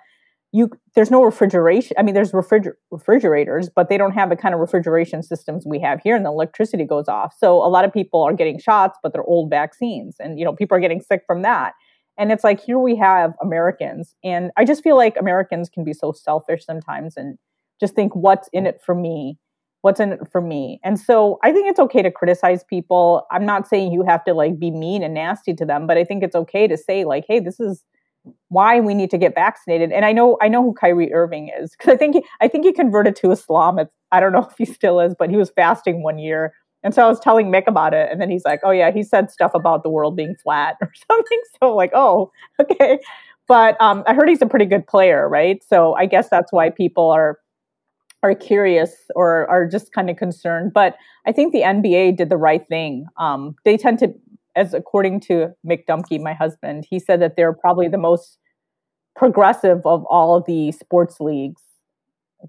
you 0.52 0.70
there's 0.94 1.10
no 1.10 1.22
refrigeration 1.22 1.96
i 1.98 2.02
mean 2.02 2.14
there's 2.14 2.32
refriger- 2.32 2.74
refrigerators 2.90 3.68
but 3.68 3.88
they 3.88 3.96
don't 3.96 4.12
have 4.12 4.30
the 4.30 4.36
kind 4.36 4.54
of 4.54 4.60
refrigeration 4.60 5.22
systems 5.22 5.64
we 5.66 5.78
have 5.78 6.00
here 6.02 6.16
and 6.16 6.24
the 6.24 6.30
electricity 6.30 6.84
goes 6.84 7.08
off 7.08 7.34
so 7.38 7.64
a 7.64 7.68
lot 7.68 7.84
of 7.84 7.92
people 7.92 8.22
are 8.22 8.32
getting 8.32 8.58
shots 8.58 8.98
but 9.02 9.12
they're 9.12 9.24
old 9.24 9.48
vaccines 9.48 10.16
and 10.18 10.38
you 10.38 10.44
know 10.44 10.52
people 10.52 10.76
are 10.76 10.80
getting 10.80 11.00
sick 11.00 11.22
from 11.26 11.42
that 11.42 11.72
and 12.20 12.30
it's 12.30 12.44
like 12.44 12.60
here 12.60 12.78
we 12.78 12.94
have 12.94 13.34
americans 13.42 14.14
and 14.22 14.50
i 14.56 14.64
just 14.64 14.82
feel 14.82 14.96
like 14.96 15.16
americans 15.18 15.68
can 15.68 15.82
be 15.82 15.92
so 15.92 16.12
selfish 16.12 16.64
sometimes 16.64 17.16
and 17.16 17.38
just 17.80 17.94
think 17.94 18.14
what's 18.14 18.48
in 18.52 18.66
it 18.66 18.80
for 18.84 18.94
me 18.94 19.38
what's 19.80 19.98
in 19.98 20.12
it 20.12 20.20
for 20.30 20.40
me 20.40 20.78
and 20.84 21.00
so 21.00 21.38
i 21.42 21.50
think 21.50 21.68
it's 21.68 21.80
okay 21.80 22.02
to 22.02 22.10
criticize 22.10 22.62
people 22.64 23.26
i'm 23.32 23.46
not 23.46 23.66
saying 23.66 23.92
you 23.92 24.04
have 24.06 24.24
to 24.24 24.34
like 24.34 24.58
be 24.58 24.70
mean 24.70 25.02
and 25.02 25.14
nasty 25.14 25.54
to 25.54 25.64
them 25.64 25.86
but 25.86 25.96
i 25.96 26.04
think 26.04 26.22
it's 26.22 26.36
okay 26.36 26.68
to 26.68 26.76
say 26.76 27.04
like 27.04 27.24
hey 27.26 27.40
this 27.40 27.58
is 27.58 27.82
why 28.48 28.80
we 28.80 28.94
need 28.94 29.10
to 29.10 29.18
get 29.18 29.34
vaccinated. 29.34 29.92
And 29.92 30.04
I 30.04 30.12
know 30.12 30.36
I 30.42 30.48
know 30.48 30.62
who 30.62 30.74
Kyrie 30.74 31.12
Irving 31.12 31.50
is 31.58 31.72
because 31.72 31.92
I 31.92 31.96
think 31.96 32.16
he, 32.16 32.24
I 32.40 32.48
think 32.48 32.64
he 32.64 32.72
converted 32.72 33.16
to 33.16 33.30
Islam. 33.30 33.78
It's, 33.78 33.92
I 34.12 34.20
don't 34.20 34.32
know 34.32 34.46
if 34.50 34.58
he 34.58 34.64
still 34.64 35.00
is, 35.00 35.14
but 35.18 35.30
he 35.30 35.36
was 35.36 35.50
fasting 35.50 36.02
one 36.02 36.18
year. 36.18 36.52
And 36.82 36.94
so 36.94 37.04
I 37.04 37.08
was 37.08 37.20
telling 37.20 37.52
Mick 37.52 37.66
about 37.66 37.92
it, 37.92 38.08
and 38.10 38.20
then 38.20 38.30
he's 38.30 38.44
like, 38.44 38.60
"Oh 38.62 38.70
yeah, 38.70 38.90
he 38.90 39.02
said 39.02 39.30
stuff 39.30 39.52
about 39.54 39.82
the 39.82 39.90
world 39.90 40.16
being 40.16 40.34
flat 40.42 40.76
or 40.80 40.90
something." 41.10 41.40
So 41.60 41.74
like, 41.74 41.92
oh, 41.94 42.30
okay. 42.60 42.98
but 43.48 43.80
um, 43.80 44.02
I 44.06 44.14
heard 44.14 44.28
he's 44.28 44.42
a 44.42 44.46
pretty 44.46 44.66
good 44.66 44.86
player, 44.86 45.28
right? 45.28 45.62
So 45.68 45.94
I 45.94 46.06
guess 46.06 46.28
that's 46.28 46.52
why 46.52 46.70
people 46.70 47.10
are 47.10 47.38
are 48.22 48.34
curious 48.34 48.94
or 49.14 49.48
are 49.48 49.66
just 49.66 49.92
kind 49.92 50.10
of 50.10 50.16
concerned. 50.16 50.72
But 50.74 50.96
I 51.26 51.32
think 51.32 51.52
the 51.52 51.62
NBA 51.62 52.16
did 52.16 52.28
the 52.28 52.36
right 52.36 52.66
thing. 52.68 53.06
Um, 53.18 53.56
they 53.64 53.76
tend 53.76 53.98
to, 54.00 54.12
as 54.56 54.74
according 54.74 55.20
to 55.20 55.54
Mick 55.66 55.86
Dumke, 55.88 56.20
my 56.20 56.34
husband, 56.34 56.86
he 56.88 56.98
said 56.98 57.20
that 57.22 57.36
they're 57.36 57.54
probably 57.54 57.88
the 57.88 57.98
most 57.98 58.38
progressive 59.16 59.80
of 59.86 60.04
all 60.06 60.36
of 60.36 60.44
the 60.46 60.72
sports 60.72 61.16
leagues 61.20 61.62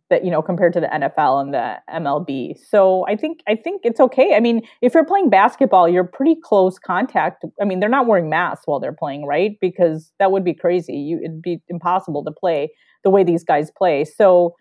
that 0.09 0.23
you 0.23 0.31
know 0.31 0.41
compared 0.41 0.73
to 0.73 0.79
the 0.79 0.87
NFL 0.87 1.41
and 1.41 1.53
the 1.53 1.75
MLB. 1.89 2.57
So 2.69 3.05
I 3.07 3.15
think 3.15 3.41
I 3.47 3.55
think 3.55 3.81
it's 3.83 3.99
okay. 3.99 4.35
I 4.35 4.39
mean, 4.39 4.61
if 4.81 4.93
you're 4.93 5.05
playing 5.05 5.29
basketball, 5.29 5.87
you're 5.89 6.03
pretty 6.03 6.35
close 6.41 6.79
contact. 6.79 7.45
I 7.61 7.65
mean, 7.65 7.79
they're 7.79 7.89
not 7.89 8.07
wearing 8.07 8.29
masks 8.29 8.63
while 8.65 8.79
they're 8.79 8.93
playing, 8.93 9.25
right? 9.25 9.57
Because 9.59 10.11
that 10.19 10.31
would 10.31 10.43
be 10.43 10.53
crazy. 10.53 10.93
You 10.93 11.19
it'd 11.23 11.41
be 11.41 11.61
impossible 11.69 12.23
to 12.23 12.31
play 12.31 12.71
the 13.03 13.09
way 13.09 13.23
these 13.23 13.43
guys 13.43 13.71
play. 13.75 14.05
So 14.05 14.55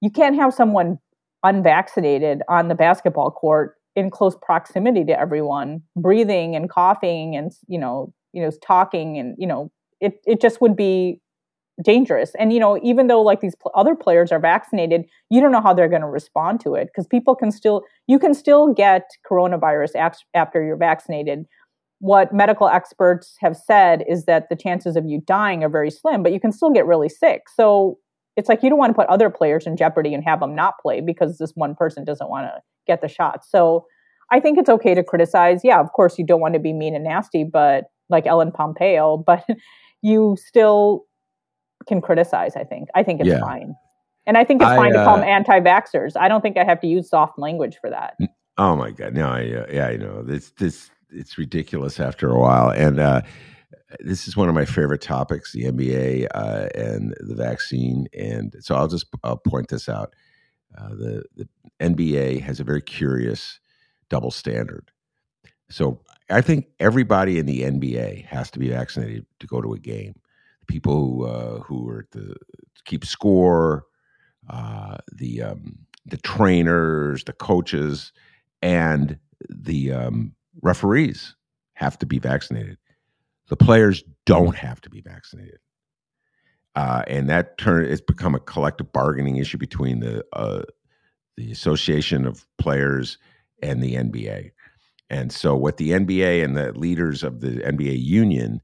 you 0.00 0.10
can't 0.10 0.36
have 0.36 0.52
someone 0.52 0.98
unvaccinated 1.44 2.42
on 2.48 2.68
the 2.68 2.74
basketball 2.74 3.30
court 3.30 3.76
in 3.96 4.10
close 4.10 4.36
proximity 4.42 5.04
to 5.04 5.18
everyone, 5.18 5.82
breathing 5.96 6.56
and 6.56 6.68
coughing 6.70 7.36
and 7.36 7.52
you 7.68 7.78
know, 7.78 8.12
you 8.32 8.42
know, 8.42 8.50
talking 8.64 9.18
and 9.18 9.34
you 9.38 9.46
know, 9.46 9.70
it 10.00 10.14
it 10.26 10.40
just 10.40 10.60
would 10.60 10.76
be 10.76 11.21
dangerous. 11.82 12.32
And 12.38 12.52
you 12.52 12.60
know, 12.60 12.78
even 12.82 13.06
though 13.06 13.22
like 13.22 13.40
these 13.40 13.54
pl- 13.54 13.72
other 13.74 13.94
players 13.94 14.32
are 14.32 14.38
vaccinated, 14.38 15.04
you 15.30 15.40
don't 15.40 15.52
know 15.52 15.60
how 15.60 15.72
they're 15.72 15.88
going 15.88 16.02
to 16.02 16.08
respond 16.08 16.60
to 16.60 16.74
it 16.74 16.88
because 16.88 17.06
people 17.06 17.34
can 17.34 17.50
still 17.50 17.82
you 18.06 18.18
can 18.18 18.34
still 18.34 18.72
get 18.72 19.08
coronavirus 19.30 20.12
after 20.34 20.62
you're 20.62 20.76
vaccinated. 20.76 21.46
What 22.00 22.32
medical 22.32 22.68
experts 22.68 23.36
have 23.40 23.56
said 23.56 24.04
is 24.08 24.24
that 24.24 24.48
the 24.50 24.56
chances 24.56 24.96
of 24.96 25.06
you 25.06 25.22
dying 25.24 25.62
are 25.62 25.68
very 25.68 25.90
slim, 25.90 26.22
but 26.22 26.32
you 26.32 26.40
can 26.40 26.50
still 26.50 26.70
get 26.70 26.84
really 26.84 27.08
sick. 27.08 27.42
So 27.54 27.98
it's 28.36 28.48
like 28.48 28.62
you 28.62 28.70
don't 28.70 28.78
want 28.78 28.90
to 28.90 28.94
put 28.94 29.08
other 29.08 29.30
players 29.30 29.66
in 29.66 29.76
jeopardy 29.76 30.12
and 30.12 30.24
have 30.24 30.40
them 30.40 30.54
not 30.54 30.74
play 30.82 31.00
because 31.00 31.38
this 31.38 31.52
one 31.54 31.74
person 31.74 32.04
doesn't 32.04 32.28
want 32.28 32.46
to 32.46 32.60
get 32.86 33.02
the 33.02 33.08
shot. 33.08 33.44
So 33.44 33.86
I 34.30 34.40
think 34.40 34.58
it's 34.58 34.70
okay 34.70 34.94
to 34.94 35.04
criticize. 35.04 35.60
Yeah, 35.62 35.80
of 35.80 35.92
course 35.92 36.18
you 36.18 36.26
don't 36.26 36.40
want 36.40 36.54
to 36.54 36.60
be 36.60 36.72
mean 36.72 36.94
and 36.94 37.04
nasty, 37.04 37.44
but 37.44 37.84
like 38.08 38.26
Ellen 38.26 38.50
Pompeo, 38.50 39.16
but 39.26 39.44
you 40.02 40.36
still 40.38 41.04
can 41.86 42.00
criticize. 42.00 42.56
I 42.56 42.64
think. 42.64 42.88
I 42.94 43.02
think 43.02 43.20
it's 43.20 43.28
yeah. 43.28 43.40
fine, 43.40 43.74
and 44.26 44.36
I 44.36 44.44
think 44.44 44.62
it's 44.62 44.70
I, 44.70 44.76
fine 44.76 44.92
to 44.92 45.04
call 45.04 45.16
them 45.16 45.26
uh, 45.26 45.30
anti-vaxxers. 45.30 46.16
I 46.16 46.28
don't 46.28 46.40
think 46.40 46.56
I 46.56 46.64
have 46.64 46.80
to 46.80 46.86
use 46.86 47.08
soft 47.08 47.38
language 47.38 47.78
for 47.80 47.90
that. 47.90 48.16
Oh 48.58 48.76
my 48.76 48.90
god, 48.90 49.14
no, 49.14 49.28
I, 49.28 49.50
uh, 49.50 49.66
yeah, 49.72 49.86
I 49.86 49.96
know 49.96 50.22
this. 50.22 50.50
This 50.50 50.90
it's 51.10 51.38
ridiculous 51.38 51.98
after 51.98 52.30
a 52.30 52.38
while, 52.38 52.70
and 52.70 53.00
uh, 53.00 53.22
this 54.00 54.28
is 54.28 54.36
one 54.36 54.48
of 54.48 54.54
my 54.54 54.64
favorite 54.64 55.00
topics: 55.00 55.52
the 55.52 55.64
NBA 55.64 56.26
uh, 56.34 56.68
and 56.74 57.14
the 57.20 57.34
vaccine. 57.34 58.08
And 58.18 58.54
so 58.60 58.74
I'll 58.74 58.88
just 58.88 59.06
I'll 59.24 59.38
point 59.38 59.68
this 59.68 59.88
out. 59.88 60.14
Uh, 60.76 60.90
the 60.90 61.24
the 61.36 61.48
NBA 61.80 62.42
has 62.42 62.60
a 62.60 62.64
very 62.64 62.82
curious 62.82 63.58
double 64.08 64.30
standard. 64.30 64.90
So 65.70 66.00
I 66.28 66.42
think 66.42 66.66
everybody 66.78 67.38
in 67.38 67.46
the 67.46 67.62
NBA 67.62 68.26
has 68.26 68.50
to 68.52 68.58
be 68.58 68.68
vaccinated 68.68 69.26
to 69.40 69.46
go 69.46 69.60
to 69.60 69.72
a 69.72 69.78
game 69.78 70.14
people 70.66 70.94
who 70.94 71.24
uh, 71.24 71.60
who 71.60 71.88
are 71.88 72.06
to 72.12 72.34
keep 72.84 73.04
score, 73.04 73.84
uh, 74.48 74.98
the 75.12 75.42
um, 75.42 75.78
the 76.06 76.16
trainers, 76.18 77.24
the 77.24 77.32
coaches, 77.32 78.12
and 78.60 79.18
the 79.48 79.92
um, 79.92 80.34
referees 80.62 81.36
have 81.74 81.98
to 81.98 82.06
be 82.06 82.18
vaccinated. 82.18 82.78
The 83.48 83.56
players 83.56 84.02
don't 84.24 84.56
have 84.56 84.80
to 84.82 84.90
be 84.90 85.00
vaccinated, 85.00 85.58
uh, 86.74 87.02
and 87.06 87.28
that 87.28 87.58
turn 87.58 87.84
it's 87.84 88.00
become 88.00 88.34
a 88.34 88.40
collective 88.40 88.92
bargaining 88.92 89.36
issue 89.36 89.58
between 89.58 90.00
the 90.00 90.24
uh, 90.32 90.62
the 91.36 91.50
Association 91.50 92.26
of 92.26 92.46
Players 92.58 93.18
and 93.62 93.82
the 93.82 93.94
NBA. 93.94 94.50
And 95.10 95.30
so, 95.30 95.54
what 95.54 95.76
the 95.76 95.90
NBA 95.90 96.42
and 96.42 96.56
the 96.56 96.72
leaders 96.72 97.22
of 97.22 97.40
the 97.40 97.58
NBA 97.60 98.02
union 98.02 98.62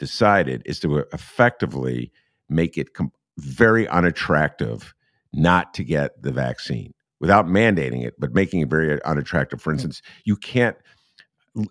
decided 0.00 0.62
is 0.64 0.80
to 0.80 0.98
effectively 1.12 2.10
make 2.48 2.76
it 2.76 2.94
com- 2.94 3.12
very 3.38 3.86
unattractive 3.86 4.92
not 5.32 5.72
to 5.74 5.84
get 5.84 6.20
the 6.20 6.32
vaccine 6.32 6.92
without 7.20 7.46
mandating 7.46 8.04
it, 8.04 8.14
but 8.18 8.34
making 8.34 8.60
it 8.60 8.68
very 8.68 9.00
unattractive. 9.04 9.62
For 9.62 9.72
instance, 9.72 10.02
you 10.24 10.34
can't. 10.34 10.76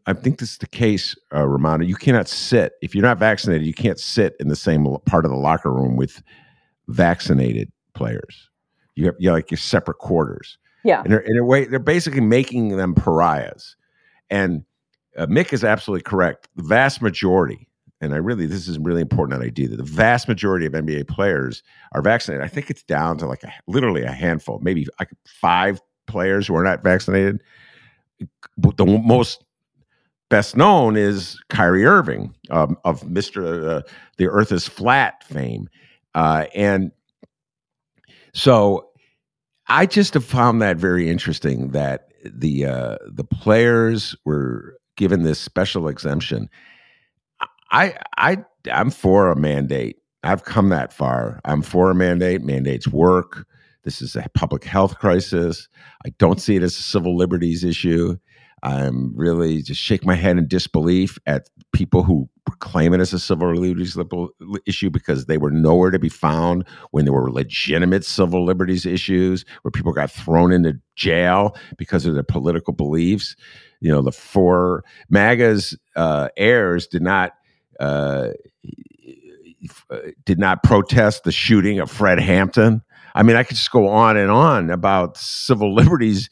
I 0.05 0.13
think 0.13 0.39
this 0.39 0.51
is 0.51 0.57
the 0.57 0.67
case, 0.67 1.15
uh. 1.33 1.79
You 1.79 1.95
cannot 1.95 2.27
sit 2.27 2.73
if 2.81 2.93
you're 2.93 3.01
not 3.01 3.17
vaccinated. 3.17 3.65
You 3.65 3.73
can't 3.73 3.99
sit 3.99 4.35
in 4.39 4.49
the 4.49 4.55
same 4.55 4.85
part 5.05 5.25
of 5.25 5.31
the 5.31 5.37
locker 5.37 5.73
room 5.73 5.95
with 5.95 6.21
vaccinated 6.87 7.71
players. 7.93 8.49
You 8.95 9.05
have 9.05 9.15
you 9.19 9.29
have 9.29 9.37
like 9.37 9.51
your 9.51 9.57
separate 9.57 9.97
quarters. 9.97 10.57
Yeah. 10.83 11.01
And 11.03 11.13
in 11.13 11.37
a 11.37 11.45
way, 11.45 11.65
they're 11.65 11.79
basically 11.79 12.21
making 12.21 12.77
them 12.77 12.93
pariahs. 12.93 13.75
And 14.29 14.63
uh, 15.17 15.25
Mick 15.27 15.53
is 15.53 15.63
absolutely 15.63 16.03
correct. 16.03 16.47
The 16.55 16.63
vast 16.63 17.01
majority 17.01 17.68
and 18.01 18.13
I 18.13 18.17
really 18.17 18.45
this 18.45 18.67
is 18.67 18.79
really 18.79 19.01
important 19.01 19.39
that 19.39 19.45
I 19.45 19.49
do 19.49 19.67
that. 19.67 19.77
The 19.77 19.83
vast 19.83 20.27
majority 20.27 20.65
of 20.65 20.73
NBA 20.73 21.07
players 21.07 21.63
are 21.93 22.01
vaccinated. 22.01 22.43
I 22.43 22.47
think 22.47 22.69
it's 22.69 22.83
down 22.83 23.17
to 23.17 23.25
like 23.25 23.43
a, 23.43 23.51
literally 23.67 24.03
a 24.03 24.11
handful, 24.11 24.59
maybe 24.61 24.87
like 24.99 25.09
five 25.25 25.81
players 26.07 26.47
who 26.47 26.55
are 26.55 26.63
not 26.63 26.83
vaccinated. 26.83 27.41
The 28.57 28.85
most 28.85 29.43
best 30.29 30.55
known 30.55 30.95
is 30.95 31.39
Kyrie 31.49 31.85
Irving 31.85 32.33
um, 32.49 32.77
of 32.85 33.09
Mister 33.09 33.69
uh, 33.69 33.81
the 34.17 34.27
Earth 34.27 34.51
is 34.51 34.67
Flat 34.67 35.23
fame, 35.23 35.69
uh, 36.15 36.45
and 36.55 36.91
so 38.33 38.89
I 39.67 39.85
just 39.85 40.13
have 40.13 40.25
found 40.25 40.61
that 40.61 40.77
very 40.77 41.09
interesting 41.09 41.69
that 41.69 42.11
the 42.25 42.65
uh, 42.65 42.97
the 43.07 43.23
players 43.23 44.15
were 44.25 44.77
given 44.95 45.23
this 45.23 45.39
special 45.39 45.87
exemption 45.87 46.49
I 47.71 47.95
I 48.17 48.37
I'm 48.71 48.91
for 48.91 49.31
a 49.31 49.35
mandate. 49.35 49.97
I've 50.23 50.43
come 50.43 50.69
that 50.69 50.91
far. 50.91 51.39
I'm 51.45 51.61
for 51.61 51.91
a 51.91 51.95
mandate. 51.95 52.41
Mandates 52.41 52.87
work. 52.87 53.45
This 53.83 54.01
is 54.01 54.15
a 54.15 54.27
public 54.33 54.65
health 54.65 54.97
crisis. 54.99 55.69
I 56.05 56.09
don't 56.17 56.41
see 56.41 56.57
it 56.57 56.63
as 56.63 56.77
a 56.77 56.83
civil 56.83 57.15
liberties 57.15 57.63
issue. 57.63 58.17
I'm 58.61 59.15
really 59.15 59.61
just 59.61 59.79
shake 59.79 60.05
my 60.05 60.15
head 60.15 60.37
in 60.37 60.47
disbelief 60.47 61.17
at 61.25 61.49
people 61.71 62.03
who 62.03 62.29
claim 62.59 62.93
it 62.93 62.99
as 62.99 63.13
a 63.13 63.19
civil 63.19 63.53
liberties 63.53 63.97
issue 64.65 64.89
because 64.89 65.25
they 65.25 65.37
were 65.37 65.51
nowhere 65.51 65.91
to 65.91 65.99
be 65.99 66.09
found 66.09 66.67
when 66.91 67.05
there 67.05 67.13
were 67.13 67.31
legitimate 67.31 68.03
civil 68.03 68.43
liberties 68.43 68.85
issues 68.85 69.45
where 69.61 69.71
people 69.71 69.93
got 69.93 70.11
thrown 70.11 70.51
into 70.51 70.77
jail 70.95 71.55
because 71.77 72.05
of 72.05 72.15
their 72.15 72.23
political 72.23 72.73
beliefs. 72.73 73.35
You 73.79 73.91
know, 73.91 74.01
the 74.01 74.11
four 74.11 74.83
MAGA's 75.09 75.77
uh, 75.95 76.27
heirs 76.35 76.85
did 76.87 77.01
not 77.01 77.33
uh, 77.79 78.29
did 80.25 80.39
not 80.39 80.63
protest 80.63 81.23
the 81.23 81.31
shooting 81.31 81.79
of 81.79 81.89
Fred 81.89 82.19
Hampton. 82.19 82.81
I 83.15 83.23
mean, 83.23 83.35
I 83.35 83.43
could 83.43 83.57
just 83.57 83.71
go 83.71 83.87
on 83.87 84.17
and 84.17 84.31
on 84.31 84.69
about 84.69 85.17
civil 85.17 85.73
liberties 85.75 86.29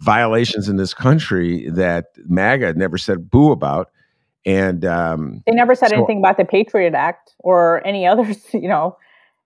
violations 0.00 0.68
in 0.68 0.76
this 0.76 0.94
country 0.94 1.68
that 1.70 2.06
MAGA 2.26 2.74
never 2.74 2.98
said 2.98 3.30
boo 3.30 3.50
about. 3.50 3.90
And 4.46 4.84
um, 4.84 5.42
they 5.46 5.52
never 5.52 5.74
said 5.74 5.90
so, 5.90 5.96
anything 5.96 6.18
about 6.18 6.36
the 6.36 6.44
Patriot 6.44 6.94
Act 6.94 7.34
or 7.40 7.84
any 7.86 8.06
others. 8.06 8.38
You 8.52 8.68
know, 8.68 8.96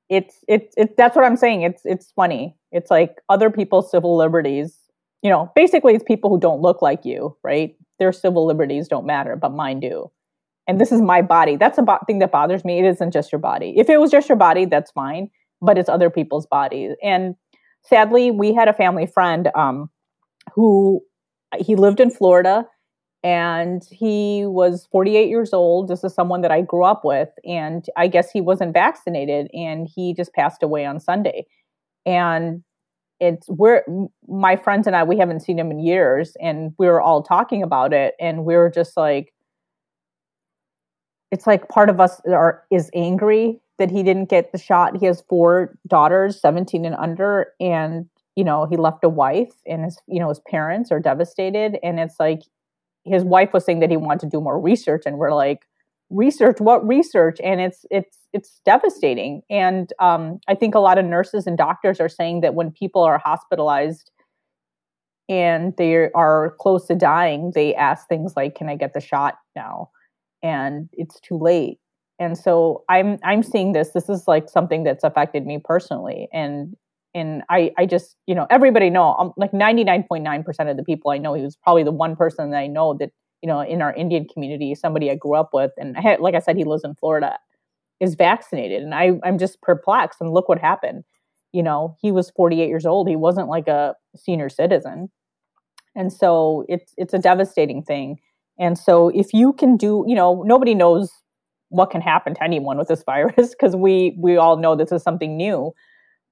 it's 0.08 0.44
it's 0.48 0.74
it, 0.76 0.96
that's 0.96 1.16
what 1.16 1.24
I'm 1.24 1.36
saying. 1.36 1.62
It's 1.62 1.82
it's 1.84 2.12
funny. 2.12 2.56
It's 2.70 2.90
like 2.90 3.20
other 3.28 3.50
people's 3.50 3.90
civil 3.90 4.16
liberties. 4.16 4.76
You 5.22 5.30
know, 5.30 5.50
basically, 5.54 5.94
it's 5.94 6.04
people 6.04 6.30
who 6.30 6.38
don't 6.38 6.60
look 6.60 6.82
like 6.82 7.04
you, 7.04 7.36
right? 7.42 7.74
Their 7.98 8.12
civil 8.12 8.46
liberties 8.46 8.88
don't 8.88 9.06
matter, 9.06 9.36
but 9.36 9.52
mine 9.52 9.80
do 9.80 10.10
and 10.66 10.80
this 10.80 10.92
is 10.92 11.00
my 11.00 11.22
body. 11.22 11.56
That's 11.56 11.78
a 11.78 11.82
bo- 11.82 11.98
thing 12.06 12.18
that 12.20 12.32
bothers 12.32 12.64
me. 12.64 12.78
It 12.78 12.84
isn't 12.84 13.12
just 13.12 13.32
your 13.32 13.40
body. 13.40 13.74
If 13.76 13.88
it 13.88 14.00
was 14.00 14.10
just 14.10 14.28
your 14.28 14.36
body, 14.36 14.64
that's 14.64 14.90
fine, 14.92 15.28
but 15.60 15.78
it's 15.78 15.88
other 15.88 16.10
people's 16.10 16.46
bodies. 16.46 16.94
And 17.02 17.34
sadly, 17.82 18.30
we 18.30 18.54
had 18.54 18.68
a 18.68 18.72
family 18.72 19.06
friend 19.06 19.50
um, 19.54 19.90
who 20.54 21.02
he 21.58 21.76
lived 21.76 22.00
in 22.00 22.10
Florida 22.10 22.66
and 23.22 23.82
he 23.90 24.44
was 24.46 24.88
48 24.90 25.28
years 25.28 25.52
old. 25.52 25.88
This 25.88 26.02
is 26.02 26.14
someone 26.14 26.40
that 26.40 26.50
I 26.50 26.60
grew 26.60 26.84
up 26.84 27.04
with, 27.04 27.28
and 27.44 27.86
I 27.96 28.08
guess 28.08 28.30
he 28.30 28.40
wasn't 28.40 28.74
vaccinated, 28.74 29.48
and 29.54 29.88
he 29.92 30.12
just 30.12 30.32
passed 30.32 30.62
away 30.62 30.84
on 30.84 30.98
Sunday. 30.98 31.46
And 32.04 32.64
it's 33.20 33.48
we're 33.48 33.84
my 34.26 34.56
friends 34.56 34.88
and 34.88 34.96
I 34.96 35.04
we 35.04 35.16
haven't 35.16 35.40
seen 35.40 35.58
him 35.58 35.70
in 35.70 35.78
years, 35.78 36.32
and 36.40 36.72
we 36.78 36.86
were 36.86 37.00
all 37.00 37.22
talking 37.22 37.62
about 37.62 37.92
it, 37.92 38.14
and 38.18 38.44
we 38.44 38.56
were 38.56 38.70
just 38.70 38.96
like, 38.96 39.32
it's 41.32 41.46
like 41.46 41.68
part 41.68 41.88
of 41.88 41.98
us 41.98 42.20
are 42.26 42.62
is 42.70 42.90
angry 42.94 43.58
that 43.78 43.90
he 43.90 44.04
didn't 44.04 44.26
get 44.26 44.52
the 44.52 44.58
shot. 44.58 44.98
He 44.98 45.06
has 45.06 45.24
four 45.28 45.76
daughters, 45.88 46.40
17 46.40 46.84
and 46.84 46.94
under, 46.94 47.48
and 47.58 48.06
you 48.36 48.44
know, 48.44 48.66
he 48.66 48.76
left 48.76 49.02
a 49.02 49.08
wife 49.08 49.52
and 49.66 49.84
his, 49.84 49.98
you 50.06 50.20
know, 50.20 50.28
his 50.28 50.40
parents 50.48 50.92
are 50.92 51.00
devastated. 51.00 51.78
And 51.82 51.98
it's 51.98 52.20
like 52.20 52.42
his 53.04 53.24
wife 53.24 53.52
was 53.52 53.64
saying 53.64 53.80
that 53.80 53.90
he 53.90 53.96
wanted 53.96 54.20
to 54.20 54.36
do 54.36 54.40
more 54.40 54.60
research, 54.60 55.02
and 55.06 55.18
we're 55.18 55.34
like, 55.34 55.66
research 56.10 56.60
what 56.60 56.86
research 56.86 57.38
and 57.42 57.58
it's 57.58 57.86
it's 57.90 58.18
it's 58.34 58.60
devastating 58.66 59.40
and 59.48 59.94
um, 59.98 60.38
i 60.46 60.54
think 60.54 60.74
a 60.74 60.78
lot 60.78 60.98
of 60.98 61.06
nurses 61.06 61.46
and 61.46 61.56
doctors 61.56 62.00
are 62.00 62.08
saying 62.08 62.42
that 62.42 62.54
when 62.54 62.70
people 62.70 63.02
are 63.02 63.16
hospitalized 63.16 64.10
and 65.30 65.74
they 65.78 66.10
are 66.12 66.54
close 66.60 66.86
to 66.86 66.94
dying 66.94 67.50
they 67.54 67.74
ask 67.74 68.08
things 68.08 68.34
like 68.36 68.54
can 68.54 68.68
i 68.68 68.76
get 68.76 68.92
the 68.92 69.00
shot 69.00 69.38
now 69.56 69.88
and 70.42 70.88
it's 70.92 71.20
too 71.20 71.38
late. 71.38 71.78
And 72.18 72.36
so 72.36 72.84
i'm 72.88 73.18
i'm 73.24 73.42
seeing 73.42 73.72
this 73.72 73.90
this 73.90 74.08
is 74.08 74.28
like 74.28 74.48
something 74.48 74.84
that's 74.84 75.04
affected 75.04 75.46
me 75.46 75.58
personally. 75.62 76.28
And 76.32 76.76
and 77.14 77.42
i 77.50 77.70
i 77.78 77.86
just 77.86 78.16
you 78.26 78.34
know 78.34 78.46
everybody 78.50 78.90
know 78.90 79.14
I'm 79.14 79.32
like 79.36 79.52
99.9% 79.52 80.70
of 80.70 80.76
the 80.76 80.84
people 80.84 81.10
i 81.10 81.18
know 81.18 81.34
he 81.34 81.42
was 81.42 81.56
probably 81.56 81.84
the 81.84 81.92
one 81.92 82.16
person 82.16 82.50
that 82.50 82.58
i 82.58 82.66
know 82.66 82.94
that 82.94 83.10
you 83.42 83.48
know 83.48 83.60
in 83.60 83.82
our 83.82 83.94
indian 83.94 84.26
community 84.32 84.74
somebody 84.74 85.10
i 85.10 85.14
grew 85.14 85.34
up 85.34 85.50
with. 85.52 85.72
And 85.76 85.96
I 85.96 86.00
had, 86.00 86.20
like 86.20 86.34
i 86.34 86.38
said 86.38 86.56
he 86.56 86.64
lives 86.64 86.84
in 86.84 86.94
florida 86.94 87.38
is 88.00 88.14
vaccinated. 88.14 88.82
And 88.82 88.94
i 88.94 89.12
i'm 89.24 89.38
just 89.38 89.60
perplexed. 89.62 90.20
And 90.20 90.32
look 90.32 90.48
what 90.48 90.58
happened. 90.58 91.04
You 91.52 91.62
know 91.62 91.96
he 92.00 92.12
was 92.12 92.30
48 92.30 92.68
years 92.68 92.86
old. 92.86 93.08
He 93.08 93.16
wasn't 93.16 93.48
like 93.48 93.68
a 93.68 93.94
senior 94.16 94.48
citizen. 94.48 95.10
And 95.94 96.12
so 96.12 96.64
it's 96.68 96.94
it's 96.96 97.14
a 97.14 97.18
devastating 97.18 97.82
thing 97.82 98.18
and 98.58 98.78
so 98.78 99.08
if 99.08 99.32
you 99.32 99.52
can 99.52 99.76
do 99.76 100.04
you 100.06 100.14
know 100.14 100.42
nobody 100.46 100.74
knows 100.74 101.22
what 101.72 101.90
can 101.90 102.02
happen 102.02 102.34
to 102.34 102.44
anyone 102.44 102.76
with 102.76 102.88
this 102.88 103.02
virus 103.06 103.50
because 103.50 103.74
we 103.74 104.16
we 104.18 104.36
all 104.36 104.56
know 104.56 104.76
this 104.76 104.92
is 104.92 105.02
something 105.02 105.36
new. 105.36 105.72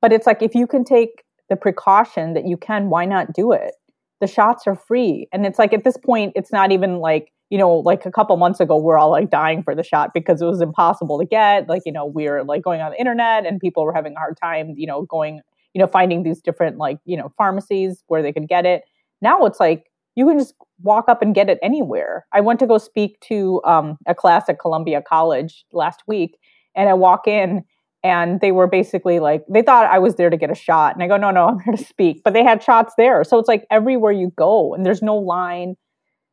But 0.01 0.13
it's 0.13 0.27
like 0.27 0.43
if 0.43 0.55
you 0.55 0.67
can 0.67 0.85
take 0.85 1.25
the 1.49 1.57
precaution 1.57 2.35
that 2.35 2.47
you 2.47 2.57
can 2.57 2.91
why 2.91 3.05
not 3.05 3.33
do 3.33 3.53
it? 3.53 3.73
The 4.21 4.27
shots 4.27 4.67
are 4.67 4.77
free. 4.77 5.27
And 5.33 5.45
it's 5.47 5.59
like 5.59 5.73
at 5.73 5.83
this 5.83 5.97
point 5.97 6.33
it's 6.37 6.53
not 6.53 6.71
even 6.71 6.99
like 6.99 7.33
you 7.49 7.59
know 7.59 7.77
like 7.77 8.07
a 8.07 8.13
couple 8.13 8.37
months 8.37 8.61
ago 8.61 8.77
we're 8.77 8.99
all 8.99 9.11
like 9.11 9.31
dying 9.31 9.63
for 9.63 9.75
the 9.75 9.83
shot 9.83 10.11
because 10.15 10.41
it 10.41 10.47
was 10.47 10.61
impossible 10.61 11.19
to 11.19 11.25
get. 11.25 11.69
Like 11.69 11.83
you 11.87 11.93
know 11.93 12.07
we 12.07 12.29
are 12.29 12.45
like 12.45 12.63
going 12.63 12.81
on 12.81 12.93
the 12.93 13.01
internet 13.01 13.47
and 13.47 13.59
people 13.59 13.85
were 13.85 13.95
having 13.95 14.15
a 14.15 14.19
hard 14.19 14.37
time 14.41 14.75
you 14.77 14.87
know 14.87 15.03
going 15.03 15.41
you 15.75 15.81
know 15.81 15.87
finding 15.87 16.23
these 16.23 16.41
different 16.41 16.77
like 16.77 16.99
you 17.05 17.17
know 17.17 17.33
pharmacies 17.37 18.05
where 18.09 18.23
they 18.23 18.33
could 18.33 18.49
get 18.49 18.67
it. 18.67 18.83
Now 19.23 19.45
it's 19.47 19.61
like 19.61 19.87
you 20.17 20.27
can 20.27 20.39
just 20.39 20.55
walk 20.83 21.09
up 21.09 21.23
and 21.23 21.35
get 21.35 21.49
it 21.49 21.59
anywhere. 21.63 22.27
I 22.33 22.41
went 22.41 22.61
to 22.61 22.67
go 22.67 22.79
speak 22.79 23.21
to 23.29 23.61
um, 23.65 23.99
a 24.07 24.15
class 24.15 24.49
at 24.49 24.59
Columbia 24.59 25.03
College 25.03 25.65
last 25.73 26.03
week, 26.07 26.39
and 26.75 26.89
I 26.89 26.95
walk 26.95 27.27
in, 27.27 27.65
and 28.03 28.41
they 28.41 28.53
were 28.53 28.67
basically 28.67 29.21
like, 29.21 29.45
they 29.49 29.63
thought 29.63 29.87
I 29.91 29.99
was 29.99 30.17
there 30.17 30.31
to 30.31 30.37
get 30.37 30.51
a 30.51 30.55
shot. 30.55 30.95
And 30.95 31.03
I 31.03 31.09
go, 31.09 31.17
no, 31.17 31.31
no, 31.31 31.49
I'm 31.49 31.61
here 31.61 31.77
to 31.77 31.85
speak. 31.85 32.23
But 32.25 32.33
they 32.33 32.43
had 32.43 32.63
shots 32.63 32.95
there. 32.97 33.25
So 33.25 33.39
it's 33.39 33.49
like 33.49 33.67
everywhere 33.71 34.13
you 34.13 34.33
go, 34.37 34.75
and 34.75 34.87
there's 34.87 35.03
no 35.03 35.17
line. 35.17 35.77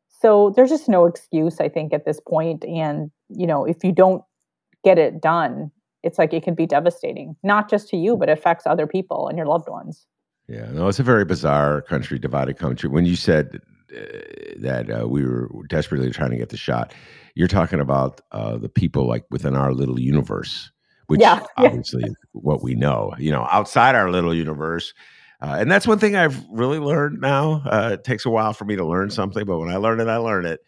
So 0.08 0.54
there's 0.56 0.70
just 0.70 0.88
no 0.88 1.06
excuse, 1.06 1.60
I 1.60 1.70
think, 1.70 1.93
at 1.93 2.06
this 2.06 2.20
point. 2.20 2.64
And, 2.64 3.12
you 3.30 3.45
know, 3.45 3.66
if 3.66 3.84
you 3.84 3.91
don't 3.91 4.24
get 4.84 4.98
it 4.98 5.22
done, 5.22 5.72
it's 6.04 6.18
like 6.18 6.34
it 6.34 6.43
can 6.43 6.56
be 6.56 6.66
devastating, 6.66 7.36
not 7.43 7.70
just 7.70 7.89
to 7.89 7.98
you, 7.98 8.16
but 8.16 8.30
it 8.30 8.38
affects 8.38 8.66
other 8.66 8.88
people 8.88 9.28
and 9.28 9.38
your 9.38 9.48
loved 9.48 9.68
ones. 9.68 10.06
Yeah, 10.48 10.72
no, 10.72 10.88
it's 10.88 11.00
a 11.00 11.04
very 11.04 11.26
bizarre 11.26 11.82
country, 11.82 12.18
divided 12.18 12.58
country. 12.58 12.88
When 12.88 13.06
you 13.06 13.18
said 13.18 13.60
that 13.90 14.88
uh, 14.90 15.08
we 15.08 15.24
were 15.26 15.50
desperately 15.68 16.12
trying 16.12 16.32
to 16.32 16.38
get 16.38 16.50
the 16.50 16.58
shot, 16.58 16.94
you're 17.36 17.48
talking 17.48 17.80
about 17.80 18.22
uh, 18.32 18.58
the 18.58 18.70
people 18.70 19.08
like 19.08 19.26
within 19.30 19.56
our 19.56 19.74
little 19.74 20.00
universe, 20.00 20.72
which 21.08 21.22
yeah, 21.22 21.42
obviously 21.58 22.04
yeah. 22.04 22.14
what 22.32 22.64
we 22.64 22.76
know. 22.76 23.14
You 23.18 23.32
know, 23.32 23.48
outside 23.52 23.96
our 23.96 24.12
little 24.12 24.34
universe. 24.34 24.94
Uh, 25.40 25.58
and 25.60 25.70
that's 25.70 25.86
one 25.86 26.00
thing 26.00 26.16
I've 26.16 26.44
really 26.50 26.80
learned 26.80 27.22
now. 27.22 27.62
Uh, 27.64 27.92
it 27.94 28.04
takes 28.04 28.26
a 28.26 28.30
while 28.30 28.54
for 28.54 28.66
me 28.66 28.76
to 28.76 28.86
learn 28.86 29.12
something, 29.12 29.46
but 29.46 29.60
when 29.60 29.70
I 29.70 29.78
learn 29.78 30.00
it, 30.00 30.08
I 30.08 30.18
learn 30.18 30.46
it. 30.46 30.62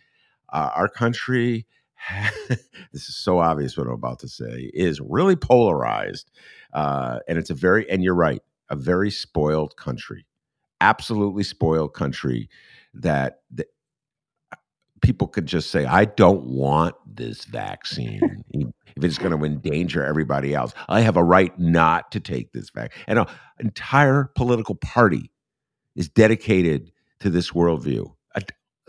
Uh, 0.48 0.70
our 0.76 0.88
country, 0.88 1.66
this 2.48 3.10
is 3.10 3.16
so 3.16 3.40
obvious 3.40 3.76
what 3.76 3.88
I'm 3.88 3.94
about 3.94 4.20
to 4.20 4.28
say, 4.28 4.70
is 4.74 5.02
really 5.02 5.36
polarized. 5.36 6.30
and 6.72 7.38
it's 7.40 7.50
a 7.50 7.56
very, 7.56 7.90
and 7.90 8.04
you're 8.04 8.14
right, 8.14 8.44
a 8.70 8.76
very 8.76 9.10
spoiled 9.10 9.76
country, 9.76 10.28
absolutely 10.80 11.44
spoiled 11.44 11.96
country 11.96 12.48
that, 12.94 13.42
that 13.52 13.68
people 15.02 15.28
could 15.28 15.46
just 15.46 15.72
say, 15.72 15.86
I 15.86 16.06
don't 16.06 16.46
want 16.46 16.96
this 17.06 17.46
vaccine. 17.46 18.44
if 18.54 19.04
it's 19.04 19.18
going 19.18 19.38
to 19.38 19.46
endanger 19.46 20.04
everybody 20.04 20.54
else, 20.54 20.74
I 20.88 21.02
have 21.02 21.18
a 21.18 21.24
right 21.24 21.58
not 21.60 22.12
to 22.12 22.20
take 22.20 22.52
this 22.52 22.70
vaccine. 22.70 23.04
And 23.08 23.20
an 23.20 23.28
entire 23.60 24.32
political 24.36 24.76
party 24.76 25.32
is 25.96 26.10
dedicated 26.10 26.92
to 27.20 27.30
this 27.30 27.52
worldview 27.52 28.14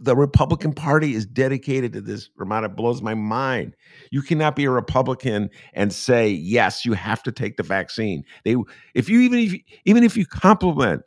the 0.01 0.17
Republican 0.17 0.73
Party 0.73 1.15
is 1.15 1.27
dedicated 1.27 1.93
to 1.93 2.01
this. 2.01 2.31
Rummana 2.39 2.75
blows 2.75 3.03
my 3.03 3.15
mind. 3.15 3.77
You 4.11 4.23
cannot 4.23 4.57
be 4.57 4.65
a 4.65 4.71
Republican 4.71 5.51
and 5.75 5.93
say 5.93 6.29
yes, 6.29 6.85
you 6.85 6.95
have 6.95 7.23
to 7.25 7.33
take 7.33 7.57
the 7.57 7.63
vaccine. 7.63 8.25
They, 8.45 8.57
if 8.95 9.09
you 9.09 9.21
even 9.21 9.39
if 9.39 9.53
you, 9.53 9.61
even 9.85 10.03
if 10.03 10.17
you 10.17 10.27
compliment 10.27 11.03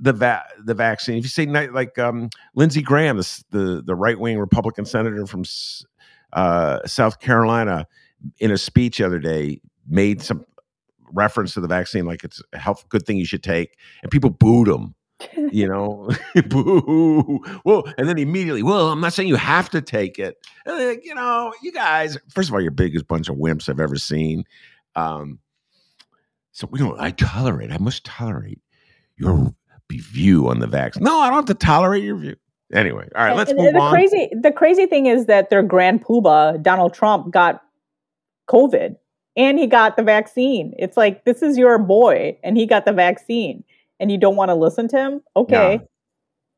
the 0.00 0.12
va- 0.12 0.46
the 0.64 0.74
vaccine, 0.74 1.18
if 1.18 1.24
you 1.24 1.28
say 1.28 1.46
like 1.46 1.98
um, 1.98 2.30
Lindsey 2.54 2.82
Graham, 2.82 3.16
the 3.16 3.44
the, 3.50 3.82
the 3.84 3.94
right 3.94 4.18
wing 4.18 4.38
Republican 4.38 4.84
senator 4.84 5.26
from 5.26 5.44
uh, 6.32 6.86
South 6.86 7.20
Carolina, 7.20 7.86
in 8.38 8.50
a 8.50 8.58
speech 8.58 8.98
the 8.98 9.06
other 9.06 9.18
day, 9.18 9.60
made 9.88 10.22
some 10.22 10.44
reference 11.12 11.54
to 11.54 11.60
the 11.60 11.68
vaccine 11.68 12.04
like 12.04 12.24
it's 12.24 12.42
a 12.52 12.58
health 12.58 12.88
good 12.88 13.06
thing 13.06 13.16
you 13.16 13.24
should 13.24 13.42
take, 13.42 13.76
and 14.02 14.10
people 14.10 14.30
booed 14.30 14.68
him 14.68 14.94
you 15.50 15.66
know, 15.66 16.10
boo. 16.48 17.40
Well, 17.64 17.84
and 17.96 18.08
then 18.08 18.18
immediately, 18.18 18.62
well, 18.62 18.90
I'm 18.90 19.00
not 19.00 19.12
saying 19.12 19.28
you 19.28 19.36
have 19.36 19.70
to 19.70 19.80
take 19.80 20.18
it. 20.18 20.36
Like, 20.66 21.04
you 21.04 21.14
know, 21.14 21.52
you 21.62 21.72
guys, 21.72 22.18
first 22.28 22.48
of 22.48 22.54
all, 22.54 22.60
you're 22.60 22.70
biggest 22.70 23.08
bunch 23.08 23.28
of 23.28 23.36
wimps 23.36 23.68
I've 23.68 23.80
ever 23.80 23.96
seen. 23.96 24.44
Um, 24.94 25.38
so 26.52 26.66
we 26.70 26.78
don't. 26.78 26.98
I 27.00 27.10
tolerate. 27.10 27.70
I 27.70 27.78
must 27.78 28.04
tolerate 28.04 28.60
your 29.16 29.54
view 29.90 30.48
on 30.48 30.58
the 30.60 30.66
vaccine. 30.66 31.04
No, 31.04 31.20
I 31.20 31.28
don't 31.28 31.36
have 31.36 31.44
to 31.46 31.54
tolerate 31.54 32.02
your 32.02 32.16
view. 32.16 32.36
Anyway, 32.72 33.08
all 33.14 33.24
right, 33.24 33.36
let's 33.36 33.50
and, 33.50 33.60
move 33.60 33.72
the 33.72 33.78
on. 33.78 33.92
Crazy, 33.92 34.28
the 34.42 34.50
crazy 34.50 34.86
thing 34.86 35.06
is 35.06 35.26
that 35.26 35.50
their 35.50 35.62
grand 35.62 36.04
poobah, 36.04 36.62
Donald 36.62 36.94
Trump, 36.94 37.30
got 37.30 37.62
COVID 38.50 38.96
and 39.36 39.58
he 39.58 39.66
got 39.66 39.96
the 39.96 40.02
vaccine. 40.02 40.74
It's 40.78 40.96
like 40.96 41.24
this 41.24 41.42
is 41.42 41.56
your 41.56 41.78
boy, 41.78 42.36
and 42.42 42.56
he 42.56 42.66
got 42.66 42.84
the 42.84 42.92
vaccine 42.92 43.62
and 44.00 44.10
you 44.10 44.18
don't 44.18 44.36
want 44.36 44.50
to 44.50 44.54
listen 44.54 44.88
to 44.88 44.96
him, 44.96 45.22
okay. 45.36 45.76
No. 45.78 45.88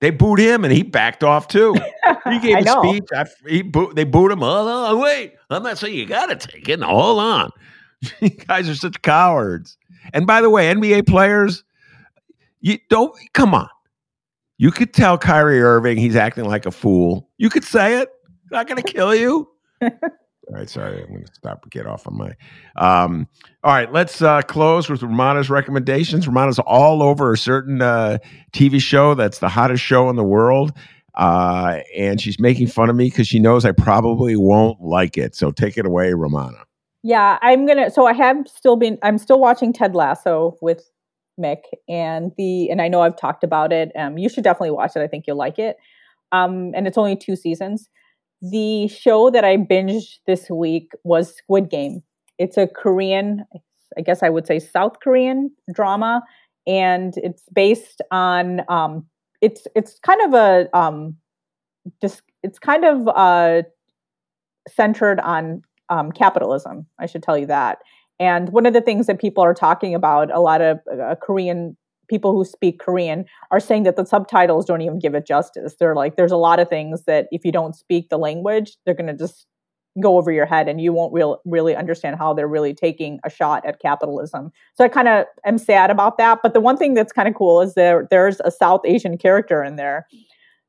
They 0.00 0.10
booed 0.10 0.38
him 0.38 0.64
and 0.64 0.72
he 0.72 0.82
backed 0.82 1.24
off 1.24 1.48
too. 1.48 1.74
He 2.28 2.38
gave 2.40 2.58
a 2.58 2.68
speech. 2.68 3.08
I, 3.14 3.24
he 3.48 3.62
boo, 3.62 3.92
they 3.94 4.04
booed 4.04 4.32
him. 4.32 4.40
Hold 4.40 4.68
on, 4.68 5.00
wait. 5.00 5.34
I'm 5.48 5.62
not 5.62 5.78
saying 5.78 5.94
you 5.94 6.04
got 6.04 6.26
to 6.26 6.36
take 6.36 6.68
it. 6.68 6.78
No, 6.78 6.88
hold 6.88 7.20
on. 7.20 7.50
you 8.20 8.28
guys 8.28 8.68
are 8.68 8.74
such 8.74 9.00
cowards. 9.00 9.78
And 10.12 10.26
by 10.26 10.42
the 10.42 10.50
way, 10.50 10.72
NBA 10.72 11.06
players, 11.06 11.64
you 12.60 12.78
don't 12.88 13.14
come 13.32 13.54
on. 13.54 13.68
You 14.58 14.70
could 14.70 14.92
tell 14.92 15.16
Kyrie 15.18 15.62
Irving 15.62 15.98
he's 15.98 16.16
acting 16.16 16.44
like 16.44 16.66
a 16.66 16.70
fool. 16.70 17.28
You 17.38 17.48
could 17.48 17.64
say 17.64 18.00
it. 18.00 18.08
Not 18.50 18.66
going 18.66 18.82
to 18.82 18.92
kill 18.92 19.14
you. 19.14 19.48
All 20.48 20.54
right, 20.54 20.68
sorry, 20.68 21.02
I'm 21.02 21.08
going 21.08 21.24
to 21.24 21.34
stop. 21.34 21.62
and 21.62 21.70
Get 21.70 21.86
off 21.86 22.06
on 22.06 22.16
my. 22.16 22.32
Um, 22.76 23.28
all 23.62 23.74
right, 23.74 23.92
let's 23.92 24.22
uh, 24.22 24.40
close 24.42 24.88
with 24.88 25.02
Rummana's 25.02 25.50
recommendations. 25.50 26.26
Rummana's 26.26 26.58
all 26.58 27.02
over 27.02 27.34
a 27.34 27.36
certain 27.36 27.82
uh, 27.82 28.16
TV 28.54 28.80
show 28.80 29.12
that's 29.12 29.40
the 29.40 29.48
hottest 29.50 29.82
show 29.82 30.08
in 30.08 30.16
the 30.16 30.24
world, 30.24 30.72
uh, 31.16 31.80
and 31.94 32.18
she's 32.18 32.40
making 32.40 32.68
fun 32.68 32.88
of 32.88 32.96
me 32.96 33.10
because 33.10 33.28
she 33.28 33.38
knows 33.38 33.66
I 33.66 33.72
probably 33.72 34.36
won't 34.36 34.80
like 34.80 35.18
it. 35.18 35.34
So 35.34 35.50
take 35.50 35.76
it 35.76 35.84
away, 35.84 36.14
Ramona. 36.14 36.64
Yeah, 37.02 37.38
I'm 37.42 37.66
gonna. 37.66 37.90
So 37.90 38.06
I 38.06 38.14
have 38.14 38.48
still 38.48 38.76
been. 38.76 38.98
I'm 39.02 39.18
still 39.18 39.40
watching 39.40 39.74
Ted 39.74 39.94
Lasso 39.94 40.56
with 40.62 40.90
Mick, 41.38 41.62
and 41.88 42.32
the 42.36 42.70
and 42.70 42.82
I 42.82 42.88
know 42.88 43.02
I've 43.02 43.16
talked 43.16 43.44
about 43.44 43.72
it. 43.72 43.90
Um, 43.96 44.18
you 44.18 44.28
should 44.28 44.44
definitely 44.44 44.72
watch 44.72 44.92
it. 44.96 45.00
I 45.00 45.06
think 45.06 45.24
you'll 45.26 45.36
like 45.36 45.58
it. 45.58 45.76
Um, 46.32 46.72
and 46.74 46.86
it's 46.86 46.98
only 46.98 47.16
two 47.16 47.36
seasons. 47.36 47.88
The 48.42 48.88
show 48.88 49.30
that 49.30 49.44
I 49.44 49.56
binged 49.56 50.18
this 50.26 50.48
week 50.50 50.92
was 51.04 51.34
Squid 51.34 51.70
Game. 51.70 52.02
It's 52.38 52.56
a 52.56 52.68
Korean, 52.68 53.44
I 53.96 54.02
guess 54.02 54.22
I 54.22 54.28
would 54.28 54.46
say 54.46 54.58
South 54.58 55.00
Korean 55.02 55.50
drama, 55.74 56.22
and 56.66 57.14
it's 57.16 57.42
based 57.52 58.02
on 58.10 58.62
um, 58.68 59.06
it's 59.40 59.66
it's 59.74 59.98
kind 60.00 60.20
of 60.22 60.34
a 60.34 60.76
um, 60.76 61.16
just 62.00 62.22
it's 62.42 62.58
kind 62.58 62.84
of 62.84 63.08
uh, 63.08 63.62
centered 64.68 65.20
on 65.20 65.62
um, 65.88 66.12
capitalism. 66.12 66.86
I 66.98 67.06
should 67.06 67.22
tell 67.22 67.38
you 67.38 67.46
that. 67.46 67.78
And 68.20 68.50
one 68.50 68.66
of 68.66 68.72
the 68.72 68.80
things 68.80 69.06
that 69.06 69.20
people 69.20 69.44
are 69.44 69.54
talking 69.54 69.94
about, 69.94 70.32
a 70.34 70.40
lot 70.40 70.60
of 70.60 70.80
uh, 70.92 71.14
Korean 71.22 71.76
people 72.08 72.32
who 72.32 72.44
speak 72.44 72.78
Korean 72.78 73.24
are 73.50 73.60
saying 73.60 73.82
that 73.84 73.96
the 73.96 74.04
subtitles 74.04 74.64
don't 74.64 74.80
even 74.80 74.98
give 74.98 75.14
it 75.14 75.26
justice. 75.26 75.76
They're 75.78 75.94
like, 75.94 76.16
there's 76.16 76.32
a 76.32 76.36
lot 76.36 76.58
of 76.58 76.68
things 76.68 77.04
that 77.04 77.28
if 77.30 77.44
you 77.44 77.52
don't 77.52 77.76
speak 77.76 78.08
the 78.08 78.18
language, 78.18 78.76
they're 78.84 78.94
going 78.94 79.08
to 79.08 79.16
just 79.16 79.46
go 80.00 80.16
over 80.16 80.30
your 80.30 80.46
head 80.46 80.68
and 80.68 80.80
you 80.80 80.92
won't 80.92 81.12
real, 81.12 81.40
really 81.44 81.74
understand 81.74 82.16
how 82.16 82.32
they're 82.32 82.48
really 82.48 82.72
taking 82.72 83.18
a 83.24 83.30
shot 83.30 83.64
at 83.66 83.80
capitalism. 83.80 84.50
So 84.76 84.84
I 84.84 84.88
kind 84.88 85.08
of 85.08 85.26
am 85.44 85.58
sad 85.58 85.90
about 85.90 86.18
that. 86.18 86.38
But 86.42 86.54
the 86.54 86.60
one 86.60 86.76
thing 86.76 86.94
that's 86.94 87.12
kind 87.12 87.28
of 87.28 87.34
cool 87.34 87.60
is 87.60 87.74
there 87.74 88.06
there's 88.10 88.40
a 88.44 88.50
South 88.50 88.82
Asian 88.84 89.18
character 89.18 89.62
in 89.62 89.76
there. 89.76 90.06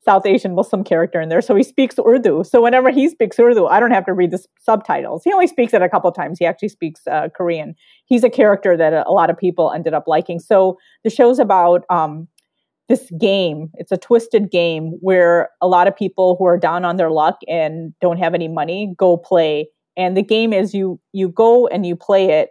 South 0.09 0.25
Asian 0.25 0.55
Muslim 0.55 0.83
character 0.83 1.21
in 1.21 1.29
there, 1.29 1.39
so 1.39 1.53
he 1.53 1.61
speaks 1.61 1.99
Urdu. 1.99 2.43
So 2.43 2.63
whenever 2.63 2.89
he 2.89 3.09
speaks 3.09 3.37
Urdu, 3.39 3.67
I 3.67 3.79
don't 3.79 3.91
have 3.91 4.07
to 4.07 4.13
read 4.13 4.31
the 4.31 4.43
subtitles. 4.59 5.23
He 5.23 5.31
only 5.31 5.45
speaks 5.45 5.71
it 5.71 5.83
a 5.83 5.87
couple 5.87 6.11
times. 6.11 6.39
He 6.39 6.47
actually 6.47 6.69
speaks 6.69 7.01
uh, 7.05 7.29
Korean. 7.29 7.75
He's 8.05 8.23
a 8.23 8.29
character 8.29 8.75
that 8.75 8.91
a, 8.91 9.11
lot 9.11 9.29
of 9.29 9.37
people 9.37 9.71
ended 9.71 9.93
up 9.93 10.07
liking. 10.07 10.39
So 10.39 10.79
the 11.03 11.11
show's 11.11 11.37
about 11.37 11.85
um, 11.91 12.27
this 12.87 13.11
game. 13.19 13.69
It's 13.75 13.91
a 13.91 13.97
twisted 13.97 14.49
game 14.49 14.97
where 14.99 15.51
a 15.61 15.67
lot 15.67 15.87
of 15.87 15.95
people 15.95 16.37
who 16.39 16.45
are 16.45 16.57
down 16.57 16.85
on 16.85 16.95
their 16.95 17.11
luck 17.11 17.37
and 17.47 17.93
don't 18.01 18.17
have 18.17 18.33
any 18.33 18.47
money 18.47 18.95
go 18.97 19.15
play. 19.15 19.69
And 19.95 20.17
the 20.17 20.23
game 20.23 20.53
is 20.53 20.73
you 20.73 20.99
you 21.13 21.29
go 21.29 21.67
and 21.67 21.85
you 21.85 21.95
play 21.95 22.31
it, 22.31 22.49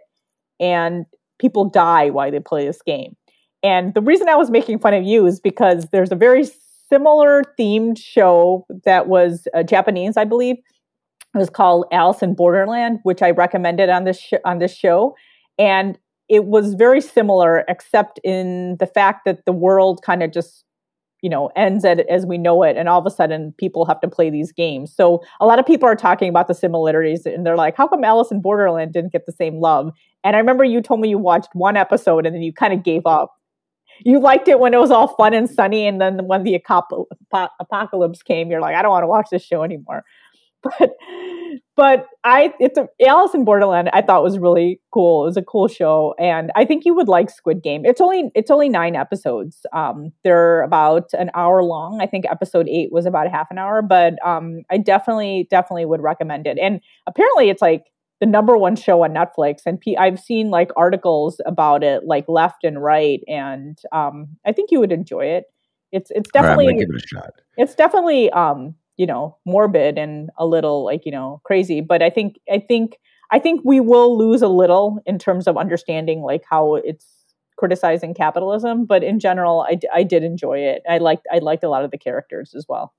and 0.61 1.05
people 1.39 1.65
die 1.65 2.09
while 2.09 2.31
they 2.31 2.39
play 2.39 2.65
this 2.65 2.81
game. 2.81 3.17
And 3.63 3.93
the 3.93 4.01
reason 4.01 4.29
I 4.29 4.35
was 4.35 4.49
making 4.49 4.79
fun 4.79 4.93
of 4.93 5.03
you 5.03 5.25
is 5.25 5.41
because 5.41 5.87
there's 5.91 6.13
a 6.13 6.15
very 6.15 6.45
similar 6.89 7.43
themed 7.59 7.97
show 8.01 8.65
that 8.85 9.07
was 9.07 9.47
uh, 9.53 9.63
Japanese, 9.63 10.17
I 10.17 10.25
believe. 10.25 10.57
It 11.35 11.37
was 11.37 11.49
called 11.49 11.85
Alice 11.91 12.23
in 12.23 12.33
Borderland, 12.33 12.99
which 13.03 13.21
I 13.21 13.31
recommended 13.31 13.89
on 13.89 14.03
this 14.03 14.19
sh- 14.19 14.33
on 14.43 14.59
this 14.59 14.75
show, 14.75 15.15
and 15.57 15.97
it 16.27 16.45
was 16.45 16.73
very 16.73 17.01
similar, 17.01 17.63
except 17.67 18.19
in 18.23 18.77
the 18.79 18.87
fact 18.87 19.25
that 19.25 19.45
the 19.45 19.51
world 19.51 20.01
kind 20.03 20.23
of 20.23 20.31
just 20.31 20.65
you 21.21 21.29
know 21.29 21.51
ends 21.55 21.85
at, 21.85 21.99
as 22.09 22.25
we 22.25 22.37
know 22.37 22.63
it 22.63 22.77
and 22.77 22.87
all 22.87 22.99
of 22.99 23.05
a 23.05 23.11
sudden 23.11 23.53
people 23.57 23.85
have 23.85 23.99
to 23.99 24.07
play 24.07 24.29
these 24.29 24.51
games. 24.51 24.93
So 24.95 25.21
a 25.39 25.45
lot 25.45 25.59
of 25.59 25.65
people 25.65 25.87
are 25.87 25.95
talking 25.95 26.29
about 26.29 26.47
the 26.47 26.53
similarities 26.53 27.25
and 27.25 27.45
they're 27.45 27.57
like 27.57 27.75
how 27.75 27.87
come 27.87 28.03
alice 28.03 28.31
in 28.31 28.41
borderland 28.41 28.93
didn't 28.93 29.11
get 29.11 29.25
the 29.25 29.33
same 29.33 29.59
love? 29.59 29.91
And 30.23 30.35
i 30.35 30.39
remember 30.39 30.63
you 30.63 30.81
told 30.81 31.01
me 31.01 31.09
you 31.09 31.17
watched 31.17 31.49
one 31.53 31.75
episode 31.77 32.25
and 32.25 32.33
then 32.33 32.41
you 32.41 32.53
kind 32.53 32.73
of 32.73 32.83
gave 32.83 33.05
up 33.05 33.33
you 34.05 34.19
liked 34.19 34.47
it 34.47 34.59
when 34.59 34.73
it 34.73 34.79
was 34.79 34.91
all 34.91 35.07
fun 35.15 35.33
and 35.33 35.49
sunny, 35.49 35.87
and 35.87 35.99
then 35.99 36.25
when 36.25 36.43
the 36.43 36.55
apocalypse 36.55 38.23
came, 38.23 38.49
you're 38.49 38.61
like, 38.61 38.75
I 38.75 38.81
don't 38.81 38.91
want 38.91 39.03
to 39.03 39.07
watch 39.07 39.27
this 39.31 39.43
show 39.43 39.63
anymore. 39.63 40.03
But 40.61 40.91
but 41.77 42.07
I 42.25 42.53
it's 42.59 42.77
a, 42.77 42.89
Alice 43.07 43.33
in 43.33 43.45
Borderland. 43.45 43.89
I 43.93 44.01
thought 44.01 44.21
was 44.21 44.37
really 44.37 44.81
cool. 44.93 45.23
It 45.23 45.27
was 45.27 45.37
a 45.37 45.41
cool 45.41 45.69
show, 45.69 46.13
and 46.19 46.51
I 46.53 46.65
think 46.65 46.83
you 46.83 46.93
would 46.93 47.07
like 47.07 47.29
Squid 47.29 47.63
Game. 47.63 47.85
It's 47.85 48.01
only 48.01 48.29
it's 48.35 48.51
only 48.51 48.67
nine 48.67 48.97
episodes. 48.97 49.65
Um, 49.71 50.11
they're 50.25 50.61
about 50.63 51.13
an 51.13 51.31
hour 51.33 51.63
long. 51.63 52.01
I 52.01 52.07
think 52.07 52.25
episode 52.29 52.67
eight 52.67 52.91
was 52.91 53.05
about 53.05 53.31
half 53.31 53.47
an 53.51 53.57
hour, 53.57 53.81
but 53.81 54.15
um, 54.25 54.63
I 54.69 54.77
definitely 54.77 55.47
definitely 55.49 55.85
would 55.85 56.01
recommend 56.01 56.45
it. 56.45 56.57
And 56.59 56.81
apparently, 57.07 57.49
it's 57.49 57.61
like 57.61 57.85
the 58.19 58.25
number 58.25 58.57
one 58.57 58.75
show 58.75 59.03
on 59.03 59.13
Netflix, 59.13 59.61
and 59.65 59.79
P- 59.79 59.97
I've 59.97 60.19
seen 60.19 60.49
like 60.49 60.71
articles 60.75 61.39
about 61.45 61.83
it, 61.83 62.03
like 62.05 62.25
left 62.27 62.63
and 62.63 62.81
right, 62.81 63.21
and 63.27 63.77
um, 63.91 64.27
I 64.45 64.51
think 64.51 64.71
you 64.71 64.79
would 64.79 64.91
enjoy 64.91 65.25
it. 65.25 65.45
It's 65.91 66.11
it's 66.11 66.29
definitely 66.31 66.67
right, 66.67 66.79
give 66.79 66.89
it 66.89 67.03
a 67.03 67.07
shot. 67.07 67.31
It's 67.57 67.75
definitely 67.75 68.29
um, 68.31 68.75
you 68.97 69.05
know 69.05 69.37
morbid 69.45 69.97
and 69.97 70.29
a 70.37 70.45
little 70.45 70.83
like 70.83 71.05
you 71.05 71.11
know 71.11 71.41
crazy, 71.45 71.81
but 71.81 72.01
I 72.01 72.09
think 72.09 72.37
I 72.51 72.59
think 72.59 72.97
I 73.31 73.39
think 73.39 73.61
we 73.63 73.79
will 73.79 74.17
lose 74.17 74.41
a 74.41 74.47
little 74.47 74.99
in 75.05 75.17
terms 75.19 75.47
of 75.47 75.57
understanding 75.57 76.21
like 76.21 76.43
how 76.49 76.75
it's 76.75 77.05
criticizing 77.57 78.13
capitalism. 78.13 78.85
But 78.85 79.03
in 79.03 79.19
general, 79.19 79.65
I, 79.69 79.77
I 79.93 80.03
did 80.03 80.23
enjoy 80.23 80.59
it. 80.59 80.81
I 80.89 80.97
liked 80.97 81.27
I 81.31 81.39
liked 81.39 81.63
a 81.63 81.69
lot 81.69 81.83
of 81.83 81.91
the 81.91 81.97
characters 81.97 82.53
as 82.55 82.65
well. 82.67 82.93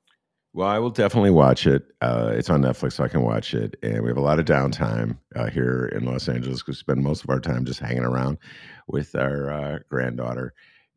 Well, 0.52 0.66
I 0.68 0.80
will 0.80 0.90
definitely 0.90 1.30
watch 1.30 1.66
it. 1.66 1.92
Uh, 2.00 2.32
it's 2.34 2.50
on 2.50 2.62
Netflix, 2.62 2.94
so 2.94 3.04
I 3.04 3.08
can 3.08 3.22
watch 3.22 3.54
it. 3.54 3.76
And 3.84 4.02
we 4.02 4.08
have 4.08 4.16
a 4.16 4.22
lot 4.22 4.40
of 4.40 4.46
downtime 4.46 5.16
uh, 5.36 5.48
here 5.48 5.86
in 5.94 6.04
Los 6.04 6.28
Angeles 6.28 6.66
we 6.66 6.74
spend 6.74 7.04
most 7.04 7.22
of 7.22 7.30
our 7.30 7.38
time 7.38 7.64
just 7.64 7.78
hanging 7.78 8.02
around 8.02 8.36
with 8.88 9.14
our 9.14 9.52
uh, 9.52 9.78
granddaughter. 9.88 10.52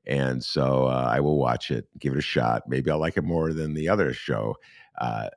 And 0.08 0.43
so 0.43 0.86
uh, 0.86 1.08
I 1.08 1.20
will 1.20 1.38
watch 1.38 1.70
it, 1.70 1.88
give 1.99 2.14
it 2.14 2.18
a 2.18 2.22
shot. 2.22 2.64
Maybe 2.68 2.89
I'll 2.89 2.99
like 2.99 3.16
it 3.16 3.24
more 3.24 3.54
than 3.54 3.76
the 3.76 3.89
other 3.89 4.12
show. 4.12 4.56
Uh, 4.99 5.30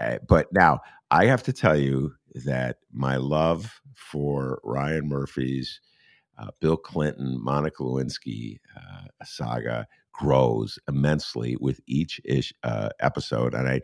eh, 0.00 0.18
but 0.26 0.52
now 0.52 0.80
I 1.12 1.26
have 1.26 1.44
to 1.44 1.52
tell 1.52 1.76
you 1.78 2.14
that 2.44 2.78
my 2.92 3.16
love 3.16 3.80
for 3.94 4.60
Ryan 4.64 5.08
Murphy's 5.08 5.80
uh, 6.36 6.48
Bill 6.60 6.76
Clinton, 6.76 7.38
Monica 7.40 7.84
Lewinsky 7.84 8.58
saga 9.22 9.86
grows 10.12 10.78
immensely 10.88 11.56
with 11.60 11.80
each 11.86 12.20
ish, 12.24 12.52
uh, 12.62 12.90
episode. 13.00 13.54
And 13.54 13.68
I, 13.68 13.80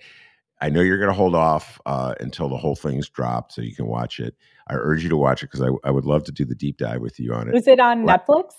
I 0.60 0.68
know 0.68 0.80
you're 0.80 0.98
going 0.98 1.10
to 1.10 1.14
hold 1.14 1.34
off 1.34 1.80
uh, 1.86 2.14
until 2.20 2.48
the 2.48 2.56
whole 2.56 2.74
thing's 2.74 3.08
dropped 3.08 3.52
so 3.52 3.62
you 3.62 3.74
can 3.74 3.86
watch 3.86 4.20
it. 4.20 4.34
I 4.68 4.74
urge 4.74 5.02
you 5.02 5.08
to 5.08 5.16
watch 5.16 5.42
it 5.42 5.50
because 5.50 5.62
I, 5.62 5.88
I 5.88 5.90
would 5.90 6.04
love 6.04 6.24
to 6.24 6.32
do 6.32 6.44
the 6.44 6.54
deep 6.54 6.78
dive 6.78 7.00
with 7.00 7.18
you 7.18 7.32
on 7.32 7.48
it. 7.48 7.54
Is 7.54 7.66
it 7.66 7.80
on 7.80 8.04
Netflix? 8.04 8.52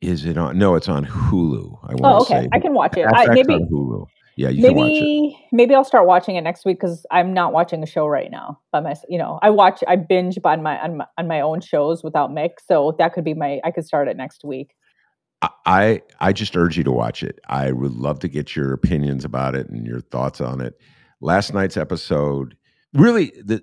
Is 0.00 0.26
it 0.26 0.36
on? 0.36 0.58
No, 0.58 0.74
it's 0.74 0.88
on 0.88 1.06
Hulu. 1.06 1.78
I 1.84 1.94
want 1.94 2.00
oh, 2.02 2.22
okay. 2.22 2.42
Say. 2.42 2.48
I 2.52 2.58
can 2.58 2.74
watch 2.74 2.96
it. 2.96 3.06
I, 3.06 3.26
maybe 3.28 3.54
Hulu. 3.54 4.06
Yeah, 4.34 4.48
you 4.48 4.62
maybe, 4.62 4.74
can 4.74 4.76
watch 4.76 4.90
it. 4.92 5.48
Maybe 5.52 5.74
I'll 5.76 5.84
start 5.84 6.06
watching 6.06 6.34
it 6.34 6.40
next 6.40 6.64
week 6.64 6.80
because 6.80 7.06
I'm 7.12 7.32
not 7.32 7.52
watching 7.52 7.82
a 7.82 7.86
show 7.86 8.06
right 8.06 8.30
now 8.30 8.58
by 8.72 8.80
myself. 8.80 9.04
You 9.08 9.18
know, 9.18 9.38
I 9.42 9.50
watch, 9.50 9.84
I 9.86 9.94
binge 9.94 10.38
on 10.44 10.62
my, 10.62 10.82
on 10.82 10.96
my 10.96 11.06
on 11.18 11.28
my 11.28 11.40
own 11.40 11.60
shows 11.60 12.02
without 12.02 12.30
Mick, 12.30 12.54
so 12.66 12.96
that 12.98 13.12
could 13.12 13.24
be 13.24 13.34
my. 13.34 13.60
I 13.62 13.70
could 13.70 13.86
start 13.86 14.08
it 14.08 14.16
next 14.16 14.44
week. 14.44 14.74
I 15.42 16.02
I 16.20 16.32
just 16.32 16.56
urge 16.56 16.76
you 16.76 16.84
to 16.84 16.92
watch 16.92 17.22
it. 17.22 17.38
I 17.48 17.72
would 17.72 17.92
love 17.92 18.20
to 18.20 18.28
get 18.28 18.54
your 18.54 18.72
opinions 18.72 19.24
about 19.24 19.54
it 19.54 19.68
and 19.68 19.86
your 19.86 20.00
thoughts 20.00 20.40
on 20.40 20.60
it. 20.60 20.74
Last 21.20 21.54
night's 21.54 21.76
episode, 21.76 22.56
really, 22.94 23.32
the, 23.42 23.62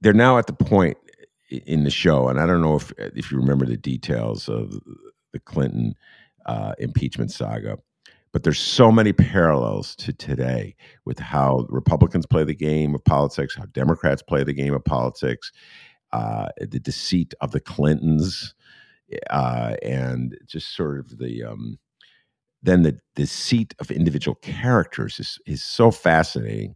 they're 0.00 0.12
now 0.12 0.38
at 0.38 0.46
the 0.46 0.52
point 0.52 0.96
in 1.50 1.84
the 1.84 1.90
show, 1.90 2.28
and 2.28 2.40
I 2.40 2.46
don't 2.46 2.62
know 2.62 2.76
if 2.76 2.92
if 2.98 3.30
you 3.30 3.38
remember 3.38 3.66
the 3.66 3.76
details 3.76 4.48
of 4.48 4.72
the 5.32 5.40
Clinton 5.40 5.94
uh, 6.46 6.74
impeachment 6.78 7.30
saga, 7.30 7.78
but 8.32 8.42
there's 8.42 8.58
so 8.58 8.92
many 8.92 9.12
parallels 9.12 9.96
to 9.96 10.12
today 10.12 10.76
with 11.04 11.18
how 11.18 11.66
Republicans 11.68 12.26
play 12.26 12.44
the 12.44 12.54
game 12.54 12.94
of 12.94 13.04
politics, 13.04 13.56
how 13.56 13.66
Democrats 13.66 14.22
play 14.22 14.44
the 14.44 14.52
game 14.52 14.74
of 14.74 14.84
politics, 14.84 15.52
uh, 16.12 16.48
the 16.60 16.80
deceit 16.80 17.34
of 17.40 17.52
the 17.52 17.60
Clintons 17.60 18.54
uh, 19.30 19.76
and 19.82 20.36
just 20.46 20.74
sort 20.74 20.98
of 20.98 21.18
the 21.18 21.44
um, 21.44 21.78
then 22.62 22.82
the 22.82 22.98
the 23.16 23.26
seat 23.26 23.74
of 23.78 23.90
individual 23.90 24.36
characters 24.36 25.18
is 25.18 25.38
is 25.46 25.62
so 25.62 25.90
fascinating. 25.90 26.74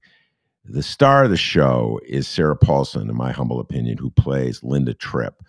The 0.65 0.83
star 0.83 1.25
of 1.25 1.31
the 1.31 1.37
show 1.37 2.01
is 2.05 2.27
Sarah 2.27 2.57
Paulson, 2.57 3.09
in 3.09 3.17
my 3.17 3.31
humble 3.31 3.61
opinion, 3.61 3.99
who 3.99 4.11
plays 4.11 4.63
Linda 4.65 4.95
Tripp. 4.95 5.43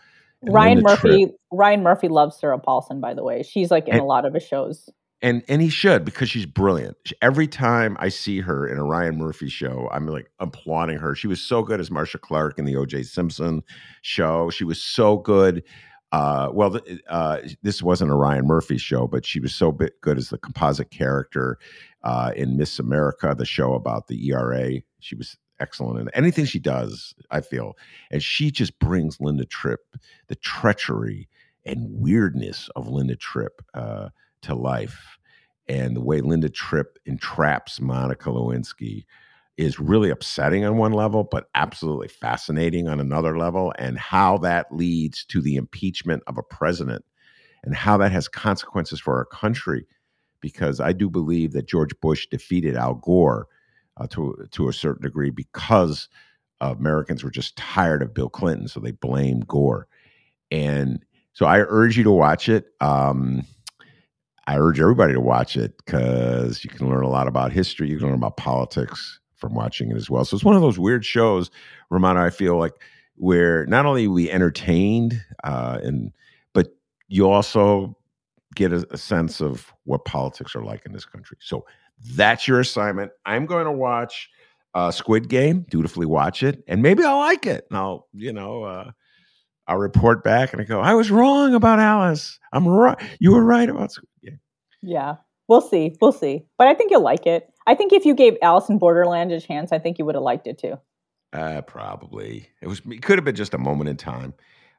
And 0.43 0.53
Ryan 0.53 0.75
Linda 0.75 0.89
Murphy. 0.91 1.25
Tripp, 1.25 1.35
Ryan 1.51 1.83
Murphy 1.83 2.07
loves 2.07 2.37
Sarah 2.37 2.59
Paulson, 2.59 3.01
by 3.01 3.15
the 3.15 3.23
way. 3.23 3.41
She's 3.41 3.71
like 3.71 3.87
in 3.87 3.95
and, 3.95 4.01
a 4.01 4.05
lot 4.05 4.25
of 4.25 4.35
his 4.35 4.43
shows. 4.43 4.89
And 5.23 5.43
and 5.47 5.59
he 5.59 5.69
should 5.69 6.05
because 6.05 6.29
she's 6.29 6.45
brilliant. 6.45 6.95
Every 7.23 7.47
time 7.47 7.97
I 7.99 8.09
see 8.09 8.39
her 8.41 8.67
in 8.67 8.77
a 8.77 8.83
Ryan 8.83 9.17
Murphy 9.17 9.49
show, 9.49 9.89
I'm 9.91 10.05
like 10.05 10.29
applauding 10.37 10.99
her. 10.99 11.15
She 11.15 11.27
was 11.27 11.41
so 11.41 11.63
good 11.63 11.79
as 11.79 11.89
Marcia 11.89 12.19
Clark 12.19 12.59
in 12.59 12.65
the 12.65 12.75
O.J. 12.75 13.03
Simpson 13.03 13.63
show. 14.03 14.51
She 14.51 14.63
was 14.63 14.79
so 14.79 15.17
good 15.17 15.63
uh, 16.11 16.49
well, 16.53 16.79
uh, 17.09 17.39
this 17.63 17.83
wasn't 17.83 18.11
a 18.11 18.15
Ryan 18.15 18.47
Murphy 18.47 18.77
show, 18.77 19.07
but 19.07 19.25
she 19.25 19.39
was 19.39 19.53
so 19.53 19.71
bit 19.71 19.99
good 20.01 20.17
as 20.17 20.29
the 20.29 20.37
composite 20.37 20.89
character 20.89 21.57
uh, 22.03 22.31
in 22.35 22.57
Miss 22.57 22.79
America, 22.79 23.35
the 23.37 23.45
show 23.45 23.73
about 23.73 24.07
the 24.07 24.29
ERA. 24.29 24.81
She 24.99 25.15
was 25.15 25.37
excellent 25.59 25.99
in 25.99 26.09
anything 26.13 26.45
she 26.45 26.59
does, 26.59 27.13
I 27.31 27.41
feel. 27.41 27.77
And 28.09 28.23
she 28.23 28.51
just 28.51 28.77
brings 28.79 29.19
Linda 29.19 29.45
Tripp, 29.45 29.81
the 30.27 30.35
treachery 30.35 31.27
and 31.65 31.85
weirdness 31.89 32.69
of 32.75 32.87
Linda 32.87 33.15
Tripp 33.15 33.61
uh, 33.73 34.09
to 34.43 34.55
life. 34.55 35.17
And 35.67 35.97
the 35.97 36.01
way 36.01 36.21
Linda 36.21 36.49
Tripp 36.49 36.97
entraps 37.05 37.81
Monica 37.81 38.29
Lewinsky 38.29 39.05
is 39.57 39.79
really 39.79 40.09
upsetting 40.09 40.63
on 40.63 40.77
one 40.77 40.93
level, 40.93 41.23
but 41.23 41.49
absolutely 41.55 42.07
fascinating 42.07 42.87
on 42.87 42.99
another 42.99 43.37
level, 43.37 43.73
and 43.79 43.97
how 43.97 44.37
that 44.37 44.67
leads 44.71 45.25
to 45.25 45.41
the 45.41 45.55
impeachment 45.55 46.23
of 46.27 46.37
a 46.37 46.43
president 46.43 47.03
and 47.63 47.75
how 47.75 47.97
that 47.97 48.11
has 48.11 48.27
consequences 48.27 48.99
for 48.99 49.15
our 49.15 49.25
country. 49.25 49.85
Because 50.39 50.79
I 50.79 50.93
do 50.93 51.09
believe 51.09 51.53
that 51.53 51.67
George 51.67 51.99
Bush 51.99 52.27
defeated 52.27 52.75
Al 52.75 52.95
Gore 52.95 53.47
uh, 53.97 54.05
to 54.11 54.47
to 54.51 54.69
a 54.69 54.73
certain 54.73 55.01
degree 55.01 55.31
because 55.31 56.07
Americans 56.61 57.23
were 57.23 57.31
just 57.31 57.57
tired 57.57 58.03
of 58.03 58.13
Bill 58.13 58.29
Clinton, 58.29 58.67
so 58.67 58.79
they 58.79 58.91
blamed 58.91 59.47
Gore. 59.47 59.87
And 60.51 61.03
so 61.33 61.45
I 61.45 61.61
urge 61.61 61.97
you 61.97 62.03
to 62.03 62.11
watch 62.11 62.49
it. 62.49 62.67
Um, 62.81 63.43
I 64.45 64.57
urge 64.57 64.79
everybody 64.79 65.13
to 65.13 65.19
watch 65.19 65.57
it 65.57 65.75
because 65.83 66.63
you 66.63 66.69
can 66.69 66.87
learn 66.87 67.03
a 67.03 67.09
lot 67.09 67.27
about 67.27 67.51
history. 67.51 67.89
You 67.89 67.97
can 67.97 68.07
learn 68.07 68.15
about 68.15 68.37
politics 68.37 69.19
from 69.37 69.53
watching 69.53 69.91
it 69.91 69.95
as 69.95 70.09
well. 70.09 70.25
So 70.25 70.35
it's 70.35 70.43
one 70.43 70.55
of 70.55 70.61
those 70.61 70.79
weird 70.79 71.05
shows, 71.05 71.49
Rummana. 71.91 72.17
I 72.17 72.29
feel 72.29 72.57
like 72.57 72.73
where 73.15 73.65
not 73.67 73.85
only 73.85 74.07
we 74.07 74.29
entertained, 74.29 75.23
uh, 75.43 75.79
and 75.81 76.11
but 76.53 76.75
you 77.07 77.29
also 77.29 77.95
get 78.55 78.73
a, 78.73 78.85
a 78.91 78.97
sense 78.97 79.41
of 79.41 79.73
what 79.85 80.05
politics 80.05 80.55
are 80.55 80.63
like 80.63 80.85
in 80.85 80.93
this 80.93 81.05
country. 81.05 81.37
So 81.41 81.65
that's 82.11 82.47
your 82.47 82.59
assignment. 82.59 83.11
I'm 83.25 83.45
going 83.45 83.65
to 83.65 83.71
watch 83.71 84.29
uh, 84.73 84.91
Squid 84.91 85.29
Game, 85.29 85.65
dutifully 85.69 86.05
watch 86.05 86.43
it, 86.43 86.63
and 86.67 86.81
maybe 86.81 87.03
I'll 87.03 87.17
like 87.17 87.45
it. 87.45 87.65
And 87.69 87.77
I'll, 87.77 88.07
you 88.13 88.33
know, 88.33 88.63
uh, 88.63 88.91
I'll 89.67 89.77
report 89.77 90.23
back 90.23 90.53
and 90.53 90.61
I 90.61 90.65
go, 90.65 90.79
I 90.79 90.93
was 90.93 91.11
wrong 91.11 91.53
about 91.53 91.79
Alice. 91.79 92.39
I'm 92.53 92.67
right. 92.67 92.97
You 93.19 93.33
were 93.33 93.43
right 93.43 93.69
about 93.69 93.91
Squid 93.91 94.09
Game. 94.23 94.39
Yeah. 94.81 95.15
We'll 95.47 95.61
see. 95.61 95.95
We'll 96.01 96.11
see. 96.11 96.45
But 96.57 96.67
I 96.67 96.73
think 96.73 96.91
you'll 96.91 97.01
like 97.01 97.25
it. 97.25 97.51
I 97.67 97.75
think 97.75 97.93
if 97.93 98.05
you 98.05 98.15
gave 98.15 98.37
Alice 98.41 98.69
in 98.69 98.79
Borderland 98.79 99.31
a 99.31 99.41
chance, 99.41 99.71
I 99.71 99.77
think 99.77 99.99
you 99.99 100.05
would 100.05 100.15
have 100.15 100.23
liked 100.23 100.47
it 100.47 100.57
too. 100.57 100.79
Uh, 101.33 101.61
probably. 101.61 102.49
It 102.61 102.67
was. 102.67 102.81
It 102.89 103.01
could 103.01 103.17
have 103.17 103.25
been 103.25 103.35
just 103.35 103.53
a 103.53 103.57
moment 103.57 103.89
in 103.89 103.97
time. 103.97 104.33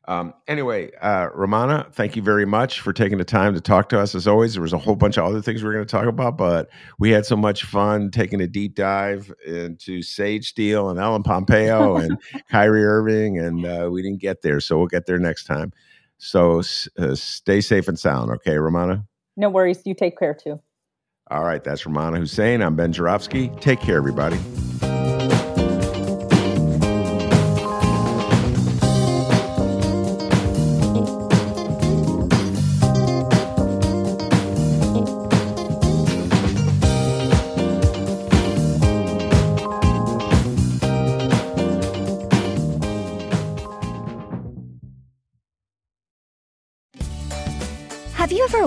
Um, 0.08 0.32
anyway, 0.46 0.90
uh, 1.02 1.28
Rummana, 1.36 1.92
thank 1.92 2.16
you 2.16 2.22
very 2.22 2.46
much 2.46 2.80
for 2.80 2.94
taking 2.94 3.18
the 3.18 3.26
time 3.26 3.52
to 3.52 3.60
talk 3.60 3.90
to 3.90 4.00
us. 4.00 4.14
As 4.14 4.26
always, 4.26 4.54
there 4.54 4.62
was 4.62 4.72
a 4.72 4.78
whole 4.78 4.96
bunch 4.96 5.18
of 5.18 5.24
other 5.24 5.42
things 5.42 5.62
we 5.62 5.66
were 5.66 5.74
going 5.74 5.84
to 5.84 5.90
talk 5.90 6.06
about, 6.06 6.38
but 6.38 6.70
we 6.98 7.10
had 7.10 7.26
so 7.26 7.36
much 7.36 7.64
fun 7.64 8.10
taking 8.10 8.40
a 8.40 8.46
deep 8.46 8.74
dive 8.74 9.30
into 9.46 10.00
Sage 10.00 10.48
Steele 10.48 10.88
and 10.88 10.98
Ellen 10.98 11.22
Pompeo 11.22 11.96
and 11.98 12.16
Kyrie 12.50 12.86
Irving, 12.86 13.38
and 13.38 13.66
uh, 13.66 13.90
we 13.92 14.00
didn't 14.00 14.22
get 14.22 14.40
there, 14.40 14.60
so 14.60 14.78
we'll 14.78 14.86
get 14.86 15.04
there 15.04 15.18
next 15.18 15.44
time. 15.44 15.74
So 16.16 16.62
uh, 16.98 17.14
stay 17.14 17.60
safe 17.60 17.86
and 17.86 17.98
sound, 17.98 18.30
okay, 18.30 18.54
Rummana? 18.54 19.06
No 19.36 19.50
worries. 19.50 19.82
You 19.84 19.94
take 19.94 20.18
care 20.18 20.34
too. 20.34 20.58
All 21.30 21.44
right, 21.44 21.62
that's 21.62 21.82
Rummana 21.84 22.18
Hussain. 22.18 22.62
I'm 22.62 22.74
Ben 22.74 22.92
Joravsky. 22.92 23.48
Take 23.60 23.80
care, 23.80 23.98
everybody. 23.98 24.38